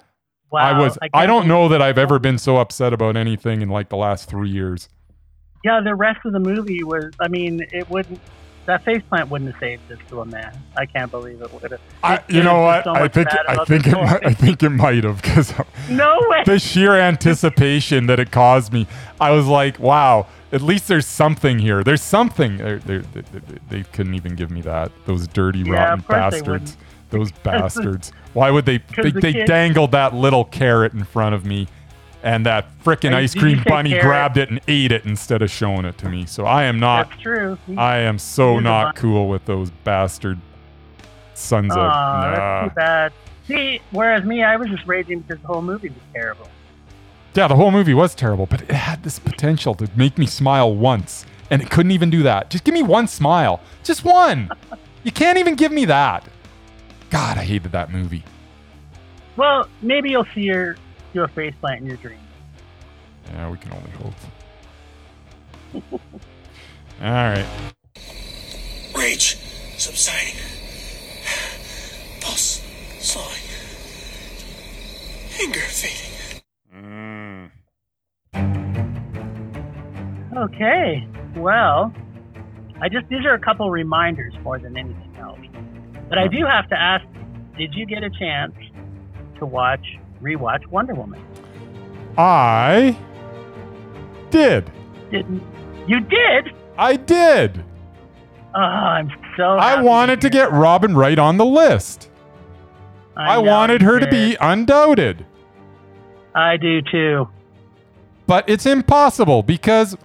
Wow. 0.52 0.60
I 0.60 0.80
was. 0.80 0.98
I, 1.02 1.08
can't 1.10 1.28
don't 1.28 1.48
know 1.48 1.70
that 1.70 1.82
I've 1.82 1.98
ever 1.98 2.20
been 2.20 2.38
so 2.38 2.58
upset 2.58 2.94
about 2.94 3.16
anything 3.16 3.62
in 3.62 3.70
like 3.70 3.90
the 3.90 3.98
last 3.98 4.30
three 4.30 4.50
years. 4.50 4.90
Yeah, 5.64 5.80
the 5.84 5.96
rest 5.96 6.20
of 6.26 6.34
the 6.34 6.40
movie 6.40 6.84
was, 6.84 7.12
I 7.20 7.28
mean, 7.28 7.62
it 7.72 7.88
wouldn't, 7.90 8.20
that 8.66 8.86
faceplant 8.86 9.30
wouldn't 9.30 9.52
have 9.52 9.60
saved 9.60 9.88
this 9.88 10.00
to 10.10 10.22
a 10.22 10.26
man. 10.26 10.56
I 10.78 10.86
can't 10.86 11.10
believe 11.12 11.42
it 11.42 11.52
would 11.54 11.72
have. 11.72 11.82
I, 12.04 12.20
you 12.28 12.44
know 12.44 12.62
what? 12.62 12.84
so 12.84 12.94
I 12.94 13.08
think. 13.08 13.28
I 13.48 13.64
think 13.66 13.88
it. 13.88 13.94
Might. 13.94 14.26
I 14.26 14.34
think 14.34 14.64
it 14.64 14.70
might 14.70 15.04
have 15.04 15.22
because 15.22 15.54
No 15.90 16.18
way. 16.30 16.44
the 16.46 16.60
sheer 16.60 16.96
anticipation 16.96 18.06
that 18.08 18.20
it 18.20 18.32
caused 18.32 18.72
me. 18.74 18.88
I 19.20 19.32
was 19.32 19.48
like, 19.48 19.80
wow. 19.80 20.28
At 20.52 20.62
least 20.62 20.88
there's 20.90 21.06
something 21.08 21.60
here. 21.60 21.82
There's 21.84 22.02
something. 22.02 22.58
They're- 22.58 22.80
they're- 22.80 23.04
They, 23.14 23.24
they, 23.70 23.84
couldn't 23.84 24.16
even 24.16 24.36
give 24.36 24.52
me 24.52 24.62
that. 24.62 24.92
Those 25.06 25.28
dirty, 25.28 25.60
Yeah, 25.60 25.72
rotten 25.74 26.00
of 26.00 26.08
course 26.08 26.34
they 26.34 26.40
bastards. 26.42 26.78
Those 27.10 27.32
bastards. 27.44 28.12
Why 28.34 28.52
would 28.52 28.66
they? 28.66 28.80
They, 28.98 29.12
the 29.12 29.22
they 29.22 29.34
dangled 29.46 29.92
that 29.94 30.14
little 30.14 30.44
carrot 30.46 30.94
in 30.94 31.04
front 31.06 31.36
of 31.36 31.46
me, 31.46 31.68
and 32.24 32.46
that 32.46 32.68
frickin' 32.84 33.14
ice 33.14 33.34
cream 33.34 33.64
bunny 33.66 34.00
grabbed 34.00 34.38
it 34.38 34.50
and 34.50 34.60
ate 34.68 34.92
it 34.92 35.06
instead 35.06 35.42
of 35.42 35.50
showing 35.50 35.86
it 35.86 35.98
to 36.00 36.10
me. 36.10 36.26
So 36.26 36.46
I 36.46 36.64
am 36.64 36.80
not. 36.80 37.10
That's 37.10 37.22
true. 37.22 37.58
I 37.78 37.98
am 38.00 38.20
so 38.20 38.56
He's 38.56 38.64
not 38.64 38.96
cool 38.96 39.28
with 39.30 39.46
those 39.46 39.72
bastard 39.84 40.40
sons 41.34 41.72
of. 41.72 41.78
Aw, 41.80 41.82
Nah. 41.84 42.36
that's 42.36 42.70
too 42.70 42.76
bad. 42.76 43.14
See, 43.48 43.82
whereas 43.92 44.24
me, 44.24 44.44
I 44.44 44.56
was 44.56 44.70
just 44.70 44.86
raging 44.86 45.22
because 45.22 45.42
the 45.42 45.48
whole 45.48 45.62
movie 45.62 45.90
was 45.90 45.98
terrible. 46.14 46.48
Yeah, 47.34 47.48
the 47.48 47.56
whole 47.56 47.72
movie 47.72 47.94
was 47.94 48.14
terrible, 48.14 48.46
but 48.46 48.62
it 48.62 48.72
had 48.72 49.04
this 49.04 49.18
potential 49.18 49.74
to 49.76 49.90
make 49.96 50.18
me 50.18 50.26
smile 50.26 50.76
once, 50.76 51.26
and 51.50 51.62
it 51.62 51.70
couldn't 51.70 51.92
even 51.92 52.10
do 52.10 52.24
that. 52.24 52.50
Just 52.50 52.64
give 52.66 52.74
me 52.74 52.84
one 52.84 53.08
smile. 53.08 53.62
Just 53.84 54.04
one. 54.06 54.50
you 55.04 55.12
can't 55.12 55.38
even 55.38 55.56
give 55.56 55.72
me 55.72 55.86
that. 55.86 56.26
God, 57.10 57.38
I 57.38 57.44
hated 57.44 57.72
that 57.72 57.92
movie. 57.92 58.24
Well, 59.38 59.68
maybe 59.82 60.10
you'll 60.12 60.28
see 60.36 60.42
your 61.14 61.26
a 61.26 61.30
face 61.30 61.54
plant 61.60 61.82
in 61.82 61.88
your 61.88 61.98
dream. 61.98 62.20
Yeah, 63.32 63.50
we 63.50 63.58
can 63.58 63.72
only 63.74 63.92
hope. 63.92 64.14
All 67.02 67.08
right. 67.08 67.46
Rage 68.96 69.38
subsiding. 69.78 70.40
Pulse 72.20 72.62
slowing. 73.00 73.42
Anger 75.42 75.60
fading. 75.60 76.42
Mm. 76.76 77.52
Okay. 80.38 81.08
Well, 81.38 81.94
I 82.82 82.90
just 82.90 83.08
these 83.10 83.26
are 83.26 83.34
a 83.34 83.40
couple 83.40 83.70
reminders 83.72 84.34
more 84.44 84.60
than 84.60 84.78
anything 84.78 85.16
else. 85.20 85.40
But 86.10 86.18
I 86.18 86.28
do 86.28 86.46
have 86.46 86.68
to 86.70 86.80
ask, 86.80 87.06
did 87.58 87.74
you 87.74 87.86
get 87.86 88.04
a 88.04 88.10
chance 88.10 88.54
to 89.40 89.46
watch 89.46 89.86
rewatch 90.22 90.66
Wonder 90.68 90.94
Woman? 90.94 91.24
I 92.18 92.98
did. 94.30 94.72
Didn't 95.12 95.44
you 95.88 96.00
did? 96.00 96.54
I 96.78 96.96
did. 96.96 97.64
Oh, 98.54 98.60
I'm 98.60 99.10
so 99.38 99.44
I 99.44 99.82
wanted 99.82 100.22
to 100.22 100.30
get 100.30 100.52
Robin 100.52 100.96
Wright 100.96 101.18
on 101.18 101.38
the 101.38 101.46
list. 101.46 102.10
that. 103.16 103.30
I, 103.30 103.38
wanted 103.38 103.82
her 103.82 104.00
to 104.00 104.08
be 104.08 104.36
undoubted. 104.40 105.26
I 106.36 106.58
do 106.58 106.82
too. 106.82 107.30
But 108.28 108.50
it's 108.50 108.66
impossible 108.66 109.44
because 109.44 109.98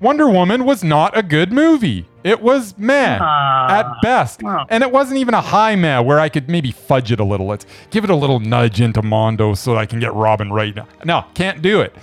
Wonder 0.00 0.28
Woman 0.28 0.64
was 0.64 0.84
not 0.84 1.16
a 1.16 1.22
good 1.22 1.52
movie. 1.52 2.06
It 2.24 2.40
was 2.40 2.76
meh 2.78 3.18
Ah, 3.20 3.80
at 3.80 4.02
best. 4.02 4.42
well. 4.42 4.64
And 4.70 4.82
it 4.82 4.90
wasn't 4.90 5.18
even 5.18 5.34
a 5.34 5.40
high 5.42 5.76
meh 5.76 6.00
where 6.00 6.18
I 6.18 6.28
could 6.30 6.48
maybe 6.48 6.72
fudge 6.72 7.12
it 7.12 7.20
a 7.20 7.24
little. 7.24 7.46
Let's 7.46 7.66
give 7.90 8.02
it 8.02 8.08
a 8.10 8.16
little 8.16 8.40
nudge 8.40 8.80
into 8.80 9.02
Mondo 9.02 9.52
so 9.54 9.76
I 9.76 9.84
can 9.84 10.00
get 10.00 10.12
Robin 10.14 10.50
Wright 10.50 10.74
now. 10.74 10.88
No, 11.04 11.24
can't 11.34 11.60
do 11.60 11.82
it. 11.82 11.94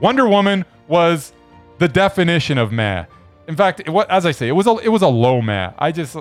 Wonder 0.00 0.28
Woman 0.28 0.64
was 0.86 1.32
the 1.78 1.88
definition 1.88 2.56
of 2.56 2.70
meh. 2.70 3.04
In 3.48 3.56
fact, 3.56 3.80
it, 3.80 3.88
as 4.08 4.24
I 4.26 4.30
say, 4.30 4.46
it 4.48 4.52
was 4.52 4.66
a 4.68 4.76
it 4.78 4.88
was 4.90 5.02
a 5.02 5.08
low 5.08 5.42
meh. 5.42 5.72
I 5.78 5.90
just 5.90 6.16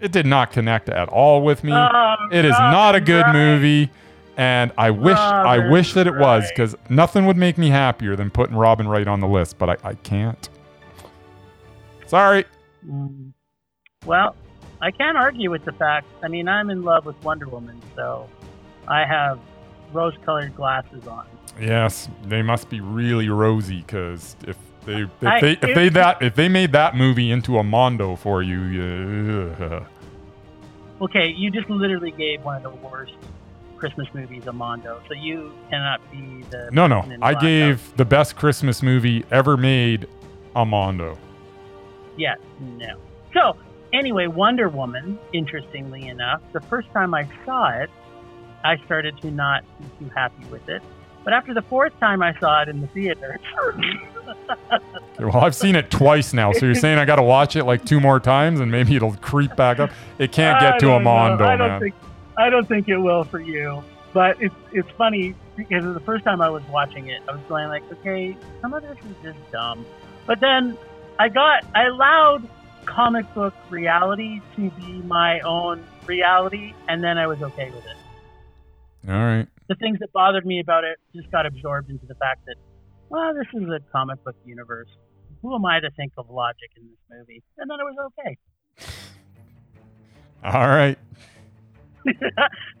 it 0.00 0.10
did 0.10 0.26
not 0.26 0.50
connect 0.50 0.88
at 0.88 1.08
all 1.10 1.42
with 1.42 1.62
me. 1.62 1.72
Oh, 1.72 2.14
it 2.32 2.44
is 2.44 2.58
not 2.58 2.96
a 2.96 3.00
good 3.00 3.22
Wright. 3.22 3.34
movie, 3.34 3.90
and 4.36 4.72
I 4.76 4.90
wish 4.90 5.16
I 5.16 5.70
wish 5.70 5.92
that 5.92 6.08
it 6.08 6.16
was 6.16 6.48
because 6.48 6.74
nothing 6.88 7.26
would 7.26 7.36
make 7.36 7.56
me 7.56 7.68
happier 7.68 8.16
than 8.16 8.30
putting 8.30 8.56
Robin 8.56 8.88
Wright 8.88 9.06
on 9.06 9.20
the 9.20 9.28
list, 9.28 9.58
but 9.58 9.70
I, 9.70 9.90
I 9.90 9.94
can't. 9.94 10.48
Sorry. 12.06 12.44
Mm. 12.86 13.32
Well, 14.06 14.34
I 14.80 14.90
can't 14.90 15.16
argue 15.16 15.50
with 15.50 15.64
the 15.64 15.72
fact. 15.72 16.06
I 16.22 16.28
mean, 16.28 16.48
I'm 16.48 16.70
in 16.70 16.82
love 16.82 17.04
with 17.06 17.22
Wonder 17.22 17.48
Woman, 17.48 17.80
so 17.94 18.28
I 18.88 19.04
have 19.04 19.38
rose-colored 19.92 20.56
glasses 20.56 21.06
on. 21.06 21.26
Yes, 21.60 22.08
they 22.24 22.42
must 22.42 22.70
be 22.70 22.80
really 22.80 23.28
rosy 23.28 23.82
because 23.82 24.36
if 24.46 24.56
they 24.86 25.02
if 25.02 25.10
I- 25.22 25.40
they 25.40 25.52
if 25.52 25.74
they 25.74 25.88
that 25.90 26.22
if 26.22 26.34
they 26.34 26.48
made 26.48 26.72
that 26.72 26.96
movie 26.96 27.30
into 27.30 27.58
a 27.58 27.62
Mondo 27.64 28.16
for 28.16 28.42
you, 28.42 29.54
Okay, 31.02 31.28
you 31.28 31.50
just 31.50 31.68
literally 31.70 32.10
gave 32.10 32.44
one 32.44 32.56
of 32.56 32.62
the 32.62 32.70
worst 32.86 33.14
Christmas 33.76 34.06
movies 34.12 34.46
a 34.46 34.52
Mondo, 34.52 35.00
so 35.08 35.14
you 35.14 35.52
cannot 35.70 36.00
be 36.10 36.42
the 36.50 36.68
no, 36.72 36.86
no, 36.86 37.00
I 37.22 37.32
black 37.32 37.40
gave 37.40 37.96
the 37.96 38.04
best 38.04 38.36
Christmas 38.36 38.82
movie 38.82 39.24
ever 39.30 39.56
made 39.56 40.06
a 40.54 40.64
Mondo. 40.64 41.18
Yes, 42.20 42.38
no. 42.60 42.96
So, 43.32 43.56
anyway, 43.94 44.26
Wonder 44.26 44.68
Woman, 44.68 45.18
interestingly 45.32 46.06
enough, 46.06 46.42
the 46.52 46.60
first 46.60 46.90
time 46.92 47.14
I 47.14 47.26
saw 47.46 47.70
it, 47.70 47.88
I 48.62 48.76
started 48.84 49.16
to 49.22 49.30
not 49.30 49.64
be 49.78 50.04
too 50.04 50.10
happy 50.14 50.44
with 50.50 50.68
it. 50.68 50.82
But 51.24 51.32
after 51.32 51.54
the 51.54 51.62
fourth 51.62 51.98
time 51.98 52.22
I 52.22 52.38
saw 52.38 52.60
it 52.60 52.68
in 52.68 52.82
the 52.82 52.88
theater, 52.88 53.40
Well, 55.18 55.36
I've 55.38 55.54
seen 55.54 55.76
it 55.76 55.90
twice 55.90 56.34
now, 56.34 56.52
so 56.52 56.66
you're 56.66 56.74
saying 56.86 56.98
I 56.98 57.06
got 57.06 57.16
to 57.16 57.22
watch 57.22 57.56
it 57.56 57.64
like 57.64 57.86
two 57.86 58.00
more 58.00 58.20
times 58.20 58.60
and 58.60 58.70
maybe 58.70 58.96
it'll 58.96 59.14
creep 59.16 59.56
back 59.56 59.78
up. 59.78 59.90
It 60.18 60.30
can't 60.30 60.60
get 60.60 60.78
to 60.80 60.90
a 60.90 60.96
I 60.98 61.36
don't 61.36 61.58
man. 61.58 61.80
think 61.80 61.94
I 62.36 62.50
don't 62.50 62.68
think 62.68 62.88
it 62.88 62.98
will 62.98 63.24
for 63.24 63.40
you. 63.40 63.82
But 64.12 64.40
it's 64.42 64.54
it's 64.72 64.90
funny 64.92 65.34
because 65.56 65.84
the 65.84 66.00
first 66.00 66.24
time 66.24 66.40
I 66.40 66.48
was 66.50 66.62
watching 66.70 67.08
it, 67.08 67.22
I 67.28 67.32
was 67.32 67.40
going 67.48 67.68
like, 67.68 67.82
okay, 67.92 68.36
some 68.60 68.74
of 68.74 68.82
this 68.82 68.98
is 68.98 69.16
just 69.22 69.52
dumb. 69.52 69.86
But 70.26 70.40
then 70.40 70.76
I 71.20 71.28
got 71.28 71.66
I 71.74 71.84
allowed 71.84 72.48
comic 72.86 73.26
book 73.34 73.52
reality 73.68 74.40
to 74.56 74.70
be 74.70 75.02
my 75.02 75.40
own 75.40 75.84
reality, 76.06 76.72
and 76.88 77.04
then 77.04 77.18
I 77.18 77.26
was 77.26 77.42
okay 77.42 77.68
with 77.68 77.84
it. 77.84 77.96
All 79.06 79.14
right. 79.14 79.46
The 79.68 79.74
things 79.74 79.98
that 79.98 80.14
bothered 80.14 80.46
me 80.46 80.60
about 80.60 80.84
it 80.84 80.96
just 81.14 81.30
got 81.30 81.44
absorbed 81.44 81.90
into 81.90 82.06
the 82.06 82.14
fact 82.14 82.46
that, 82.46 82.56
well, 83.10 83.34
this 83.34 83.46
is 83.52 83.68
a 83.68 83.80
comic 83.92 84.24
book 84.24 84.34
universe. 84.46 84.88
Who 85.42 85.54
am 85.54 85.66
I 85.66 85.80
to 85.80 85.90
think 85.90 86.12
of 86.16 86.30
logic 86.30 86.70
in 86.78 86.88
this 86.88 87.18
movie? 87.18 87.42
And 87.58 87.70
then 87.70 87.78
it 87.80 87.84
was 87.84 88.10
okay. 88.18 88.38
All 90.42 90.68
right. 90.68 90.98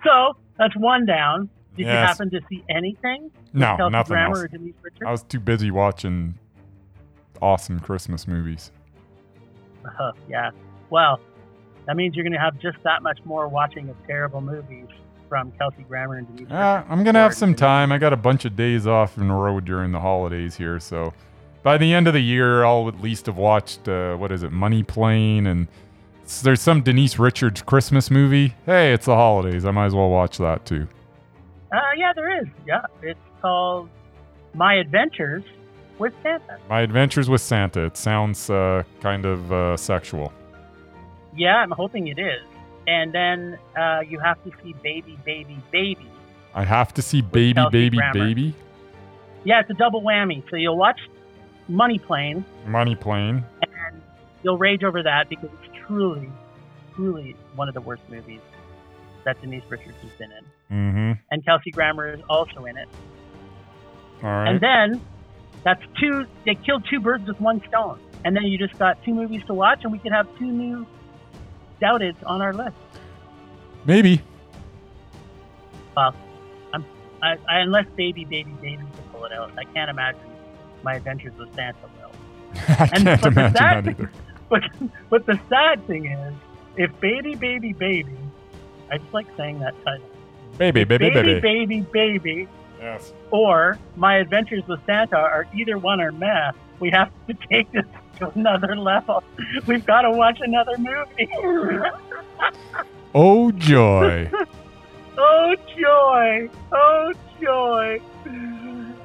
so 0.02 0.38
that's 0.56 0.74
one 0.78 1.04
down. 1.04 1.50
Did 1.76 1.82
you 1.82 1.92
happen 1.92 2.30
to 2.30 2.40
see 2.48 2.64
anything? 2.70 3.30
No, 3.52 3.76
Kelsey 3.76 3.92
nothing 3.92 4.14
Grammer 4.14 4.36
else. 4.36 4.44
or 4.44 4.48
Denise 4.48 4.74
Richards? 4.82 5.02
I 5.06 5.10
was 5.10 5.22
too 5.24 5.40
busy 5.40 5.70
watching 5.70 6.38
awesome 7.40 7.80
Christmas 7.80 8.26
movies. 8.26 8.70
Uh, 9.84 10.12
yeah. 10.28 10.50
Well, 10.90 11.20
that 11.86 11.96
means 11.96 12.14
you're 12.14 12.24
going 12.24 12.32
to 12.32 12.38
have 12.38 12.58
just 12.60 12.78
that 12.84 13.02
much 13.02 13.18
more 13.24 13.48
watching 13.48 13.88
of 13.88 13.96
terrible 14.06 14.40
movies 14.40 14.88
from 15.28 15.52
Kelsey 15.52 15.84
Grammer 15.84 16.16
and 16.16 16.36
Denise 16.36 16.52
Uh, 16.52 16.82
I'm 16.88 17.04
gonna 17.04 17.20
have 17.20 17.34
some 17.34 17.54
time. 17.54 17.92
I 17.92 17.98
got 17.98 18.12
a 18.12 18.16
bunch 18.16 18.44
of 18.44 18.56
days 18.56 18.84
off 18.86 19.16
in 19.16 19.30
a 19.30 19.36
row 19.36 19.60
during 19.60 19.92
the 19.92 20.00
holidays 20.00 20.56
here, 20.56 20.80
so 20.80 21.14
by 21.62 21.78
the 21.78 21.94
end 21.94 22.08
of 22.08 22.14
the 22.14 22.20
year, 22.20 22.64
I'll 22.64 22.88
at 22.88 23.00
least 23.00 23.26
have 23.26 23.36
watched 23.36 23.88
uh, 23.88 24.16
what 24.16 24.32
is 24.32 24.42
it, 24.42 24.50
Money 24.50 24.82
Plane, 24.82 25.46
and 25.46 25.68
there's 26.42 26.60
some 26.60 26.82
Denise 26.82 27.18
Richards 27.18 27.62
Christmas 27.62 28.10
movie. 28.10 28.54
Hey, 28.66 28.92
it's 28.92 29.06
the 29.06 29.14
holidays. 29.14 29.64
I 29.64 29.70
might 29.70 29.86
as 29.86 29.94
well 29.94 30.10
watch 30.10 30.38
that 30.38 30.66
too. 30.66 30.88
Uh, 31.72 31.78
yeah, 31.96 32.12
there 32.12 32.42
is. 32.42 32.48
Yeah. 32.66 32.82
It's 33.02 33.20
called 33.40 33.88
My 34.54 34.74
Adventures 34.74 35.44
with 36.00 36.14
Santa. 36.22 36.58
My 36.68 36.80
Adventures 36.80 37.28
with 37.28 37.42
Santa. 37.42 37.84
It 37.84 37.96
sounds 37.96 38.50
uh, 38.50 38.82
kind 39.00 39.26
of 39.26 39.52
uh, 39.52 39.76
sexual. 39.76 40.32
Yeah, 41.36 41.56
I'm 41.56 41.70
hoping 41.70 42.08
it 42.08 42.18
is. 42.18 42.42
And 42.88 43.12
then 43.12 43.58
uh, 43.78 44.00
you 44.00 44.18
have 44.18 44.42
to 44.44 44.50
see 44.62 44.74
Baby, 44.82 45.18
Baby, 45.24 45.58
Baby. 45.70 46.10
I 46.54 46.64
have 46.64 46.92
to 46.94 47.02
see 47.02 47.20
Baby, 47.20 47.62
Baby, 47.70 47.98
Grammer. 47.98 48.14
Baby. 48.14 48.54
Yeah, 49.44 49.60
it's 49.60 49.70
a 49.70 49.74
double 49.74 50.02
whammy. 50.02 50.42
So 50.50 50.56
you'll 50.56 50.76
watch 50.76 50.98
Money 51.68 51.98
Plane 51.98 52.44
Money 52.66 52.96
Plane. 52.96 53.44
and 53.62 54.02
you'll 54.42 54.58
rage 54.58 54.82
over 54.82 55.02
that 55.02 55.28
because 55.28 55.50
it's 55.62 55.86
truly, 55.86 56.32
truly 56.94 57.36
one 57.54 57.68
of 57.68 57.74
the 57.74 57.80
worst 57.80 58.02
movies 58.08 58.40
that 59.24 59.40
Denise 59.40 59.62
Richards 59.68 59.96
has 60.02 60.10
been 60.18 60.32
in. 60.32 60.44
Mm-hmm. 60.76 61.12
And 61.30 61.44
Kelsey 61.44 61.70
Grammer 61.70 62.14
is 62.14 62.20
also 62.28 62.64
in 62.64 62.76
it. 62.76 62.88
All 64.22 64.30
right. 64.30 64.48
And 64.48 64.60
then 64.60 65.00
that's 65.64 65.82
two, 66.00 66.26
they 66.46 66.54
killed 66.54 66.84
two 66.88 67.00
birds 67.00 67.26
with 67.26 67.40
one 67.40 67.62
stone. 67.68 67.98
And 68.24 68.36
then 68.36 68.44
you 68.44 68.58
just 68.58 68.78
got 68.78 69.02
two 69.04 69.14
movies 69.14 69.42
to 69.46 69.54
watch, 69.54 69.80
and 69.82 69.92
we 69.92 69.98
could 69.98 70.12
have 70.12 70.26
two 70.38 70.46
new 70.50 70.86
doubted 71.80 72.16
on 72.26 72.42
our 72.42 72.52
list. 72.52 72.76
Maybe. 73.86 74.22
Well, 75.96 76.14
I'm, 76.72 76.84
I, 77.22 77.36
I, 77.48 77.58
unless 77.60 77.86
Baby, 77.96 78.24
Baby, 78.24 78.50
Baby 78.60 78.76
can 78.76 79.04
pull 79.12 79.24
it 79.24 79.32
out, 79.32 79.52
I 79.58 79.64
can't 79.64 79.90
imagine 79.90 80.20
my 80.82 80.94
adventures 80.94 81.32
with 81.38 81.54
Santa 81.54 81.76
will. 81.98 82.12
I 82.68 82.88
And- 82.92 83.04
can't 83.04 83.26
imagine 83.26 83.52
that 83.54 83.84
thing- 83.84 83.94
either. 83.98 84.10
But 84.50 84.62
but 85.08 85.26
the 85.26 85.38
sad 85.48 85.86
thing 85.86 86.06
is, 86.06 86.34
if 86.76 86.90
Baby 86.98 87.36
Baby 87.36 87.72
Baby, 87.72 88.18
I 88.90 88.98
just 88.98 89.14
like 89.14 89.28
saying 89.36 89.60
that 89.60 89.74
title. 89.84 90.04
Baby, 90.58 90.82
baby, 90.82 91.08
Baby 91.08 91.40
baby. 91.40 91.40
Baby 91.40 91.80
Baby, 91.92 92.48
Yes. 92.80 93.12
or 93.30 93.78
My 93.96 94.16
Adventures 94.16 94.62
with 94.66 94.80
Santa 94.86 95.16
are 95.16 95.46
either 95.54 95.76
one 95.78 96.00
or 96.00 96.12
meh. 96.12 96.52
We 96.80 96.90
have 96.90 97.10
to 97.28 97.34
take 97.50 97.70
this 97.72 97.84
to 98.18 98.30
another 98.30 98.74
level. 98.76 99.22
We've 99.66 99.84
got 99.84 100.02
to 100.02 100.10
watch 100.10 100.38
another 100.40 100.76
movie. 100.78 101.28
Oh 103.12 103.50
joy. 103.50 104.30
oh 105.18 105.56
joy! 105.76 106.48
Oh 106.72 107.12
joy! 107.40 108.00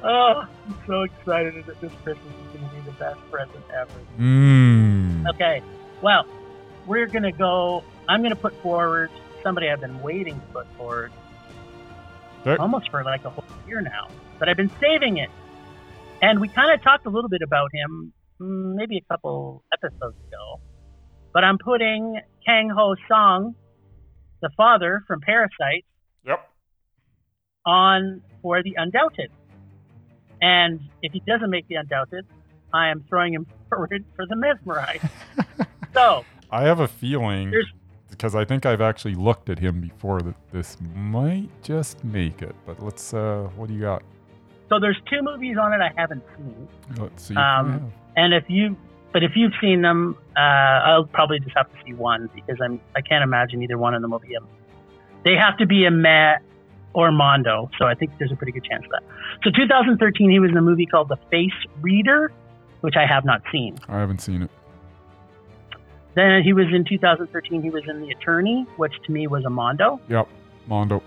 Oh, 0.04 0.46
I'm 0.68 0.78
so 0.86 1.02
excited 1.02 1.66
that 1.66 1.80
this 1.80 1.90
Christmas 2.04 2.32
is 2.32 2.56
going 2.60 2.68
to 2.68 2.74
be 2.76 2.80
the 2.82 2.92
best 2.92 3.18
present 3.32 3.64
ever. 3.74 3.90
Mmm. 4.18 5.28
Okay, 5.30 5.60
well, 6.02 6.24
we're 6.86 7.06
gonna 7.08 7.32
go. 7.32 7.82
I'm 8.08 8.22
gonna 8.22 8.36
put 8.36 8.54
forward 8.62 9.10
somebody 9.42 9.68
I've 9.68 9.80
been 9.80 10.00
waiting 10.00 10.38
to 10.40 10.46
put 10.52 10.66
forward 10.76 11.10
Almost 12.60 12.90
for 12.90 13.02
like 13.02 13.24
a 13.24 13.30
whole 13.30 13.44
year 13.66 13.80
now, 13.80 14.08
but 14.38 14.48
I've 14.48 14.56
been 14.56 14.70
saving 14.80 15.16
it. 15.18 15.30
And 16.22 16.40
we 16.40 16.48
kind 16.48 16.72
of 16.72 16.82
talked 16.82 17.04
a 17.06 17.10
little 17.10 17.28
bit 17.28 17.42
about 17.42 17.70
him 17.72 18.12
mm, 18.40 18.74
maybe 18.74 18.96
a 18.98 19.12
couple 19.12 19.64
episodes 19.72 20.16
ago. 20.28 20.60
But 21.34 21.44
I'm 21.44 21.58
putting 21.58 22.20
Kang 22.46 22.70
Ho 22.70 22.94
Song, 23.08 23.54
the 24.40 24.50
father 24.56 25.02
from 25.06 25.20
Parasite, 25.20 25.84
Yep. 26.24 26.48
on 27.66 28.22
for 28.42 28.62
the 28.62 28.74
Undoubted. 28.76 29.30
And 30.40 30.80
if 31.02 31.12
he 31.12 31.22
doesn't 31.26 31.50
make 31.50 31.66
the 31.68 31.74
Undoubted, 31.74 32.26
I 32.72 32.88
am 32.88 33.04
throwing 33.08 33.34
him 33.34 33.46
forward 33.68 34.04
for 34.14 34.24
the 34.26 34.36
Mesmerized. 34.36 35.04
so, 35.94 36.24
I 36.50 36.62
have 36.62 36.78
a 36.80 36.88
feeling 36.88 37.52
because 38.16 38.34
I 38.34 38.44
think 38.44 38.64
I've 38.66 38.80
actually 38.80 39.14
looked 39.14 39.50
at 39.50 39.58
him 39.58 39.80
before 39.80 40.22
that 40.22 40.34
this 40.52 40.76
might 40.94 41.48
just 41.62 42.02
make 42.04 42.42
it. 42.42 42.54
But 42.64 42.82
let's 42.82 43.12
uh 43.14 43.48
what 43.56 43.68
do 43.68 43.74
you 43.74 43.80
got? 43.80 44.02
so 44.68 44.80
there's 44.80 45.00
two 45.08 45.22
movies 45.22 45.56
on 45.60 45.72
it 45.72 45.80
I 45.80 45.92
haven't 45.96 46.24
seen. 46.36 46.68
Let's 46.98 47.22
see. 47.24 47.36
Um. 47.36 47.92
And 48.16 48.32
if 48.32 48.44
you, 48.48 48.76
but 49.12 49.22
if 49.22 49.32
you've 49.36 49.52
seen 49.60 49.82
them, 49.82 50.16
uh, 50.36 50.40
I'll 50.40 51.04
probably 51.04 51.38
just 51.38 51.56
have 51.56 51.70
to 51.70 51.78
see 51.84 51.92
one 51.92 52.30
because 52.34 52.56
I'm 52.62 52.80
I 52.94 53.02
can't 53.02 53.22
imagine 53.22 53.62
either 53.62 53.78
one 53.78 53.94
of 53.94 54.02
them 54.02 54.10
will 54.10 54.18
be 54.18 54.34
a. 54.34 54.40
They 55.24 55.34
have 55.34 55.56
to 55.58 55.66
be 55.66 55.84
a 55.84 55.90
Matt 55.90 56.42
or 56.94 57.12
Mondo, 57.12 57.70
so 57.78 57.84
I 57.84 57.94
think 57.94 58.12
there's 58.18 58.32
a 58.32 58.36
pretty 58.36 58.52
good 58.52 58.64
chance 58.64 58.84
of 58.86 58.90
that. 58.92 59.02
So 59.44 59.50
2013, 59.50 60.30
he 60.30 60.38
was 60.38 60.50
in 60.50 60.56
a 60.56 60.62
movie 60.62 60.86
called 60.86 61.08
The 61.08 61.18
Face 61.30 61.52
Reader, 61.82 62.32
which 62.80 62.94
I 62.96 63.04
have 63.06 63.24
not 63.24 63.42
seen. 63.52 63.76
I 63.88 63.98
haven't 63.98 64.20
seen 64.20 64.42
it. 64.42 64.50
Then 66.16 66.42
he 66.42 66.52
was 66.52 66.66
in 66.72 66.84
2013. 66.84 67.62
He 67.62 67.70
was 67.70 67.84
in 67.88 68.00
The 68.00 68.10
Attorney, 68.10 68.66
which 68.78 68.94
to 69.04 69.12
me 69.12 69.26
was 69.28 69.44
a 69.44 69.50
Mondo. 69.50 70.00
Yep, 70.08 70.26
Mondo. 70.66 71.02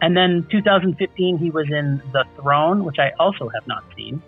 And 0.00 0.16
then 0.16 0.46
2015, 0.50 1.38
he 1.38 1.50
was 1.50 1.66
in 1.70 2.00
The 2.12 2.24
Throne, 2.36 2.84
which 2.84 2.98
I 2.98 3.10
also 3.18 3.48
have 3.48 3.66
not 3.66 3.82
seen. 3.96 4.22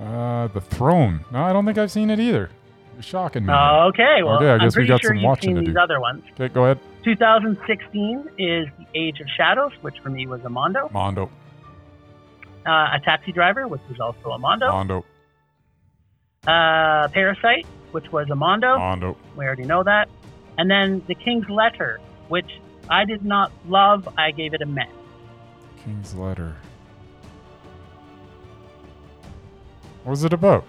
Uh, 0.00 0.48
The 0.48 0.60
Throne. 0.60 1.24
No, 1.30 1.42
I 1.44 1.52
don't 1.52 1.64
think 1.66 1.76
I've 1.78 1.90
seen 1.90 2.08
it 2.10 2.18
either. 2.18 2.48
You're 2.94 3.02
shocking 3.02 3.44
me. 3.46 3.52
Okay, 3.52 4.22
well, 4.22 4.36
Okay, 4.36 4.48
I 4.48 4.54
I'm 4.54 4.60
guess 4.60 4.76
we 4.76 4.86
got 4.86 5.00
sure 5.02 5.10
some 5.14 5.22
watching 5.22 5.54
to 5.56 5.60
these 5.60 5.74
do. 5.74 5.80
other 5.80 6.00
ones. 6.00 6.22
okay, 6.34 6.48
go 6.52 6.64
ahead. 6.64 6.78
2016 7.04 8.30
is 8.38 8.66
The 8.78 8.86
Age 8.94 9.20
of 9.20 9.26
Shadows, 9.36 9.72
which 9.82 9.98
for 10.02 10.08
me 10.10 10.26
was 10.26 10.40
a 10.44 10.48
Mondo. 10.48 10.88
Mondo. 10.92 11.30
Uh, 12.64 12.70
a 12.94 13.00
Taxi 13.04 13.32
Driver, 13.32 13.66
which 13.68 13.80
was 13.90 13.98
also 14.00 14.30
a 14.30 14.38
Mondo. 14.38 14.68
Mondo. 14.70 15.04
Uh, 16.46 17.06
Parasite, 17.12 17.66
which 17.92 18.10
was 18.10 18.28
a 18.30 18.34
Mondo. 18.34 18.76
Mondo. 18.76 19.16
We 19.36 19.44
already 19.44 19.62
know 19.64 19.84
that. 19.84 20.08
And 20.58 20.68
then 20.68 21.00
The 21.06 21.14
King's 21.14 21.48
Letter, 21.48 22.00
which 22.28 22.60
I 22.88 23.04
did 23.04 23.24
not 23.24 23.52
love. 23.68 24.08
I 24.18 24.32
gave 24.32 24.52
it 24.52 24.60
a 24.60 24.66
meh. 24.66 24.86
King's 25.84 26.16
Letter. 26.16 26.56
What 30.02 30.10
was 30.10 30.24
it 30.24 30.32
about? 30.32 30.64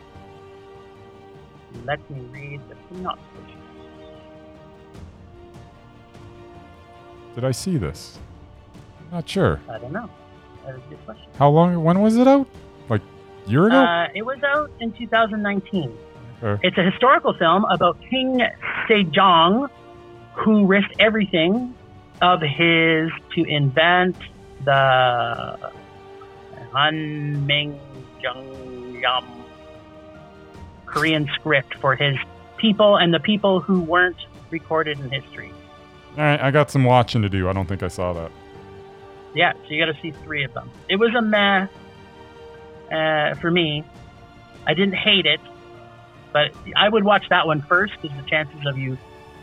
Let 1.85 2.07
me 2.11 2.19
read 2.31 2.61
the 2.69 2.75
synopsis. 2.89 3.23
Did 7.33 7.45
I 7.45 7.51
see 7.51 7.77
this? 7.77 8.19
Not 9.11 9.27
sure. 9.27 9.59
I 9.67 9.79
don't 9.79 9.91
know. 9.91 10.07
That 10.67 10.75
is 10.75 10.81
a 10.85 10.89
good 10.89 11.05
question. 11.05 11.25
How 11.39 11.49
long? 11.49 11.83
When 11.83 11.99
was 11.99 12.15
it 12.15 12.27
out? 12.27 12.47
Like 13.43 13.51
year 13.51 13.67
ago? 13.67 13.75
Uh, 13.75 14.07
it 14.13 14.25
was 14.25 14.41
out 14.43 14.71
in 14.79 14.91
2019. 14.93 15.97
Okay. 16.41 16.67
It's 16.67 16.77
a 16.77 16.83
historical 16.83 17.33
film 17.33 17.65
about 17.65 17.97
King 18.09 18.41
Sejong, 18.89 19.69
who 20.33 20.65
risked 20.65 20.95
everything 20.99 21.73
of 22.21 22.41
his 22.41 23.11
to 23.35 23.43
invent 23.43 24.17
the 24.65 25.71
Hunminjeongeum 26.73 27.79
Korean 30.85 31.29
script 31.35 31.75
for 31.75 31.95
his 31.95 32.17
people 32.57 32.97
and 32.97 33.13
the 33.13 33.19
people 33.19 33.59
who 33.59 33.81
weren't 33.81 34.17
recorded 34.49 34.99
in 34.99 35.09
history. 35.09 35.51
All 36.17 36.23
right, 36.23 36.39
I 36.39 36.51
got 36.51 36.69
some 36.69 36.83
watching 36.83 37.21
to 37.23 37.29
do. 37.29 37.49
I 37.49 37.53
don't 37.53 37.67
think 37.67 37.83
I 37.83 37.87
saw 37.87 38.13
that. 38.13 38.31
Yeah, 39.33 39.53
so 39.53 39.59
you 39.69 39.83
got 39.83 39.91
to 39.91 39.99
see 40.01 40.11
three 40.11 40.43
of 40.43 40.53
them. 40.53 40.69
It 40.89 40.97
was 40.97 41.13
a 41.15 41.21
meh 41.21 41.67
uh, 42.93 43.35
for 43.35 43.49
me. 43.51 43.83
I 44.65 44.73
didn't 44.73 44.95
hate 44.95 45.25
it, 45.25 45.41
but 46.31 46.51
I 46.75 46.87
would 46.87 47.03
watch 47.03 47.25
that 47.29 47.47
one 47.47 47.61
first 47.61 47.93
because 48.01 48.15
the 48.17 48.29
chances 48.29 48.65
of 48.65 48.77
you 48.77 48.97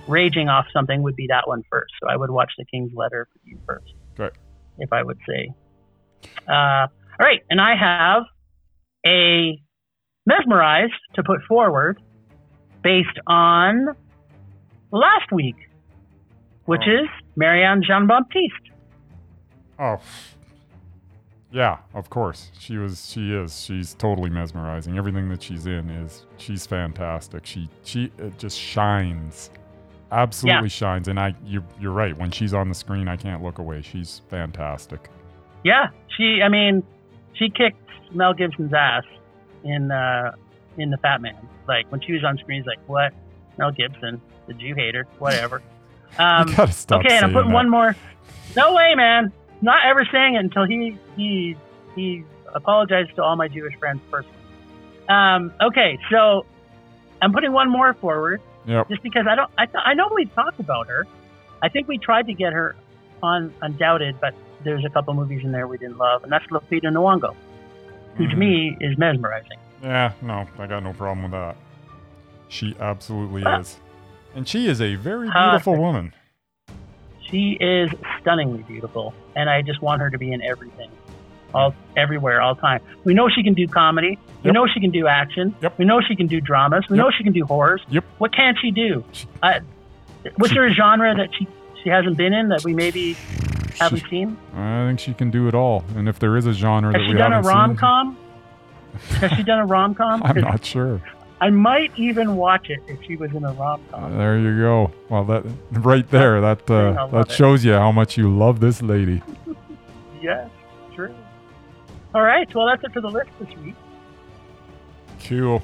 raging 0.08 0.48
off 0.48 0.66
something 0.72 1.02
would 1.02 1.16
be 1.16 1.26
that 1.28 1.46
one 1.46 1.62
first. 1.70 1.92
So 2.00 2.08
I 2.08 2.16
would 2.16 2.30
watch 2.30 2.52
The 2.56 2.64
King's 2.64 2.92
Letter 2.94 3.28
for 3.32 3.38
you 3.48 3.58
first. 3.66 3.92
Okay. 4.18 4.34
If 4.78 4.92
I 4.92 5.02
would 5.02 5.18
say. 5.28 5.52
Uh, 6.48 6.52
all 6.52 6.88
right, 7.18 7.40
and 7.50 7.60
I 7.60 7.74
have 7.76 8.22
a 9.06 9.60
mesmerized 10.26 10.92
to 11.14 11.22
put 11.22 11.42
forward 11.48 12.00
based 12.82 13.18
on 13.26 13.86
last 14.90 15.30
week, 15.32 15.56
which 16.64 16.82
Oh. 16.86 17.02
is 17.02 17.08
Marianne 17.36 17.82
Jean 17.82 18.06
Baptiste. 18.06 18.70
Oh, 19.78 20.00
yeah, 21.52 21.78
of 21.94 22.10
course. 22.10 22.50
She 22.58 22.76
was. 22.76 23.10
She 23.10 23.32
is. 23.34 23.60
She's 23.60 23.94
totally 23.94 24.30
mesmerizing. 24.30 24.96
Everything 24.96 25.28
that 25.30 25.42
she's 25.42 25.66
in 25.66 25.90
is. 25.90 26.24
She's 26.36 26.66
fantastic. 26.66 27.44
She 27.46 27.68
she 27.84 28.12
it 28.18 28.38
just 28.38 28.58
shines, 28.58 29.50
absolutely 30.12 30.68
shines. 30.68 31.08
And 31.08 31.18
I, 31.18 31.34
you're 31.44 31.64
you're 31.80 31.92
right. 31.92 32.16
When 32.16 32.30
she's 32.30 32.54
on 32.54 32.68
the 32.68 32.74
screen, 32.74 33.08
I 33.08 33.16
can't 33.16 33.42
look 33.42 33.58
away. 33.58 33.82
She's 33.82 34.22
fantastic. 34.28 35.08
Yeah, 35.64 35.88
she. 36.16 36.40
I 36.42 36.48
mean, 36.48 36.82
she 37.34 37.50
kicked 37.50 37.82
Mel 38.12 38.32
Gibson's 38.32 38.72
ass 38.72 39.04
in 39.64 39.90
uh, 39.90 40.32
in 40.78 40.90
the 40.90 40.98
Fat 40.98 41.20
Man. 41.20 41.36
Like 41.66 41.90
when 41.90 42.00
she 42.00 42.12
was 42.12 42.24
on 42.24 42.38
screen, 42.38 42.60
he's 42.60 42.66
like, 42.66 42.80
"What? 42.88 43.12
Mel 43.58 43.72
Gibson, 43.72 44.20
the 44.46 44.54
Jew 44.54 44.74
hater, 44.74 45.06
whatever." 45.18 45.62
Um, 46.18 46.48
you 46.48 46.56
gotta 46.56 46.72
stop. 46.72 47.04
okay, 47.04 47.14
and 47.14 47.24
I'm 47.24 47.32
putting 47.32 47.50
that. 47.50 47.54
one 47.54 47.70
more. 47.70 47.94
No 48.56 48.74
way, 48.74 48.96
man. 48.96 49.32
Not 49.62 49.84
ever 49.86 50.06
saying 50.10 50.34
it 50.36 50.38
until 50.38 50.64
he 50.66 50.96
he 51.16 51.56
he 51.94 52.24
apologized 52.54 53.14
to 53.16 53.22
all 53.22 53.36
my 53.36 53.48
Jewish 53.48 53.74
friends 53.78 54.00
personally. 54.10 54.36
Um, 55.08 55.52
okay, 55.60 55.98
so 56.10 56.46
I'm 57.20 57.32
putting 57.32 57.52
one 57.52 57.70
more 57.70 57.94
forward 57.94 58.40
Yep. 58.66 58.88
just 58.88 59.02
because 59.02 59.26
I 59.28 59.34
don't. 59.34 59.50
I, 59.58 59.66
th- 59.66 59.82
I 59.84 59.94
know 59.94 60.10
we've 60.14 60.32
talked 60.34 60.60
about 60.60 60.86
her. 60.88 61.06
I 61.62 61.68
think 61.68 61.88
we 61.88 61.98
tried 61.98 62.26
to 62.26 62.32
get 62.34 62.52
her 62.52 62.76
on 63.22 63.52
Undoubted, 63.62 64.20
but 64.20 64.34
there's 64.64 64.84
a 64.84 64.88
couple 64.90 65.12
movies 65.14 65.42
in 65.44 65.52
there 65.52 65.66
we 65.66 65.78
didn't 65.78 65.98
love, 65.98 66.22
and 66.22 66.30
that's 66.32 66.44
Lupita 66.46 66.84
Nyong'o, 66.84 67.34
who 68.16 68.26
to 68.28 68.34
Mhm. 68.34 68.38
me 68.38 68.76
is 68.80 68.96
mesmerizing. 68.98 69.58
Yeah, 69.82 70.12
no, 70.22 70.46
I 70.58 70.66
got 70.66 70.82
no 70.82 70.92
problem 70.92 71.22
with 71.24 71.32
that. 71.32 71.56
She 72.48 72.76
absolutely 72.80 73.42
Ah. 73.44 73.60
is. 73.60 73.78
And 74.34 74.46
she 74.46 74.66
is 74.68 74.80
a 74.80 74.94
very 74.96 75.30
beautiful 75.30 75.76
woman. 75.76 76.12
She 77.30 77.56
is 77.60 77.90
stunningly 78.20 78.62
beautiful, 78.62 79.14
and 79.36 79.48
I 79.48 79.62
just 79.62 79.80
want 79.82 80.00
her 80.02 80.10
to 80.10 80.18
be 80.18 80.32
in 80.32 80.42
everything, 80.42 80.90
all 81.54 81.74
everywhere, 81.96 82.40
all 82.42 82.54
time. 82.56 82.80
We 83.04 83.14
know 83.14 83.28
she 83.28 83.42
can 83.42 83.54
do 83.54 83.66
comedy. 83.68 84.18
We 84.42 84.48
Yep. 84.48 84.54
know 84.54 84.66
she 84.66 84.80
can 84.80 84.90
do 84.90 85.06
action. 85.06 85.54
Yep. 85.60 85.78
We 85.78 85.84
know 85.84 86.00
she 86.00 86.16
can 86.16 86.26
do 86.26 86.40
dramas. 86.40 86.84
We 86.88 86.96
Yep. 86.96 87.04
know 87.04 87.10
she 87.16 87.22
can 87.24 87.32
do 87.32 87.44
horrors. 87.44 87.82
Yep. 87.90 88.04
What 88.18 88.34
can't 88.34 88.56
she 88.60 88.70
do? 88.70 89.04
She- 89.12 89.26
Uh, 89.42 89.60
was 90.38 90.48
She- 90.50 90.54
there 90.56 90.64
a 90.66 90.70
genre 90.72 91.14
that 91.14 91.28
she 91.38 91.46
she 91.82 91.88
hasn't 91.88 92.16
been 92.18 92.34
in 92.34 92.48
that 92.50 92.62
we 92.62 92.74
maybe 92.74 93.16
haven't 93.80 94.00
She- 94.00 94.08
seen? 94.10 94.36
I 94.54 94.86
think 94.88 94.98
she 95.00 95.14
can 95.14 95.30
do 95.30 95.48
it 95.48 95.54
all. 95.54 95.82
And 95.96 96.08
if 96.10 96.18
there 96.18 96.36
is 96.36 96.44
a 96.46 96.52
genre 96.52 96.92
Has 96.92 97.00
that 97.00 97.06
she 97.06 97.12
we 97.14 97.18
done 97.18 97.32
a 97.32 97.36
haven't 97.36 97.48
rom 97.50 97.76
com? 97.76 98.16
Has 99.20 99.32
she 99.32 99.42
done 99.42 99.60
a 99.60 99.64
rom 99.66 99.94
com? 99.94 100.20
I'm 100.26 100.40
not 100.42 100.62
sure. 100.64 101.00
I 101.42 101.48
might 101.50 101.90
even 101.96 102.36
watch 102.36 102.68
it 102.68 102.80
if 102.86 103.02
she 103.06 103.16
was 103.16 103.30
in 103.32 103.44
a 103.44 103.52
rom 103.52 103.80
Uh, 103.92 103.98
com. 104.00 104.18
there 104.18 104.38
you 104.38 104.58
go. 104.58 104.90
Well, 105.08 105.24
that 105.24 105.44
right 105.72 106.08
there, 106.10 106.40
that 106.40 106.70
uh, 106.70 107.06
that 107.08 107.30
it. 107.30 107.32
shows 107.32 107.64
you 107.64 107.72
how 107.72 107.92
much 107.92 108.18
you 108.18 108.28
love 108.34 108.60
this 108.60 108.82
lady. 108.82 109.22
yes, 110.22 110.50
true. 110.94 111.14
All 112.14 112.22
right, 112.22 112.52
well 112.54 112.66
that's 112.66 112.82
it 112.84 112.92
for 112.92 113.00
the 113.00 113.08
list 113.08 113.30
this 113.40 113.48
week. 113.64 113.74
Cool. 115.24 115.62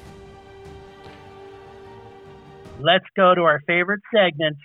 Let's 2.79 3.05
go 3.15 3.33
to 3.35 3.41
our 3.43 3.59
favorite 3.67 4.01
segment 4.13 4.57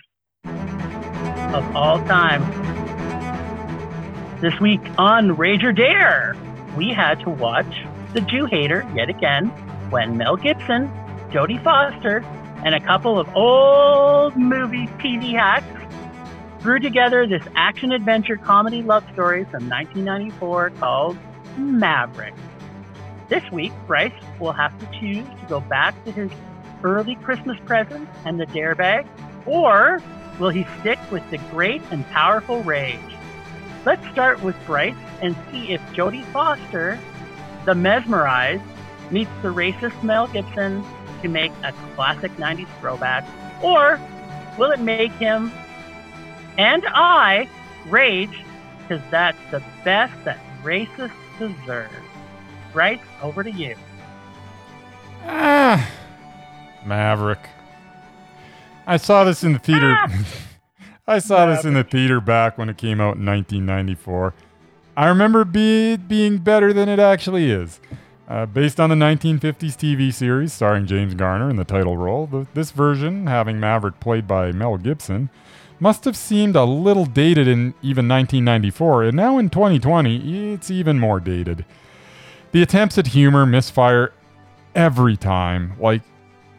of 0.45 1.75
all 1.75 1.97
time. 2.05 2.41
This 4.39 4.59
week 4.59 4.81
on 4.97 5.35
Rage 5.37 5.63
or 5.63 5.71
Dare, 5.73 6.35
we 6.77 6.89
had 6.89 7.19
to 7.21 7.29
watch 7.29 7.85
The 8.13 8.21
Jew 8.21 8.45
Hater 8.45 8.85
yet 8.95 9.09
again 9.09 9.47
when 9.89 10.17
Mel 10.17 10.35
Gibson, 10.35 10.87
Jodie 11.33 11.61
Foster, 11.63 12.19
and 12.63 12.75
a 12.75 12.79
couple 12.79 13.19
of 13.19 13.27
old 13.35 14.37
movie 14.37 14.85
TV 14.99 15.33
hacks 15.33 15.65
threw 16.61 16.79
together 16.79 17.25
this 17.25 17.41
action 17.55 17.91
adventure 17.91 18.37
comedy 18.37 18.83
love 18.83 19.03
story 19.13 19.43
from 19.45 19.67
1994 19.67 20.69
called 20.79 21.17
Maverick. 21.57 22.35
This 23.29 23.43
week, 23.51 23.73
Bryce 23.87 24.13
will 24.39 24.51
have 24.51 24.77
to 24.77 24.99
choose 24.99 25.27
to 25.27 25.45
go 25.49 25.59
back 25.59 25.95
to 26.05 26.11
his 26.11 26.29
early 26.83 27.15
Christmas 27.15 27.57
presents 27.65 28.11
and 28.25 28.39
the 28.39 28.45
dare 28.45 28.75
bag, 28.75 29.07
or 29.47 30.03
will 30.39 30.51
he 30.51 30.67
stick 30.81 30.99
with 31.11 31.27
the 31.31 31.39
great 31.49 31.81
and 31.89 32.07
powerful 32.11 32.61
Rage? 32.61 32.99
Let's 33.87 34.07
start 34.09 34.43
with 34.43 34.55
Bryce 34.67 34.93
and 35.23 35.35
see 35.51 35.71
if 35.71 35.81
Jodie 35.93 36.25
Foster, 36.25 36.99
the 37.65 37.73
mesmerized, 37.73 38.61
meets 39.09 39.31
the 39.41 39.51
racist 39.51 40.01
Mel 40.03 40.27
Gibson 40.27 40.85
to 41.23 41.27
make 41.27 41.51
a 41.63 41.73
classic 41.95 42.31
90s 42.37 42.67
throwback, 42.79 43.25
or 43.63 43.99
will 44.57 44.71
it 44.71 44.79
make 44.79 45.11
him 45.13 45.51
and 46.57 46.83
I 46.87 47.49
rage 47.87 48.43
because 48.79 49.01
that's 49.09 49.37
the 49.49 49.63
best 49.83 50.13
that 50.25 50.39
racists 50.61 51.11
deserve? 51.39 51.89
Bryce, 52.71 52.99
over 53.21 53.43
to 53.43 53.51
you. 53.51 53.75
Ah, 55.25 55.89
Maverick. 56.85 57.49
I 58.85 58.97
saw 58.97 59.23
this 59.23 59.43
in 59.43 59.53
the 59.53 59.59
theater. 59.59 59.95
I 61.07 61.19
saw 61.19 61.47
this 61.47 61.65
in 61.65 61.73
the 61.73 61.83
theater 61.83 62.21
back 62.21 62.57
when 62.57 62.69
it 62.69 62.77
came 62.77 63.01
out 63.01 63.17
in 63.17 63.25
1994. 63.25 64.33
I 64.95 65.07
remember 65.07 65.43
be, 65.43 65.93
it 65.93 66.07
being 66.07 66.37
better 66.37 66.71
than 66.71 66.87
it 66.87 66.99
actually 66.99 67.49
is. 67.49 67.79
Uh, 68.33 68.47
based 68.47 68.79
on 68.79 68.89
the 68.89 68.95
1950s 68.95 69.77
TV 69.77 70.11
series 70.11 70.51
starring 70.51 70.87
James 70.87 71.13
Garner 71.13 71.51
in 71.51 71.55
the 71.55 71.63
title 71.63 71.97
role, 71.97 72.25
the, 72.25 72.47
this 72.55 72.71
version, 72.71 73.27
having 73.27 73.59
Maverick 73.59 73.99
played 73.99 74.27
by 74.27 74.51
Mel 74.51 74.75
Gibson, 74.77 75.29
must 75.79 76.03
have 76.05 76.17
seemed 76.17 76.55
a 76.55 76.63
little 76.63 77.05
dated 77.05 77.47
in 77.47 77.75
even 77.83 78.07
1994, 78.07 79.03
and 79.03 79.15
now 79.15 79.37
in 79.37 79.51
2020, 79.51 80.51
it's 80.51 80.71
even 80.71 80.99
more 80.99 81.19
dated. 81.19 81.63
The 82.53 82.63
attempts 82.63 82.97
at 82.97 83.05
humor 83.05 83.45
misfire 83.45 84.13
every 84.73 85.15
time. 85.15 85.73
Like, 85.79 86.01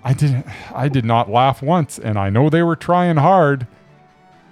I 0.04 0.12
didn't, 0.12 0.46
I 0.72 0.88
did 0.88 1.04
not 1.04 1.28
laugh 1.28 1.60
once, 1.60 1.98
and 1.98 2.16
I 2.16 2.30
know 2.30 2.50
they 2.50 2.62
were 2.62 2.76
trying 2.76 3.16
hard, 3.16 3.66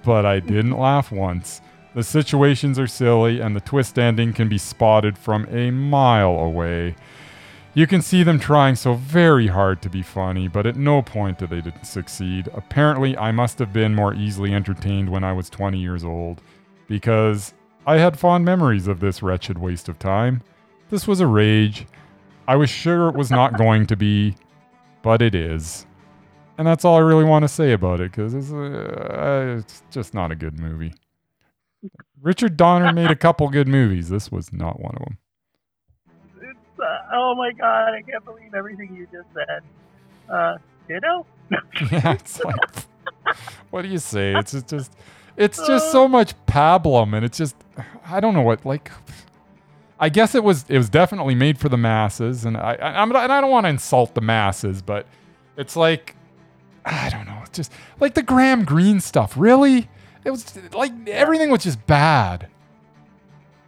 but 0.03 0.27
I 0.27 0.41
didn't 0.41 0.77
laugh 0.77 1.13
once. 1.13 1.61
The 1.95 2.03
situations 2.03 2.79
are 2.79 2.87
silly, 2.87 3.41
and 3.41 3.55
the 3.55 3.61
twist 3.61 3.99
ending 3.99 4.33
can 4.33 4.49
be 4.49 4.57
spotted 4.57 5.19
from 5.19 5.47
a 5.51 5.71
mile 5.71 6.39
away. 6.39 6.97
You 7.75 7.87
can 7.87 8.01
see 8.01 8.23
them 8.23 8.39
trying 8.39 8.77
so 8.77 8.95
very 8.95 9.47
hard 9.47 9.83
to 9.83 9.91
be 9.91 10.03
funny, 10.03 10.49
but 10.49 10.67
at 10.67 10.77
no 10.77 11.03
point 11.03 11.39
do 11.39 11.47
they 11.47 11.63
succeed. 11.83 12.49
Apparently, 12.55 13.17
I 13.17 13.31
must 13.31 13.59
have 13.59 13.73
been 13.73 13.95
more 13.95 14.15
easily 14.15 14.55
entertained 14.55 15.11
when 15.11 15.25
I 15.25 15.33
was 15.33 15.51
20 15.51 15.79
years 15.79 16.05
old, 16.05 16.41
because 16.87 17.53
I 17.87 17.99
had 17.99 18.19
fond 18.19 18.45
memories 18.45 18.89
of 18.89 19.01
this 19.01 19.23
wretched 19.23 19.59
waste 19.59 19.89
of 19.89 19.99
time. 19.99 20.43
This 20.89 21.07
was 21.07 21.21
a 21.21 21.27
rage. 21.27 21.87
I 22.49 22.57
was 22.57 22.71
sure 22.71 23.09
it 23.09 23.15
was 23.15 23.31
not 23.31 23.59
going 23.59 23.87
to 23.87 23.97
be, 23.97 24.35
but 25.03 25.21
it 25.21 25.35
is. 25.35 25.87
And 26.57 26.67
that's 26.67 26.85
all 26.85 26.97
I 26.97 27.01
really 27.01 27.25
want 27.25 27.43
to 27.43 27.49
say 27.49 27.73
about 27.73 28.01
it, 28.01 28.11
because 28.13 28.33
it's, 28.35 28.53
uh, 28.53 29.57
it's 29.59 29.83
just 29.91 30.15
not 30.15 30.31
a 30.31 30.35
good 30.35 30.59
movie. 30.59 30.93
Richard 32.23 32.57
Donner 32.57 32.93
made 32.93 33.11
a 33.11 33.17
couple 33.17 33.49
good 33.49 33.67
movies. 33.67 34.09
This 34.09 34.31
was 34.31 34.53
not 34.53 34.81
one 34.81 34.95
of 34.95 35.03
them. 35.05 35.19
It's, 36.41 36.81
uh, 36.81 36.99
oh 37.13 37.35
my 37.35 37.51
god, 37.53 37.95
I 37.95 38.03
can't 38.03 38.25
believe 38.25 38.55
everything 38.55 38.95
you 38.95 39.07
just 39.13 39.29
said. 39.35 39.63
Uh, 40.33 40.57
ditto? 40.87 41.27
yeah, 41.91 42.13
it's 42.13 42.43
like, 42.45 42.57
what 43.71 43.83
do 43.83 43.89
you 43.89 43.99
say? 43.99 44.35
It's 44.37 44.53
just, 44.53 44.69
just, 44.69 44.93
it's 45.37 45.67
just 45.67 45.91
so 45.91 46.07
much 46.07 46.35
pablum, 46.47 47.15
and 47.15 47.25
it's 47.25 47.37
just, 47.37 47.57
I 48.07 48.21
don't 48.21 48.35
know 48.35 48.43
what, 48.43 48.65
like, 48.65 48.93
I 49.99 50.09
guess 50.09 50.37
it 50.37 50.45
was, 50.45 50.65
it 50.69 50.79
was 50.79 50.89
definitely 50.89 51.35
made 51.35 51.59
for 51.59 51.69
the 51.69 51.77
masses, 51.77 52.45
and 52.45 52.57
I, 52.57 52.75
I 52.81 53.03
I'm, 53.03 53.11
and 53.11 53.33
I 53.33 53.41
don't 53.41 53.51
want 53.51 53.65
to 53.65 53.71
insult 53.71 54.15
the 54.15 54.21
masses, 54.21 54.81
but 54.81 55.07
it's 55.57 55.75
like, 55.75 56.15
I 56.85 57.11
don't 57.11 57.27
know, 57.27 57.41
it's 57.43 57.57
just 57.57 57.73
like 57.99 58.15
the 58.15 58.23
Graham 58.23 58.65
Greene 58.65 59.01
stuff. 59.01 59.35
Really, 59.37 59.89
it 60.25 60.31
was 60.31 60.45
like 60.73 60.93
everything 61.09 61.51
was 61.51 61.65
just 61.65 61.85
bad. 61.87 62.49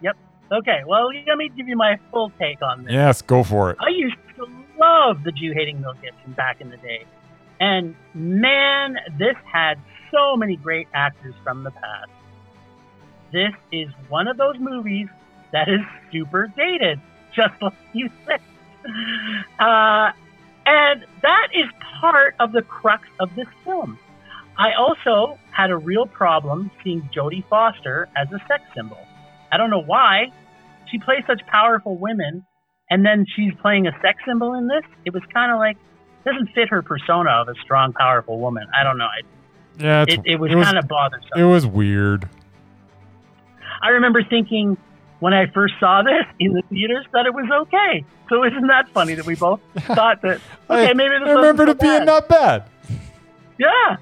Yep. 0.03 0.17
Okay, 0.53 0.83
well, 0.87 1.11
let 1.27 1.37
me 1.37 1.49
give 1.49 1.69
you 1.69 1.77
my 1.77 1.99
full 2.11 2.31
take 2.39 2.63
on 2.63 2.85
this. 2.85 2.93
Yes, 2.93 3.23
go 3.23 3.43
for 3.43 3.71
it. 3.71 3.79
I 3.81 3.89
used 3.89 4.17
to 4.37 4.47
love 4.79 5.25
the 5.25 5.33
Jew 5.33 5.53
hating 5.53 5.81
Mel 5.81 5.95
Gibson 5.95 6.33
back 6.33 6.61
in 6.61 6.71
the 6.71 6.77
day. 6.77 7.05
And 7.61 7.95
man, 8.15 8.99
this 9.19 9.37
had 9.51 9.79
so 10.13 10.37
many 10.37 10.57
great 10.57 10.89
actors 10.93 11.35
from 11.43 11.65
the 11.65 11.71
past. 11.71 12.11
This 13.33 13.53
is 13.73 13.89
one 14.09 14.29
of 14.29 14.37
those 14.37 14.59
movies 14.59 15.09
that 15.53 15.69
is 15.69 15.81
super 16.13 16.47
dated, 16.57 17.01
just 17.35 17.55
like 17.61 17.73
you 17.93 18.11
said. 18.27 18.41
Uh, 19.59 20.13
and 20.67 21.05
that 21.23 21.49
is 21.53 21.67
part 22.01 22.35
of 22.39 22.53
the 22.53 22.63
crux 22.63 23.09
of 23.19 23.35
this 23.35 23.49
film. 23.65 23.99
I 24.57 24.73
also 24.75 25.39
had 25.55 25.71
a 25.71 25.77
real 25.77 26.07
problem 26.07 26.71
seeing 26.83 27.09
Jodie 27.15 27.47
Foster 27.49 28.09
as 28.17 28.29
a 28.33 28.39
sex 28.49 28.65
symbol. 28.75 28.99
I 29.53 29.57
don't 29.57 29.71
know 29.71 29.83
why. 29.83 30.33
She 30.91 30.99
plays 30.99 31.23
such 31.27 31.41
powerful 31.47 31.97
women, 31.97 32.45
and 32.91 33.07
then 33.07 33.25
she's 33.35 33.53
playing 33.63 33.87
a 33.87 33.93
sex 34.03 34.19
symbol 34.27 34.55
in 34.55 34.67
this. 34.67 34.83
It 35.05 35.15
was 35.15 35.23
kind 35.33 35.53
of 35.53 35.59
like 35.59 35.77
doesn't 36.25 36.49
fit 36.55 36.69
her 36.71 36.83
persona 36.83 37.31
of 37.31 37.49
a 37.49 37.55
strong, 37.63 37.93
powerful 37.93 38.39
woman. 38.39 38.67
I 38.75 38.83
don't 38.83 38.99
know. 38.99 39.09
It, 39.19 39.27
Yeah, 39.79 40.05
it, 40.09 40.21
it 40.25 40.41
was 40.41 40.53
was, 40.55 40.65
kind 40.65 40.79
of 40.79 40.89
bothersome. 40.89 41.29
it 41.37 41.45
was 41.45 41.67
weird. 41.67 42.29
I 43.83 43.91
remember 43.91 44.23
thinking 44.25 44.77
when 45.21 45.35
I 45.35 45.47
first 45.53 45.75
saw 45.79 46.03
this 46.03 46.25
in 46.39 46.53
the 46.53 46.63
theaters 46.71 47.07
that 47.13 47.27
it 47.27 47.35
was 47.35 47.49
okay. 47.67 48.05
So 48.31 48.45
isn't 48.45 48.67
that 48.69 48.89
funny 48.95 49.15
that 49.15 49.27
we 49.27 49.35
both 49.37 49.61
thought 49.79 50.23
that 50.23 50.41
okay, 50.71 50.91
I, 50.91 50.95
maybe 50.95 51.15
this 51.19 51.29
I 51.29 51.33
remembered 51.33 51.69
wasn't 51.69 51.83
it 51.83 51.87
being 51.87 52.05
not 52.07 52.29
bad. 52.29 52.65
Yeah. 53.59 53.97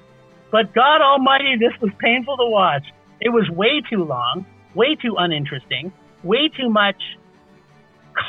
But 0.53 0.71
God 0.71 1.01
Almighty, 1.01 1.55
this 1.57 1.73
was 1.81 1.89
painful 1.97 2.37
to 2.37 2.45
watch. 2.45 2.83
It 3.19 3.29
was 3.29 3.49
way 3.49 3.81
too 3.89 4.03
long, 4.03 4.45
way 4.75 4.93
too 4.93 5.15
uninteresting, 5.17 5.91
way 6.23 6.47
too 6.47 6.69
much 6.69 7.01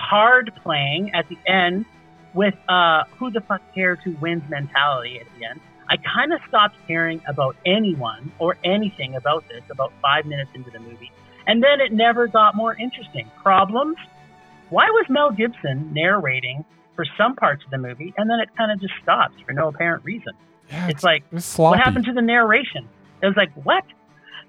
card 0.08 0.50
playing 0.62 1.12
at 1.14 1.28
the 1.28 1.36
end 1.46 1.84
with 2.32 2.54
uh, 2.66 3.04
who 3.18 3.30
the 3.30 3.42
fuck 3.42 3.60
cares 3.74 3.98
who 4.02 4.12
wins 4.22 4.42
mentality 4.48 5.20
at 5.20 5.26
the 5.38 5.44
end. 5.44 5.60
I 5.90 5.96
kind 5.98 6.32
of 6.32 6.40
stopped 6.48 6.76
caring 6.88 7.20
about 7.28 7.56
anyone 7.66 8.32
or 8.38 8.56
anything 8.64 9.16
about 9.16 9.46
this 9.48 9.62
about 9.70 9.92
five 10.00 10.24
minutes 10.24 10.50
into 10.54 10.70
the 10.70 10.80
movie. 10.80 11.12
And 11.46 11.62
then 11.62 11.82
it 11.82 11.92
never 11.92 12.26
got 12.26 12.56
more 12.56 12.74
interesting. 12.74 13.30
Problems? 13.42 13.98
Why 14.70 14.86
was 14.86 15.04
Mel 15.10 15.30
Gibson 15.30 15.92
narrating 15.92 16.64
for 16.96 17.04
some 17.18 17.36
parts 17.36 17.62
of 17.66 17.70
the 17.70 17.76
movie 17.76 18.14
and 18.16 18.30
then 18.30 18.40
it 18.40 18.48
kind 18.56 18.72
of 18.72 18.80
just 18.80 18.94
stops 19.02 19.34
for 19.44 19.52
no 19.52 19.68
apparent 19.68 20.06
reason? 20.06 20.32
Yeah, 20.70 20.88
It's 20.88 21.04
like, 21.04 21.24
it 21.32 21.44
what 21.56 21.78
happened 21.78 22.06
to 22.06 22.12
the 22.12 22.22
narration? 22.22 22.88
It 23.22 23.26
was 23.26 23.36
like, 23.36 23.52
what? 23.64 23.84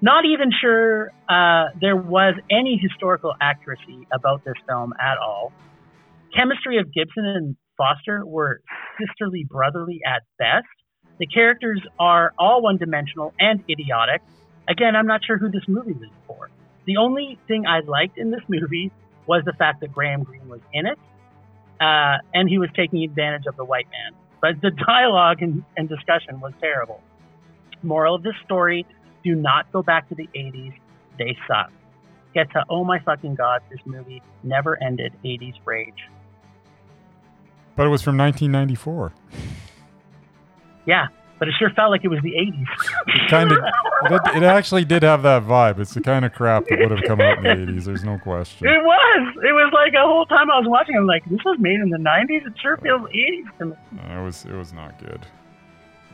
Not 0.02 0.26
even 0.26 0.52
sure 0.62 1.12
uh, 1.30 1.70
there 1.80 1.96
was 1.96 2.36
any 2.52 2.78
historical 2.78 3.34
accuracy 3.40 4.08
about 4.12 4.44
this 4.44 4.56
film 4.68 4.94
at 5.00 5.18
all. 5.18 5.54
Chemistry 6.36 6.80
of 6.80 6.94
Gibson 6.94 7.26
and 7.26 7.56
Foster 7.78 8.26
were 8.26 8.62
sisterly 9.00 9.46
brotherly 9.50 10.02
at 10.06 10.24
best. 10.38 10.68
The 11.20 11.28
characters 11.28 11.82
are 12.00 12.34
all 12.38 12.62
one 12.62 12.78
dimensional 12.78 13.34
and 13.40 13.64
idiotic. 13.70 14.22
Again, 14.68 14.96
I'm 14.96 15.08
not 15.08 15.22
sure 15.26 15.38
who 15.38 15.50
this 15.50 15.64
movie 15.68 15.94
was 15.94 16.10
for. 16.28 16.50
The 16.86 16.98
only 16.98 17.40
thing 17.48 17.66
I 17.66 17.80
liked 17.80 18.18
in 18.18 18.32
this 18.32 18.42
movie 18.48 18.92
was 19.28 19.44
the 19.46 19.54
fact 19.54 19.82
that 19.82 19.94
Graham 19.94 20.24
Greene 20.24 20.48
was 20.48 20.60
in 20.74 20.86
it, 20.86 21.00
uh, 21.80 22.18
and 22.34 22.50
he 22.50 22.58
was 22.58 22.70
taking 22.76 23.04
advantage 23.04 23.46
of 23.48 23.56
the 23.56 23.66
white 23.66 23.88
man. 23.92 24.14
But 24.46 24.62
the 24.62 24.70
dialogue 24.70 25.42
and, 25.42 25.64
and 25.76 25.90
discussion 25.90 26.40
was 26.40 26.54
terrible. 26.62 27.02
Moral 27.82 28.14
of 28.14 28.22
this 28.22 28.36
story 28.44 28.86
do 29.24 29.34
not 29.34 29.72
go 29.72 29.82
back 29.82 30.08
to 30.10 30.14
the 30.14 30.30
80s. 30.36 30.76
They 31.18 31.36
suck. 31.48 31.72
Get 32.36 32.52
to, 32.52 32.64
oh 32.70 32.84
my 32.84 33.00
fucking 33.00 33.34
god, 33.34 33.64
this 33.72 33.80
movie 33.86 34.22
never 34.44 34.80
ended 34.84 35.14
80s 35.24 35.56
rage. 35.66 35.96
but 37.76 37.88
it 37.88 37.90
was 37.90 38.04
from 38.04 38.20
1994. 38.20 39.14
Yeah, 40.86 41.08
but 41.40 41.48
it 41.48 41.54
sure 41.60 41.70
felt 41.72 41.92
like 41.92 42.04
it 42.04 42.08
was 42.08 42.22
the 42.22 42.32
80s. 42.32 42.66
It 43.08 43.30
kind 43.30 43.52
of, 43.52 43.58
it, 44.36 44.44
actually 44.44 44.86
did 44.86 45.04
have 45.04 45.24
that 45.24 45.44
vibe. 45.44 45.80
It's 45.80 45.94
the 45.94 46.02
kind 46.02 46.26
of 46.26 46.34
crap 46.34 46.66
that 46.68 46.80
would 46.80 46.92
have 46.92 47.04
come 47.04 47.22
out 47.22 47.38
in 47.40 47.44
the 47.44 47.72
80s. 47.74 47.86
There's 47.86 48.04
no 48.04 48.18
question. 48.20 48.68
It 48.68 48.84
was. 48.84 49.36
It 49.44 49.52
was 49.52 49.72
like 49.74 49.94
a 49.94 50.06
whole 50.06 50.26
time 50.26 50.50
I 50.52 50.60
was 50.60 50.68
watching, 50.68 50.96
I'm 50.96 51.06
like, 51.06 51.26
this 51.26 51.40
was 51.44 51.58
made 51.60 51.80
in 51.80 51.90
the 51.90 51.98
90s. 51.98 52.48
It 52.48 52.54
sure 52.62 52.78
feels 52.78 53.02
80s 53.02 53.58
to 53.60 53.66
me. 53.66 53.76
It 54.10 54.24
was, 54.24 54.46
it 54.46 54.54
was 54.54 54.74
not 54.74 54.98
good. 55.00 55.26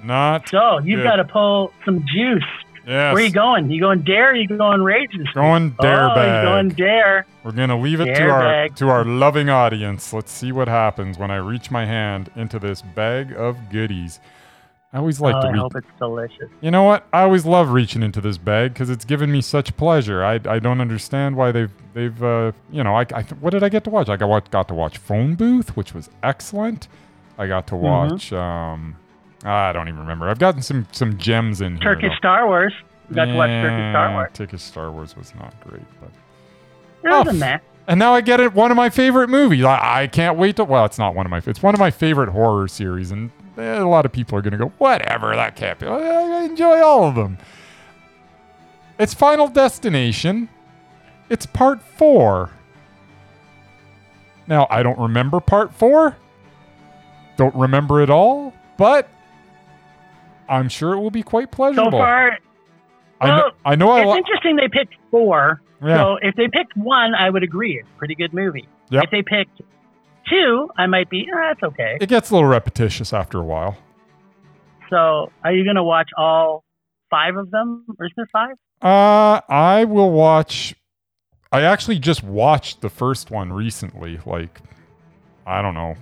Not 0.04 0.50
So 0.50 0.80
you've 0.80 1.04
got 1.04 1.18
to 1.18 1.26
pull 1.26 1.72
some 1.86 2.04
juice. 2.12 2.44
yes. 2.88 3.14
Where 3.14 3.24
you 3.24 3.32
going? 3.32 3.70
You 3.70 3.80
going 3.80 4.02
dare? 4.02 4.32
Or 4.32 4.36
you 4.36 4.48
going 4.48 4.82
rage? 4.82 5.12
Going 5.34 5.76
dare 5.80 6.10
oh, 6.10 6.16
bag. 6.16 6.46
going 6.46 6.70
dare. 6.70 7.26
We're 7.44 7.52
gonna 7.52 7.80
leave 7.80 8.02
it 8.02 8.16
to 8.16 8.30
our 8.30 8.42
bag. 8.42 8.76
to 8.78 8.90
our 8.90 9.06
loving 9.06 9.50
audience. 9.50 10.12
Let's 10.14 10.32
see 10.32 10.52
what 10.52 10.68
happens 10.68 11.18
when 11.20 11.30
I 11.30 11.38
reach 11.38 11.70
my 11.70 11.86
hand 11.86 12.32
into 12.36 12.58
this 12.58 12.82
bag 12.82 13.34
of 13.34 13.70
goodies. 13.70 14.20
I 14.94 14.98
always 14.98 15.22
like 15.22 15.36
oh, 15.36 15.42
to 15.42 15.48
I 15.48 15.56
hope 15.58 15.76
it's 15.76 15.88
delicious. 16.00 16.50
You 16.60 16.70
know 16.70 16.84
what? 16.84 17.08
I 17.14 17.22
always 17.22 17.46
love 17.46 17.70
reaching 17.70 18.04
into 18.04 18.20
this 18.20 18.38
bag 18.38 18.74
because 18.74 18.90
it's 18.90 19.06
given 19.06 19.32
me 19.32 19.40
such 19.42 19.76
pleasure. 19.78 20.22
I, 20.24 20.34
I 20.46 20.60
don't 20.60 20.82
understand 20.82 21.38
why 21.38 21.54
they've 21.54 21.72
they've 21.94 22.22
uh, 22.24 22.52
you 22.72 22.84
know 22.84 22.96
I, 22.96 23.06
I 23.14 23.22
what 23.40 23.52
did 23.52 23.64
I 23.64 23.70
get 23.70 23.86
to 23.86 23.90
watch? 23.90 24.10
I 24.10 24.18
got 24.18 24.52
got 24.52 24.68
to 24.68 24.74
watch 24.74 24.98
Phone 24.98 25.36
Booth, 25.36 25.78
which 25.78 25.94
was 25.94 26.10
excellent. 26.24 26.88
I 27.38 27.48
got 27.48 27.68
to 27.68 27.76
Mm-hmm. 27.76 27.84
watch. 27.86 28.34
Um, 28.34 28.98
I 29.46 29.72
don't 29.72 29.88
even 29.88 30.02
remember. 30.02 30.28
I've 30.30 30.40
gotten 30.40 30.62
some 30.62 30.86
some 30.92 31.18
gems 31.18 31.62
in 31.62 31.80
here. 31.82 31.98
Though. 32.00 32.10
Star 32.18 32.48
Wars. 32.48 32.74
You 33.10 33.16
got 33.16 33.26
to 33.26 33.34
watch 33.36 33.50
Turkish 33.50 33.92
Star 33.92 34.08
Yeah, 34.08 34.14
Wars. 34.14 34.30
Turkish 34.34 34.62
Star 34.62 34.92
Wars 34.92 35.16
was 35.18 35.34
not 35.36 35.54
great, 35.62 35.82
but 36.02 36.12
It 37.04 37.28
was 37.28 37.42
Oh, 37.42 37.58
and 37.88 37.98
now 38.00 38.14
I 38.14 38.22
get 38.22 38.40
it. 38.40 38.54
One 38.54 38.72
of 38.72 38.78
my 38.78 38.90
favorite 38.90 39.30
movies. 39.30 39.64
I, 39.64 40.04
I 40.04 40.08
can't 40.08 40.38
wait 40.38 40.58
to. 40.58 40.64
Well, 40.66 40.86
it's 40.86 41.00
not 41.00 41.16
one 41.16 41.26
of 41.26 41.30
my. 41.30 41.42
It's 41.46 41.64
one 41.64 41.74
of 41.74 41.80
my 41.80 41.92
favorite 41.92 42.30
horror 42.30 42.68
series, 42.68 43.12
and 43.12 43.32
Eh, 43.58 43.78
a 43.80 43.88
lot 43.88 44.06
of 44.06 44.12
people 44.12 44.38
are 44.38 44.42
gonna 44.42 44.58
go, 44.58 44.72
whatever. 44.78 45.36
That 45.36 45.56
can't 45.56 45.78
be. 45.80 45.88
I 45.88 46.44
enjoy 46.46 46.82
all 46.82 47.04
of 47.06 47.16
them. 47.16 47.38
It's 48.98 49.14
Final 49.14 49.48
Destination. 49.48 50.48
It's 51.30 51.46
part 51.46 51.82
four. 51.82 52.52
Now 54.48 54.68
I 54.70 54.84
don't 54.84 55.00
remember 55.00 55.40
part 55.40 55.74
four. 55.74 56.18
Don't 57.38 57.56
remember 57.56 58.02
it 58.02 58.10
all, 58.10 58.54
but 58.78 59.10
I'm 60.50 60.70
sure 60.70 60.94
it 60.94 61.00
will 61.00 61.12
be 61.12 61.24
quite 61.24 61.52
pleasurable. 61.52 61.92
So 61.92 61.98
far, 61.98 62.38
I 63.22 63.28
know. 63.28 63.36
well, 63.36 63.52
I 63.66 63.76
know. 63.76 63.92
I 63.92 64.02
it's 64.02 64.12
li- 64.12 64.18
interesting 64.18 64.56
they 64.58 64.68
picked 64.68 64.96
four. 65.10 65.62
Yeah. 65.84 65.98
So 65.98 66.18
if 66.22 66.36
they 66.36 66.48
picked 66.48 66.76
one, 66.78 67.16
I 67.16 67.30
would 67.30 67.44
agree. 67.44 67.80
It's 67.80 67.90
a 67.96 67.98
pretty 67.98 68.16
good 68.16 68.34
movie. 68.34 68.68
Yep. 68.90 69.06
If 69.06 69.10
they 69.12 69.24
picked 69.24 69.62
Two, 70.32 70.70
I 70.78 70.88
might 70.88 71.10
be, 71.10 71.28
eh, 71.28 71.36
that's 71.50 71.62
okay. 71.62 71.98
It 72.00 72.08
gets 72.08 72.30
a 72.30 72.36
little 72.36 72.48
repetitious 72.48 73.12
after 73.12 73.40
a 73.40 73.44
while. 73.44 73.78
So, 74.90 75.32
are 75.44 75.54
you 75.54 75.66
going 75.66 75.76
to 75.76 75.84
watch 75.84 76.10
all 76.18 76.64
five 77.10 77.36
of 77.36 77.52
them? 77.52 77.86
Or 78.00 78.06
is 78.06 78.14
there 78.16 78.28
five? 78.32 78.56
Uh, 78.82 79.42
I 79.50 79.84
will 79.84 80.12
watch. 80.12 80.74
I 81.52 81.64
actually 81.64 82.00
just 82.00 82.24
watched 82.24 82.80
the 82.80 82.90
first 82.90 83.30
one 83.30 83.52
recently. 83.52 84.20
Like, 84.26 84.62
I 85.46 85.62
don't 85.62 85.74
know. 85.74 85.96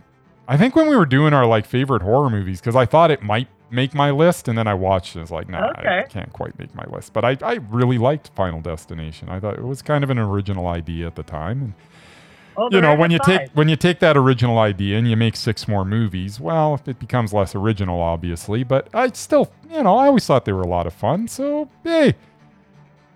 I 0.47 0.57
think 0.57 0.75
when 0.75 0.87
we 0.87 0.95
were 0.95 1.05
doing 1.07 1.33
our 1.33 1.45
like 1.45 1.65
favorite 1.65 2.03
horror 2.03 2.29
movies, 2.29 2.61
because 2.61 2.75
I 2.75 2.85
thought 2.85 3.09
it 3.11 3.23
might 3.23 3.47
make 3.71 3.93
my 3.93 4.11
list, 4.11 4.47
and 4.47 4.57
then 4.57 4.67
I 4.67 4.75
watched 4.75 5.15
it. 5.15 5.21
It's 5.21 5.31
like, 5.31 5.49
nah, 5.49 5.71
I 5.75 6.05
can't 6.07 6.31
quite 6.33 6.57
make 6.57 6.73
my 6.75 6.85
list. 6.85 7.13
But 7.13 7.25
I, 7.25 7.37
I 7.41 7.53
really 7.69 7.97
liked 7.97 8.29
Final 8.35 8.61
Destination. 8.61 9.29
I 9.29 9.39
thought 9.39 9.57
it 9.57 9.63
was 9.63 9.81
kind 9.81 10.03
of 10.03 10.09
an 10.09 10.19
original 10.19 10.67
idea 10.67 11.07
at 11.07 11.15
the 11.15 11.23
time. 11.23 11.61
And 11.61 11.73
Oh, 12.61 12.69
you 12.71 12.81
know 12.81 12.95
when 12.95 13.09
you 13.11 13.17
five. 13.19 13.25
take 13.39 13.49
when 13.53 13.69
you 13.69 13.75
take 13.77 13.99
that 13.99 14.17
original 14.17 14.59
idea 14.59 14.97
and 14.97 15.09
you 15.09 15.15
make 15.15 15.35
six 15.37 15.67
more 15.67 15.85
movies 15.85 16.39
well 16.39 16.81
it 16.85 16.99
becomes 16.99 17.31
less 17.31 17.55
original 17.55 18.01
obviously 18.01 18.63
but 18.63 18.89
i 18.93 19.07
still 19.13 19.49
you 19.71 19.81
know 19.81 19.95
i 19.97 20.07
always 20.07 20.25
thought 20.25 20.43
they 20.45 20.51
were 20.51 20.61
a 20.61 20.67
lot 20.67 20.85
of 20.85 20.93
fun 20.93 21.27
so 21.27 21.69
hey. 21.83 22.15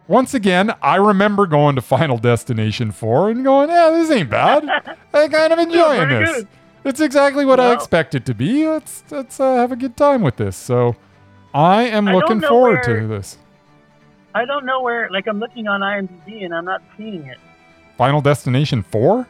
Once 0.08 0.34
again 0.34 0.74
i 0.82 0.96
remember 0.96 1.46
going 1.46 1.76
to 1.76 1.82
final 1.82 2.18
destination 2.18 2.91
4 2.91 3.32
and 3.32 3.44
going 3.44 3.70
yeah 3.70 3.89
this 3.89 4.10
ain't 4.12 4.30
bad. 4.30 4.64
I 5.14 5.28
kind 5.28 5.52
of 5.54 5.60
enjoying 5.60 6.10
this. 6.10 6.30
good. 6.36 6.48
it's 6.86 7.00
exactly 7.02 7.44
what 7.46 7.60
i 7.60 7.66
Well- 7.70 7.74
expect 7.74 8.16
it 8.16 8.26
to 8.28 8.34
be. 8.34 8.68
Let's 8.68 9.04
let's 9.12 9.39
uh, 9.39 9.56
have 9.56 9.72
a 9.72 9.76
good 9.76 9.96
time 9.98 10.22
with 10.22 10.38
this. 10.38 10.56
So 10.56 10.96
i 11.54 11.84
am 11.84 12.08
I 12.08 12.14
looking 12.14 12.41
forward 12.41 12.86
where- 12.88 13.02
to 13.02 13.08
this. 13.08 13.38
I 14.36 14.46
don't 14.46 14.66
know 14.66 14.82
where, 14.82 15.12
like, 15.12 15.28
I'm 15.28 15.39
looking 15.39 15.68
on 15.68 15.82
IMDb 15.82 16.44
and 16.44 16.56
I'm 16.56 16.66
not 16.66 16.82
seeing 16.98 17.28
it. 17.28 17.38
final 18.00 18.20
destination 18.20 18.82
4 18.82 19.28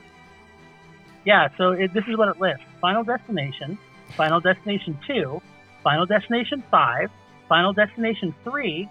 Yeah, 1.25 1.47
so 1.57 1.71
it, 1.71 1.93
this 1.93 2.03
is 2.07 2.17
what 2.17 2.27
it 2.29 2.39
lists 2.39 2.63
Final 2.81 3.03
Destination, 3.03 3.77
Final 4.17 4.39
Destination 4.41 4.97
2, 5.07 5.41
Final 5.83 6.05
Destination 6.05 6.63
5, 6.69 7.09
Final 7.49 7.73
Destination 7.73 8.33
3, 8.43 8.89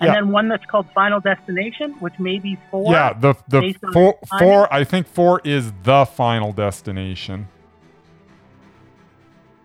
and 0.00 0.08
Yeah. 0.08 0.14
then 0.14 0.30
one 0.30 0.48
that's 0.48 0.64
called 0.66 0.86
Final 0.94 1.20
Destination, 1.20 1.92
which 2.00 2.18
may 2.18 2.38
be 2.38 2.58
4. 2.70 2.92
Yeah, 2.92 3.12
the 3.12 3.34
the 3.48 3.74
four, 3.92 4.18
four 4.38 4.72
I 4.72 4.84
think 4.84 5.06
four 5.06 5.40
is 5.44 5.72
the 5.84 6.04
final 6.04 6.52
destination. 6.52 7.48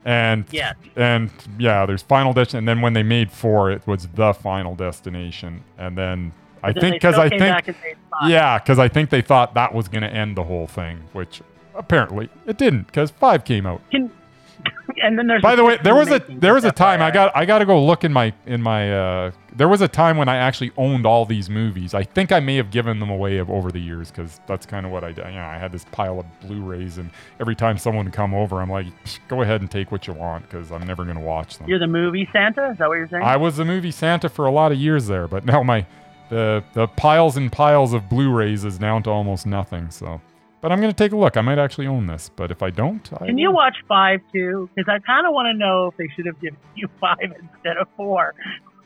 And 0.05 0.45
Yes. 0.51 0.75
and 0.95 1.29
yeah, 1.57 1.85
there's 1.85 2.01
final 2.01 2.33
destination. 2.33 2.59
And 2.59 2.67
then 2.67 2.81
when 2.81 2.93
they 2.93 3.03
made 3.03 3.31
four, 3.31 3.69
it 3.71 3.85
was 3.85 4.07
the 4.07 4.33
final 4.33 4.75
destination. 4.75 5.63
And 5.77 5.97
then 5.97 6.31
I 6.63 6.73
think 6.73 6.95
because 6.95 7.15
I 7.15 7.27
think 7.29 7.41
back 7.41 7.67
and 7.67 7.77
made 7.83 7.97
five. 8.09 8.29
yeah, 8.29 8.57
because 8.59 8.79
I 8.79 8.87
think 8.87 9.09
they 9.09 9.21
thought 9.21 9.53
that 9.55 9.73
was 9.73 9.87
going 9.87 10.03
to 10.03 10.09
end 10.09 10.35
the 10.37 10.43
whole 10.43 10.67
thing, 10.67 11.03
which 11.13 11.41
apparently 11.79 12.29
it 12.45 12.57
didn't. 12.57 12.87
Because 12.87 13.09
five 13.09 13.43
came 13.43 13.65
out. 13.65 13.81
Can, 13.89 14.11
and 15.03 15.17
then 15.17 15.27
there's 15.27 15.41
By 15.41 15.55
the 15.55 15.63
way, 15.63 15.77
there 15.83 15.95
was 15.95 16.11
a 16.11 16.19
there 16.27 16.53
was 16.53 16.65
a 16.65 16.71
time 16.71 17.01
I 17.01 17.09
got 17.11 17.35
I 17.35 17.45
got 17.45 17.59
to 17.59 17.65
go 17.65 17.83
look 17.83 18.03
in 18.03 18.13
my 18.13 18.33
in 18.45 18.61
my 18.61 18.93
uh 18.93 19.31
there 19.55 19.67
was 19.67 19.81
a 19.81 19.87
time 19.87 20.17
when 20.17 20.29
I 20.29 20.35
actually 20.35 20.71
owned 20.77 21.05
all 21.05 21.25
these 21.25 21.49
movies. 21.49 21.93
I 21.93 22.03
think 22.03 22.31
I 22.31 22.39
may 22.39 22.55
have 22.57 22.69
given 22.69 22.99
them 22.99 23.09
away 23.09 23.37
of, 23.37 23.49
over 23.49 23.71
the 23.71 23.79
years 23.79 24.11
cuz 24.11 24.39
that's 24.47 24.65
kind 24.65 24.85
of 24.85 24.91
what 24.91 25.03
I 25.03 25.11
did. 25.11 25.25
You 25.25 25.39
know, 25.39 25.45
I 25.45 25.57
had 25.57 25.71
this 25.71 25.85
pile 25.91 26.19
of 26.19 26.25
Blu-rays 26.41 26.97
and 26.97 27.09
every 27.39 27.55
time 27.55 27.77
someone 27.77 28.05
would 28.05 28.13
come 28.13 28.33
over, 28.33 28.61
I'm 28.61 28.69
like, 28.69 28.87
"Go 29.27 29.41
ahead 29.41 29.61
and 29.61 29.71
take 29.71 29.91
what 29.91 30.07
you 30.07 30.13
want 30.13 30.49
cuz 30.49 30.71
I'm 30.71 30.85
never 30.85 31.03
going 31.05 31.17
to 31.17 31.23
watch 31.23 31.57
them." 31.57 31.67
You're 31.67 31.79
the 31.79 31.87
movie 31.87 32.27
Santa? 32.31 32.71
Is 32.71 32.77
that 32.77 32.89
what 32.89 32.95
you're 32.95 33.07
saying? 33.07 33.23
I 33.23 33.37
was 33.37 33.57
the 33.57 33.65
movie 33.65 33.91
Santa 33.91 34.29
for 34.29 34.45
a 34.45 34.51
lot 34.51 34.71
of 34.71 34.77
years 34.77 35.07
there, 35.07 35.27
but 35.27 35.45
now 35.45 35.63
my 35.63 35.85
the 36.29 36.63
the 36.73 36.87
piles 36.87 37.37
and 37.37 37.51
piles 37.51 37.93
of 37.93 38.07
Blu-rays 38.09 38.63
is 38.63 38.77
down 38.77 39.03
to 39.03 39.09
almost 39.09 39.45
nothing. 39.45 39.89
So, 39.89 40.21
but 40.61 40.71
I'm 40.71 40.79
going 40.81 40.91
to 40.91 40.97
take 40.97 41.11
a 41.11 41.17
look. 41.17 41.37
I 41.37 41.41
might 41.41 41.57
actually 41.59 41.87
own 41.87 42.07
this, 42.07 42.29
but 42.35 42.51
if 42.51 42.61
I 42.63 42.69
don't, 42.69 43.07
I 43.21 43.25
Can 43.27 43.37
you 43.37 43.51
watch 43.51 43.75
five 43.87 44.19
too? 44.33 44.69
Because 44.75 44.89
I 44.89 44.99
kind 44.99 45.25
of 45.27 45.33
want 45.33 45.47
to 45.47 45.53
know 45.53 45.87
if 45.87 45.97
they 45.97 46.07
should 46.15 46.25
have 46.25 46.39
given 46.41 46.59
you 46.75 46.87
five 46.99 47.17
instead 47.21 47.77
of 47.77 47.87
four. 47.95 48.35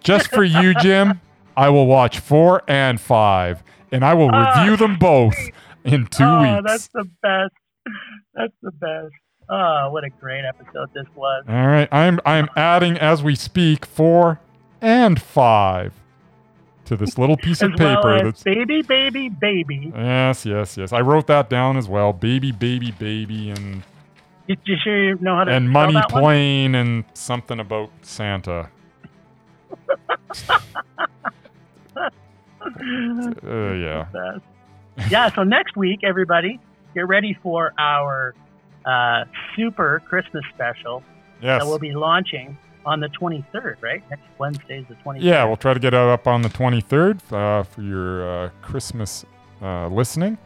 Just 0.01 0.27
for 0.29 0.43
you, 0.43 0.73
Jim, 0.75 1.21
I 1.55 1.69
will 1.69 1.87
watch 1.87 2.19
four 2.19 2.61
and 2.67 2.99
five, 2.99 3.63
and 3.91 4.03
I 4.03 4.13
will 4.13 4.29
Ah, 4.33 4.59
review 4.59 4.75
them 4.77 4.97
both 4.97 5.35
in 5.83 6.07
two 6.07 6.23
oh, 6.23 6.41
weeks. 6.55 6.63
that's 6.65 6.87
the 6.89 7.05
best. 7.21 7.53
That's 8.33 8.53
the 8.61 8.71
best. 8.71 9.13
Oh, 9.49 9.89
what 9.91 10.03
a 10.03 10.09
great 10.09 10.43
episode 10.45 10.89
this 10.93 11.05
was. 11.15 11.43
All 11.47 11.67
right, 11.67 11.87
I'm 11.91 12.19
I'm 12.25 12.47
adding 12.55 12.97
as 12.97 13.21
we 13.23 13.35
speak 13.35 13.85
four 13.85 14.39
and 14.81 15.21
five 15.21 15.93
to 16.85 16.95
this 16.97 17.17
little 17.17 17.37
piece 17.37 17.61
of 17.61 17.71
well 17.79 17.95
paper. 17.95 18.13
as 18.15 18.21
that's 18.23 18.43
baby, 18.43 18.81
baby, 18.81 19.29
baby. 19.29 19.91
yes, 19.95 20.45
yes, 20.45 20.77
yes. 20.77 20.91
I 20.93 21.01
wrote 21.01 21.27
that 21.27 21.49
down 21.49 21.77
as 21.77 21.87
well. 21.87 22.11
Baby, 22.13 22.51
baby, 22.51 22.91
baby, 22.91 23.49
and 23.51 23.83
You, 24.47 24.57
you 24.65 24.75
sure 24.83 25.03
you 25.09 25.17
know 25.21 25.37
how 25.37 25.43
to 25.45 25.51
and 25.51 25.69
money 25.69 25.93
that 25.93 26.11
one? 26.11 26.21
plane 26.21 26.75
and 26.75 27.05
something 27.13 27.59
about 27.59 27.89
Santa. 28.01 28.69
Uh, 33.45 33.73
yeah. 33.73 34.05
Yeah, 35.09 35.29
so 35.33 35.43
next 35.43 35.75
week, 35.75 35.99
everybody, 36.03 36.59
get 36.93 37.07
ready 37.07 37.37
for 37.43 37.73
our 37.77 38.33
uh, 38.85 39.25
super 39.55 40.01
Christmas 40.07 40.43
special 40.53 41.03
Yes. 41.41 41.61
that 41.61 41.67
will 41.67 41.79
be 41.79 41.91
launching 41.91 42.57
on 42.85 42.99
the 42.99 43.09
23rd, 43.09 43.81
right? 43.81 44.03
Next 44.09 44.23
Wednesday 44.37 44.79
is 44.79 44.87
the 44.87 44.95
23rd. 44.95 45.21
Yeah, 45.21 45.45
we'll 45.45 45.57
try 45.57 45.73
to 45.73 45.79
get 45.79 45.93
it 45.93 45.99
up 45.99 46.27
on 46.27 46.41
the 46.41 46.49
23rd 46.49 47.31
uh, 47.31 47.63
for 47.63 47.81
your 47.81 48.45
uh, 48.45 48.49
Christmas 48.61 49.25
uh, 49.61 49.87
listening, 49.87 50.37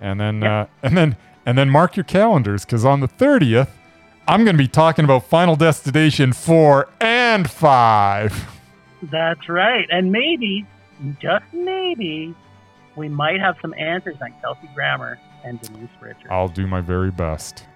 and 0.00 0.20
then 0.20 0.42
uh, 0.42 0.66
and 0.82 0.96
then 0.96 1.16
and 1.46 1.58
then 1.58 1.70
mark 1.70 1.96
your 1.96 2.04
calendars 2.04 2.64
because 2.64 2.84
on 2.84 3.00
the 3.00 3.08
30th, 3.08 3.68
I'm 4.26 4.44
going 4.44 4.56
to 4.56 4.62
be 4.62 4.68
talking 4.68 5.04
about 5.04 5.24
Final 5.24 5.56
Destination 5.56 6.32
4 6.32 6.88
and 7.00 7.50
5. 7.50 8.58
That's 9.02 9.48
right. 9.48 9.86
And 9.90 10.10
maybe, 10.10 10.66
just 11.20 11.44
maybe, 11.52 12.34
we 12.96 13.08
might 13.08 13.40
have 13.40 13.56
some 13.60 13.74
answers 13.74 14.16
on 14.22 14.32
Kelsey 14.40 14.70
Grammer 14.74 15.18
and 15.44 15.60
Denise 15.60 15.90
Richards. 16.00 16.26
I'll 16.30 16.48
do 16.48 16.66
my 16.66 16.80
very 16.80 17.10
best. 17.10 17.66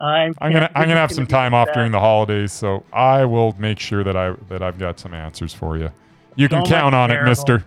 I'm, 0.00 0.34
I'm 0.38 0.52
gonna 0.52 0.70
I'm 0.74 0.88
gonna 0.88 1.00
have 1.00 1.12
some 1.12 1.26
time 1.26 1.52
off 1.52 1.68
during 1.74 1.92
the 1.92 2.00
holidays, 2.00 2.52
so 2.52 2.84
I 2.92 3.26
will 3.26 3.54
make 3.58 3.78
sure 3.78 4.02
that 4.02 4.16
I 4.16 4.34
that 4.48 4.62
I've 4.62 4.78
got 4.78 4.98
some 4.98 5.12
answers 5.12 5.52
for 5.52 5.76
you. 5.76 5.90
You 6.36 6.48
can 6.48 6.60
oh, 6.60 6.64
So 6.64 6.70
count 6.70 6.94
on 6.94 7.10
it. 7.10 7.22
Mister. 7.22 7.64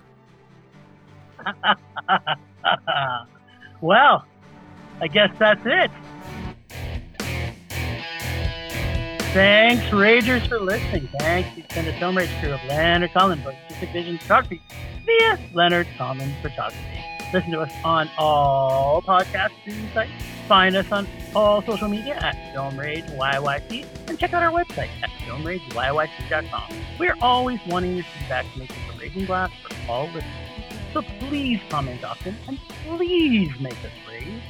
well, 3.81 4.25
I 4.99 5.07
guess 5.07 5.29
that's 5.37 5.61
it. 5.65 5.91
Thanks, 9.33 9.83
Ragers, 9.85 10.47
for 10.47 10.59
listening. 10.59 11.09
Thanks 11.19 11.49
to 11.49 11.55
the 11.55 11.61
extended 11.63 11.95
film 11.99 12.17
rage 12.17 12.29
crew 12.39 12.53
of 12.53 12.63
Leonard 12.67 13.11
Collins, 13.13 13.45
Artistic 13.45 13.91
Vision 13.91 14.17
Photography 14.19 14.61
via 15.05 15.39
Leonard 15.53 15.87
Collins 15.97 16.35
Photography. 16.41 16.79
Listen 17.33 17.51
to 17.51 17.61
us 17.61 17.73
on 17.83 18.09
all 18.17 19.01
podcast 19.01 19.51
sites. 19.93 20.11
Find 20.47 20.75
us 20.75 20.91
on 20.91 21.07
all 21.35 21.61
social 21.63 21.87
media 21.87 22.15
at 22.15 22.53
Film 22.53 22.77
Rage 22.77 23.05
YYC 23.05 23.85
and 24.07 24.19
check 24.19 24.33
out 24.33 24.43
our 24.43 24.51
website 24.51 24.89
at 25.01 25.09
filmrageyYC.com. 25.25 26.75
We're 26.99 27.15
always 27.21 27.59
wanting 27.67 27.95
your 27.95 28.05
feedback 28.05 28.51
to 28.53 28.59
make 28.59 28.69
this 28.69 28.77
a 28.93 28.99
raging 28.99 29.25
blast 29.25 29.53
for 29.63 29.91
all 29.91 30.05
listeners. 30.07 30.25
So 30.93 31.01
please 31.19 31.59
comment 31.69 32.03
often 32.03 32.35
and 32.47 32.59
please 32.85 33.51
make 33.59 33.73
us 33.73 33.91
rage. 34.07 34.43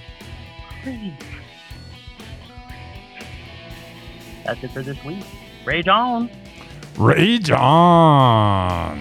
Please. 0.83 1.13
That's 4.45 4.63
it 4.63 4.71
for 4.71 4.81
this 4.81 5.01
week. 5.05 5.23
Rage 5.63 5.87
on. 5.87 6.29
Rage 6.97 7.51
on. 7.51 8.99